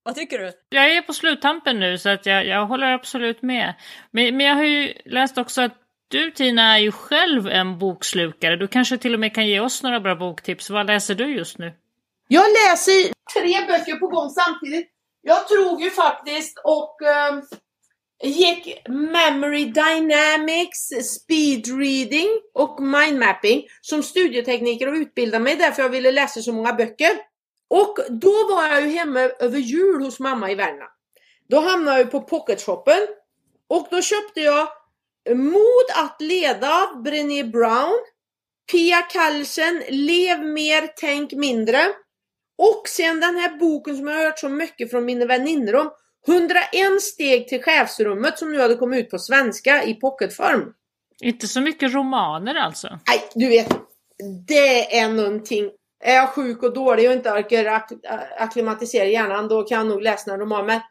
Vad 0.03 0.15
tycker 0.15 0.39
du? 0.39 0.51
Jag 0.69 0.91
är 0.91 1.01
på 1.01 1.13
sluttampen 1.13 1.79
nu 1.79 1.97
så 1.97 2.09
att 2.09 2.25
jag, 2.25 2.45
jag 2.45 2.65
håller 2.65 2.91
absolut 2.91 3.41
med. 3.41 3.73
Men, 4.11 4.37
men 4.37 4.45
jag 4.45 4.55
har 4.55 4.63
ju 4.63 4.93
läst 5.05 5.37
också 5.37 5.61
att 5.61 5.73
du 6.07 6.31
Tina 6.31 6.75
är 6.75 6.79
ju 6.79 6.91
själv 6.91 7.47
en 7.47 7.79
bokslukare. 7.79 8.55
Du 8.55 8.67
kanske 8.67 8.97
till 8.97 9.13
och 9.13 9.19
med 9.19 9.35
kan 9.35 9.47
ge 9.47 9.59
oss 9.59 9.83
några 9.83 9.99
bra 9.99 10.15
boktips. 10.15 10.69
Vad 10.69 10.87
läser 10.87 11.15
du 11.15 11.35
just 11.35 11.57
nu? 11.57 11.73
Jag 12.27 12.45
läser 12.51 13.13
tre 13.33 13.67
böcker 13.67 13.95
på 13.95 14.07
gång 14.07 14.29
samtidigt. 14.29 14.87
Jag 15.21 15.47
tror 15.47 15.81
ju 15.81 15.89
faktiskt 15.89 16.61
och 16.63 16.97
um, 17.31 17.43
gick 18.23 18.87
Memory 18.87 19.65
Dynamics, 19.65 20.89
Speed 21.03 21.79
Reading 21.79 22.27
och 22.53 22.81
Mind 22.81 23.19
Mapping 23.19 23.63
som 23.81 24.03
studietekniker 24.03 24.87
och 24.87 24.93
utbildade 24.93 25.43
mig 25.43 25.55
därför 25.55 25.81
jag 25.81 25.89
ville 25.89 26.11
läsa 26.11 26.41
så 26.41 26.53
många 26.53 26.73
böcker. 26.73 27.11
Och 27.69 27.97
då 28.09 28.47
var 28.49 28.67
jag 28.67 28.81
ju 28.81 28.89
hemma 28.89 29.19
över 29.19 29.59
jul 29.59 30.01
hos 30.01 30.19
mamma 30.19 30.51
i 30.51 30.55
Värmland. 30.55 30.91
Då 31.49 31.59
hamnade 31.59 31.97
jag 31.97 32.11
på 32.11 32.21
Pocketshoppen 32.21 33.07
och 33.67 33.87
då 33.91 34.01
köpte 34.01 34.39
jag 34.39 34.67
Mod 35.35 35.85
att 35.95 36.21
leda 36.21 36.95
Brené 37.03 37.43
Brown, 37.43 37.97
Pia 38.71 39.01
Kallsen, 39.01 39.83
Lev 39.89 40.39
mer, 40.45 40.89
tänk 40.95 41.33
mindre. 41.33 41.79
Och 42.57 42.83
sen 42.87 43.19
den 43.19 43.35
här 43.35 43.57
boken 43.57 43.97
som 43.97 44.07
jag 44.07 44.15
har 44.15 44.23
hört 44.23 44.39
så 44.39 44.49
mycket 44.49 44.91
från 44.91 45.05
mina 45.05 45.25
väninnor 45.25 45.75
om, 45.75 45.91
101 46.27 47.01
steg 47.01 47.47
till 47.47 47.63
chefsrummet 47.63 48.39
som 48.39 48.51
nu 48.51 48.59
hade 48.59 48.75
kommit 48.75 49.05
ut 49.05 49.09
på 49.09 49.19
svenska 49.19 49.83
i 49.83 49.93
pocketform. 49.93 50.73
Inte 51.21 51.47
så 51.47 51.61
mycket 51.61 51.93
romaner 51.93 52.55
alltså? 52.55 52.87
Nej, 53.07 53.29
du 53.35 53.49
vet, 53.49 53.69
det 54.47 54.99
är 54.99 55.09
någonting. 55.09 55.71
Är 56.03 56.15
jag 56.15 56.29
sjuk 56.29 56.63
och 56.63 56.73
dålig 56.73 57.07
och 57.07 57.13
inte 57.13 57.31
orkar 57.31 57.65
ak 57.65 57.91
akklimatisera 58.39 59.05
hjärnan, 59.05 59.47
då 59.47 59.63
kan 59.63 59.77
jag 59.77 59.87
nog 59.87 60.01
läsa 60.01 60.33
en 60.33 60.39
roman. 60.39 60.81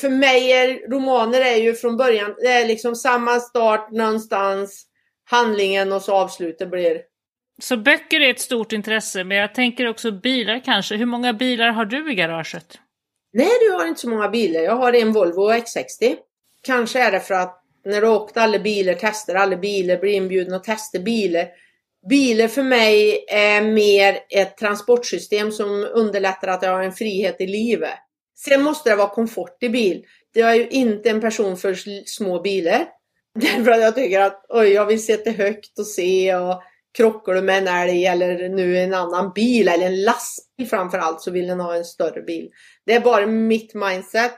För 0.00 0.08
mig 0.08 0.52
är 0.52 0.90
romaner 0.90 1.40
är 1.40 1.56
ju 1.56 1.74
från 1.74 1.96
början, 1.96 2.34
det 2.38 2.48
är 2.48 2.68
liksom 2.68 2.96
samma 2.96 3.40
start 3.40 3.90
någonstans, 3.90 4.86
handlingen 5.30 5.92
och 5.92 6.02
så 6.02 6.14
avslutet 6.14 6.70
blir. 6.70 7.00
Så 7.62 7.76
böcker 7.76 8.20
är 8.20 8.30
ett 8.30 8.40
stort 8.40 8.72
intresse, 8.72 9.24
men 9.24 9.36
jag 9.36 9.54
tänker 9.54 9.88
också 9.88 10.12
bilar 10.12 10.60
kanske. 10.64 10.96
Hur 10.96 11.06
många 11.06 11.32
bilar 11.32 11.68
har 11.68 11.84
du 11.84 12.12
i 12.12 12.14
garaget? 12.14 12.78
Nej, 13.32 13.50
du 13.60 13.72
har 13.72 13.86
inte 13.86 14.00
så 14.00 14.08
många 14.08 14.28
bilar. 14.28 14.60
Jag 14.60 14.76
har 14.76 14.92
en 14.92 15.12
Volvo 15.12 15.52
X60. 15.52 16.16
Kanske 16.62 17.00
är 17.00 17.12
det 17.12 17.20
för 17.20 17.34
att 17.34 17.60
när 17.84 18.00
du 18.00 18.08
åkt 18.08 18.36
alla 18.36 18.58
bilar, 18.58 18.96
testar 19.00 19.34
alla 19.34 19.56
bilar, 19.56 19.96
blir 19.96 20.12
inbjuden 20.12 20.54
att 20.54 20.64
testa 20.64 20.98
bilar. 20.98 21.48
Bilar 22.10 22.48
för 22.48 22.62
mig 22.62 23.24
är 23.28 23.62
mer 23.62 24.18
ett 24.30 24.56
transportsystem 24.56 25.52
som 25.52 25.88
underlättar 25.92 26.48
att 26.48 26.62
jag 26.62 26.70
har 26.70 26.82
en 26.82 26.92
frihet 26.92 27.40
i 27.40 27.46
livet. 27.46 27.98
Sen 28.34 28.62
måste 28.62 28.90
det 28.90 28.96
vara 28.96 29.08
komfort 29.08 29.62
i 29.62 29.68
bil. 29.68 30.04
Jag 30.32 30.50
är 30.50 30.54
ju 30.54 30.68
inte 30.68 31.10
en 31.10 31.20
person 31.20 31.56
för 31.56 31.74
små 32.06 32.40
bilar. 32.40 32.86
Därför 33.34 33.70
att 33.70 33.80
jag 33.80 33.94
tycker 33.94 34.20
att 34.20 34.44
oj, 34.48 34.68
jag 34.68 34.86
vill 34.86 35.04
sitta 35.04 35.30
högt 35.30 35.78
och 35.78 35.86
se 35.86 36.36
och 36.36 36.62
krockar 36.96 37.34
du 37.34 37.42
med 37.42 37.58
en 37.58 37.68
älg 37.68 38.06
eller 38.06 38.48
nu 38.48 38.78
en 38.78 38.94
annan 38.94 39.32
bil 39.34 39.68
eller 39.68 39.86
en 39.86 40.02
lastbil 40.02 40.68
framförallt 40.68 41.20
så 41.20 41.30
vill 41.30 41.46
den 41.46 41.60
ha 41.60 41.76
en 41.76 41.84
större 41.84 42.22
bil. 42.22 42.50
Det 42.86 42.94
är 42.94 43.00
bara 43.00 43.26
mitt 43.26 43.74
mindset. 43.74 44.32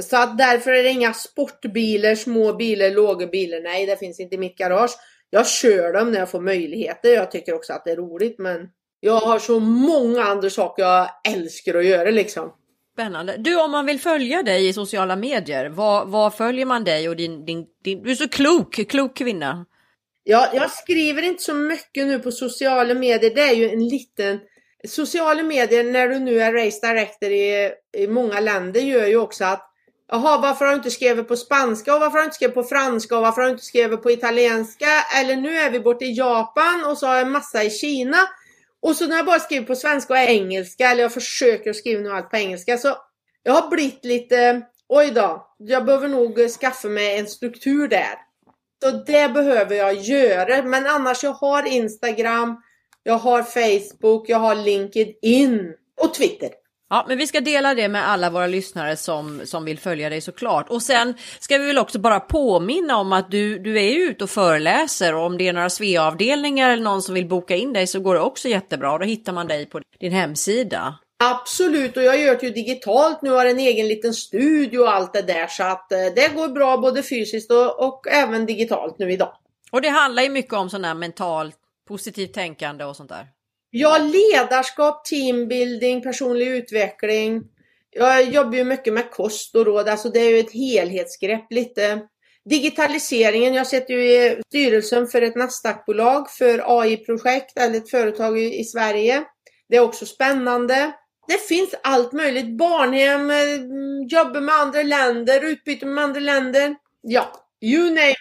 Så 0.00 0.16
att 0.16 0.38
därför 0.38 0.70
är 0.70 0.82
det 0.82 0.90
inga 0.90 1.14
sportbilar, 1.14 2.14
små 2.14 2.52
bilar, 2.52 2.90
låga 2.90 3.26
bilar. 3.26 3.60
Nej, 3.60 3.86
det 3.86 3.96
finns 3.96 4.20
inte 4.20 4.34
i 4.34 4.38
mitt 4.38 4.58
garage. 4.58 4.90
Jag 5.30 5.46
kör 5.46 5.92
dem 5.92 6.10
när 6.10 6.18
jag 6.18 6.30
får 6.30 6.40
möjligheter. 6.40 7.14
Jag 7.14 7.30
tycker 7.30 7.54
också 7.54 7.72
att 7.72 7.84
det 7.84 7.90
är 7.90 7.96
roligt 7.96 8.38
men 8.38 8.68
jag 9.00 9.16
har 9.16 9.38
så 9.38 9.60
många 9.60 10.22
andra 10.22 10.50
saker 10.50 10.82
jag 10.82 11.08
älskar 11.28 11.74
att 11.74 11.84
göra 11.84 12.10
liksom. 12.10 12.52
Spännande. 13.00 13.36
Du, 13.38 13.60
om 13.60 13.70
man 13.70 13.86
vill 13.86 14.00
följa 14.00 14.42
dig 14.42 14.68
i 14.68 14.72
sociala 14.72 15.16
medier, 15.16 15.68
vad, 16.06 16.34
följer 16.34 16.66
man 16.66 16.84
dig 16.84 17.08
och 17.08 17.16
din, 17.16 17.44
din, 17.44 17.66
din, 17.84 18.02
Du 18.02 18.10
är 18.10 18.14
så 18.14 18.28
klok, 18.28 18.88
klok 18.88 19.16
kvinna. 19.16 19.66
Ja, 20.24 20.50
jag 20.54 20.70
skriver 20.70 21.22
inte 21.22 21.42
så 21.42 21.54
mycket 21.54 22.06
nu 22.06 22.18
på 22.18 22.32
sociala 22.32 22.94
medier. 22.94 23.34
Det 23.34 23.40
är 23.40 23.54
ju 23.54 23.70
en 23.70 23.88
liten... 23.88 24.40
Sociala 24.88 25.42
medier, 25.42 25.84
när 25.84 26.08
du 26.08 26.18
nu 26.18 26.40
är 26.40 26.52
race 26.52 26.86
director 26.86 27.30
i, 27.30 27.72
i 27.96 28.06
många 28.06 28.40
länder, 28.40 28.80
gör 28.80 29.06
ju 29.06 29.16
också 29.16 29.44
att 29.44 29.66
Jaha, 30.12 30.40
varför 30.40 30.64
har 30.64 30.72
du 30.72 30.76
inte 30.76 30.90
skrivit 30.90 31.28
på 31.28 31.36
spanska 31.36 31.94
och 31.94 32.00
varför 32.00 32.18
har 32.18 32.22
du 32.22 32.24
inte 32.24 32.36
skrivit 32.36 32.54
på 32.54 32.62
franska 32.62 33.16
och 33.16 33.22
varför 33.22 33.40
har 33.40 33.48
du 33.48 33.52
inte 33.52 33.64
skrivit 33.64 34.02
på 34.02 34.10
italienska? 34.10 34.86
Eller 35.20 35.36
nu 35.36 35.56
är 35.56 35.70
vi 35.70 35.80
borta 35.80 36.04
i 36.04 36.12
Japan 36.12 36.84
och 36.84 36.98
så 36.98 37.06
har 37.06 37.14
jag 37.14 37.26
en 37.26 37.32
massa 37.32 37.64
i 37.64 37.70
Kina. 37.70 38.16
Och 38.82 38.96
så 38.96 39.06
när 39.06 39.16
jag 39.16 39.26
bara 39.26 39.40
skriver 39.40 39.66
på 39.66 39.74
svenska 39.74 40.12
och 40.12 40.18
engelska, 40.18 40.90
eller 40.90 41.02
jag 41.02 41.12
försöker 41.12 41.72
skriva 41.72 42.02
nu 42.02 42.10
allt 42.10 42.30
på 42.30 42.36
engelska, 42.36 42.78
så 42.78 42.96
jag 43.42 43.52
har 43.52 43.70
blivit 43.70 44.04
lite, 44.04 44.62
oj 44.88 45.10
då, 45.10 45.54
jag 45.58 45.84
behöver 45.84 46.08
nog 46.08 46.48
skaffa 46.60 46.88
mig 46.88 47.18
en 47.18 47.26
struktur 47.26 47.88
där. 47.88 48.14
Så 48.82 48.90
det 48.90 49.32
behöver 49.32 49.76
jag 49.76 49.94
göra, 49.94 50.62
men 50.62 50.86
annars 50.86 51.24
jag 51.24 51.32
har 51.32 51.66
Instagram, 51.66 52.62
jag 53.02 53.18
har 53.18 53.42
Facebook, 53.42 54.28
jag 54.28 54.38
har 54.38 54.54
LinkedIn 54.54 55.74
och 56.00 56.14
Twitter. 56.14 56.50
Ja, 56.92 57.04
men 57.08 57.18
vi 57.18 57.26
ska 57.26 57.40
dela 57.40 57.74
det 57.74 57.88
med 57.88 58.08
alla 58.08 58.30
våra 58.30 58.46
lyssnare 58.46 58.96
som, 58.96 59.40
som 59.44 59.64
vill 59.64 59.78
följa 59.78 60.08
dig 60.08 60.20
såklart. 60.20 60.68
Och 60.68 60.82
sen 60.82 61.14
ska 61.38 61.58
vi 61.58 61.66
väl 61.66 61.78
också 61.78 61.98
bara 61.98 62.20
påminna 62.20 62.96
om 62.96 63.12
att 63.12 63.30
du, 63.30 63.58
du 63.58 63.80
är 63.80 64.10
ute 64.10 64.24
och 64.24 64.30
föreläser 64.30 65.14
och 65.14 65.26
om 65.26 65.38
det 65.38 65.48
är 65.48 65.52
några 65.52 65.70
Svea-avdelningar 65.70 66.70
eller 66.70 66.82
någon 66.82 67.02
som 67.02 67.14
vill 67.14 67.28
boka 67.28 67.56
in 67.56 67.72
dig 67.72 67.86
så 67.86 68.00
går 68.00 68.14
det 68.14 68.20
också 68.20 68.48
jättebra. 68.48 68.98
Då 68.98 69.04
hittar 69.04 69.32
man 69.32 69.48
dig 69.48 69.66
på 69.66 69.80
din 70.00 70.12
hemsida. 70.12 70.98
Absolut, 71.24 71.96
och 71.96 72.02
jag 72.02 72.20
gör 72.20 72.36
det 72.36 72.46
ju 72.46 72.52
digitalt 72.52 73.22
nu, 73.22 73.30
har 73.30 73.46
en 73.46 73.58
egen 73.58 73.88
liten 73.88 74.14
studio 74.14 74.78
och 74.78 74.94
allt 74.94 75.12
det 75.12 75.22
där 75.22 75.46
så 75.46 75.62
att 75.62 75.92
eh, 75.92 75.98
det 75.98 76.34
går 76.34 76.48
bra 76.48 76.76
både 76.76 77.02
fysiskt 77.02 77.50
och, 77.50 77.86
och 77.86 78.08
även 78.08 78.46
digitalt 78.46 78.98
nu 78.98 79.12
idag. 79.12 79.32
Och 79.70 79.82
det 79.82 79.88
handlar 79.88 80.22
ju 80.22 80.30
mycket 80.30 80.54
om 80.54 80.70
sån 80.70 80.84
här 80.84 80.94
mentalt 80.94 81.56
positivt 81.88 82.34
tänkande 82.34 82.84
och 82.84 82.96
sånt 82.96 83.08
där. 83.08 83.26
Ja, 83.70 83.98
ledarskap, 83.98 85.04
teambuilding, 85.04 86.02
personlig 86.02 86.46
utveckling. 86.48 87.42
Jag 87.90 88.24
jobbar 88.24 88.54
ju 88.54 88.64
mycket 88.64 88.92
med 88.92 89.10
kost 89.10 89.54
och 89.54 89.66
råd, 89.66 89.88
alltså 89.88 90.08
det 90.08 90.20
är 90.20 90.30
ju 90.30 90.38
ett 90.38 90.52
helhetsgrepp 90.52 91.46
lite. 91.50 92.00
Digitaliseringen, 92.44 93.54
jag 93.54 93.66
sitter 93.66 93.94
ju 93.94 94.02
i 94.02 94.42
styrelsen 94.48 95.06
för 95.06 95.22
ett 95.22 95.36
Nasdaq-bolag 95.36 96.30
för 96.30 96.80
AI-projekt, 96.80 97.58
eller 97.58 97.76
ett 97.76 97.90
företag 97.90 98.38
i 98.38 98.64
Sverige. 98.64 99.24
Det 99.68 99.76
är 99.76 99.80
också 99.80 100.06
spännande. 100.06 100.92
Det 101.28 101.38
finns 101.48 101.74
allt 101.82 102.12
möjligt. 102.12 102.58
Barnhem, 102.58 103.30
eh, 103.30 104.16
jobba 104.18 104.40
med 104.40 104.54
andra 104.54 104.82
länder, 104.82 105.44
utbyte 105.44 105.86
med 105.86 106.04
andra 106.04 106.20
länder. 106.20 106.76
Ja, 107.00 107.32
you 107.60 107.84
name 107.84 108.10
it. 108.10 108.16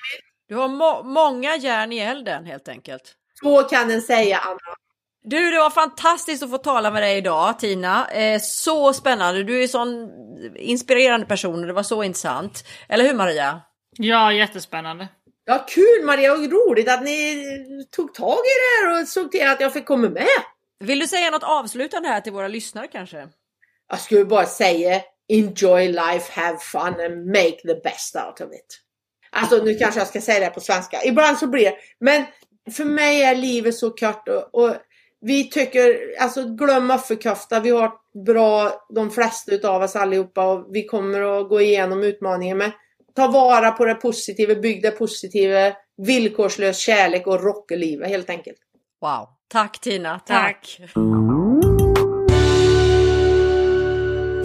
Du 0.48 0.56
har 0.56 0.68
må 0.68 1.04
många 1.04 1.56
järn 1.56 1.92
i 1.92 2.00
elden 2.00 2.46
helt 2.46 2.68
enkelt. 2.68 3.16
Så 3.40 3.64
kan 3.64 3.92
en 3.92 4.02
säga, 4.02 4.38
Anna. 4.38 4.76
Du, 5.24 5.52
det 5.52 5.58
var 5.58 5.70
fantastiskt 5.70 6.44
att 6.44 6.50
få 6.50 6.58
tala 6.58 6.92
med 6.92 7.04
dig 7.04 7.18
idag 7.18 7.60
Tina. 7.60 8.08
Eh, 8.08 8.40
så 8.42 8.94
spännande. 8.94 9.44
Du 9.44 9.58
är 9.58 9.62
en 9.62 9.68
sån 9.68 10.10
inspirerande 10.56 11.26
person 11.26 11.60
och 11.60 11.68
det 11.68 11.74
var 11.74 11.84
så 11.84 12.04
intressant. 12.04 12.64
Eller 12.90 13.06
hur 13.06 13.14
Maria? 13.14 13.62
Ja, 13.98 14.34
jättespännande. 14.34 15.08
Ja, 15.46 15.66
kul 15.70 16.06
Maria 16.06 16.34
och 16.34 16.52
roligt 16.52 16.90
att 16.90 17.04
ni 17.04 17.46
tog 17.92 18.14
tag 18.14 18.38
i 18.38 18.54
det 18.60 18.88
här 18.88 19.02
och 19.02 19.08
såg 19.08 19.32
till 19.32 19.48
att 19.48 19.62
jag 19.62 19.74
fick 19.74 19.86
komma 19.86 20.10
med. 20.10 20.28
Vill 20.80 21.00
du 21.00 21.08
säga 21.08 21.30
något 21.30 21.44
avslutande 21.44 22.10
här 22.10 22.22
till 22.22 22.34
våra 22.34 22.48
lyssnare 22.48 22.88
kanske? 22.88 23.28
Jag 23.90 24.00
skulle 24.00 24.26
bara 24.26 24.46
säga 24.46 25.02
Enjoy 25.28 25.88
life, 25.88 26.42
have 26.42 26.58
fun 26.60 27.06
and 27.06 27.26
make 27.26 27.62
the 27.62 27.76
best 27.84 28.16
out 28.16 28.42
of 28.42 28.54
it. 28.54 28.82
Alltså 29.32 29.64
nu 29.64 29.76
kanske 29.76 30.00
jag 30.00 30.08
ska 30.08 30.22
säga 30.22 30.40
det 30.40 30.50
på 30.50 30.60
svenska. 30.60 31.04
Ibland 31.04 31.38
så 31.38 31.48
blir 31.48 31.64
det. 31.64 31.76
Men 32.00 32.26
för 32.72 32.86
mig 32.86 33.22
är 33.22 33.36
livet 33.36 33.76
så 33.76 33.90
kort 33.90 34.28
och, 34.28 34.56
och 34.56 34.76
vi 35.22 35.50
tycker, 35.50 36.00
alltså 36.20 36.44
glöm 36.44 36.92
offerkofta. 36.92 37.60
Vi 37.60 37.70
har 37.70 37.92
bra, 38.26 38.72
de 38.90 39.12
flesta 39.12 39.52
utav 39.52 39.82
oss 39.82 39.96
allihopa 39.96 40.54
och 40.54 40.68
vi 40.72 40.86
kommer 40.86 41.42
att 41.42 41.50
gå 41.50 41.62
igenom 41.62 42.04
utmaningen 42.04 42.58
med 42.58 42.72
ta 43.16 43.28
vara 43.28 43.72
på 43.72 43.86
det 43.86 43.96
positiva, 43.96 44.56
bygg 44.56 44.82
det 44.82 44.92
positiva, 44.92 45.74
villkorslös 45.98 46.78
kärlek 46.78 47.28
och 47.28 47.44
rocka 47.44 47.76
livet 47.76 48.10
helt 48.10 48.30
enkelt. 48.30 48.58
Wow, 49.02 49.28
tack 49.48 49.80
Tina, 49.80 50.20
tack. 50.20 50.28
tack. 50.28 50.88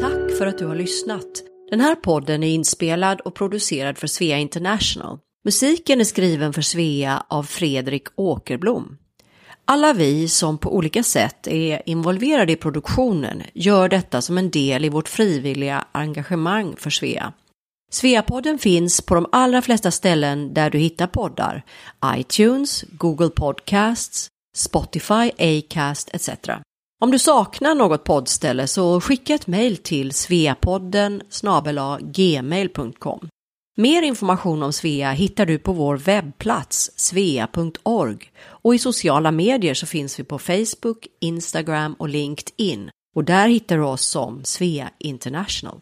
Tack 0.00 0.38
för 0.38 0.46
att 0.46 0.58
du 0.58 0.66
har 0.66 0.74
lyssnat. 0.74 1.42
Den 1.70 1.80
här 1.80 1.94
podden 1.94 2.42
är 2.42 2.48
inspelad 2.48 3.20
och 3.20 3.34
producerad 3.34 3.98
för 3.98 4.06
Svea 4.06 4.38
International. 4.38 5.18
Musiken 5.44 6.00
är 6.00 6.04
skriven 6.04 6.52
för 6.52 6.62
Svea 6.62 7.26
av 7.28 7.42
Fredrik 7.42 8.08
Åkerblom. 8.16 8.96
Alla 9.66 9.92
vi 9.92 10.28
som 10.28 10.58
på 10.58 10.76
olika 10.76 11.02
sätt 11.02 11.46
är 11.46 11.82
involverade 11.86 12.52
i 12.52 12.56
produktionen 12.56 13.42
gör 13.54 13.88
detta 13.88 14.22
som 14.22 14.38
en 14.38 14.50
del 14.50 14.84
i 14.84 14.88
vårt 14.88 15.08
frivilliga 15.08 15.84
engagemang 15.92 16.74
för 16.76 16.90
Svea. 16.90 17.32
Sveapodden 17.90 18.58
finns 18.58 19.00
på 19.00 19.14
de 19.14 19.26
allra 19.32 19.62
flesta 19.62 19.90
ställen 19.90 20.54
där 20.54 20.70
du 20.70 20.78
hittar 20.78 21.06
poddar. 21.06 21.64
iTunes, 22.16 22.84
Google 22.90 23.28
Podcasts, 23.28 24.28
Spotify, 24.56 25.30
Acast 25.38 26.10
etc. 26.12 26.30
Om 27.02 27.10
du 27.10 27.18
saknar 27.18 27.74
något 27.74 28.04
poddställe 28.04 28.66
så 28.66 29.00
skicka 29.00 29.34
ett 29.34 29.46
mejl 29.46 29.76
till 29.76 30.12
sveapodden 30.12 31.22
gmail.com. 32.00 33.28
Mer 33.76 34.02
information 34.02 34.62
om 34.62 34.72
Svea 34.72 35.10
hittar 35.10 35.46
du 35.46 35.58
på 35.58 35.72
vår 35.72 35.96
webbplats 35.96 36.90
svea.org 36.96 38.30
och 38.64 38.74
i 38.74 38.78
sociala 38.78 39.30
medier 39.30 39.74
så 39.74 39.86
finns 39.86 40.18
vi 40.18 40.24
på 40.24 40.38
Facebook, 40.38 41.06
Instagram 41.20 41.94
och 41.94 42.08
LinkedIn 42.08 42.90
och 43.14 43.24
där 43.24 43.48
hittar 43.48 43.76
du 43.76 43.84
oss 43.84 44.06
som 44.06 44.44
Svea 44.44 44.90
International. 44.98 45.80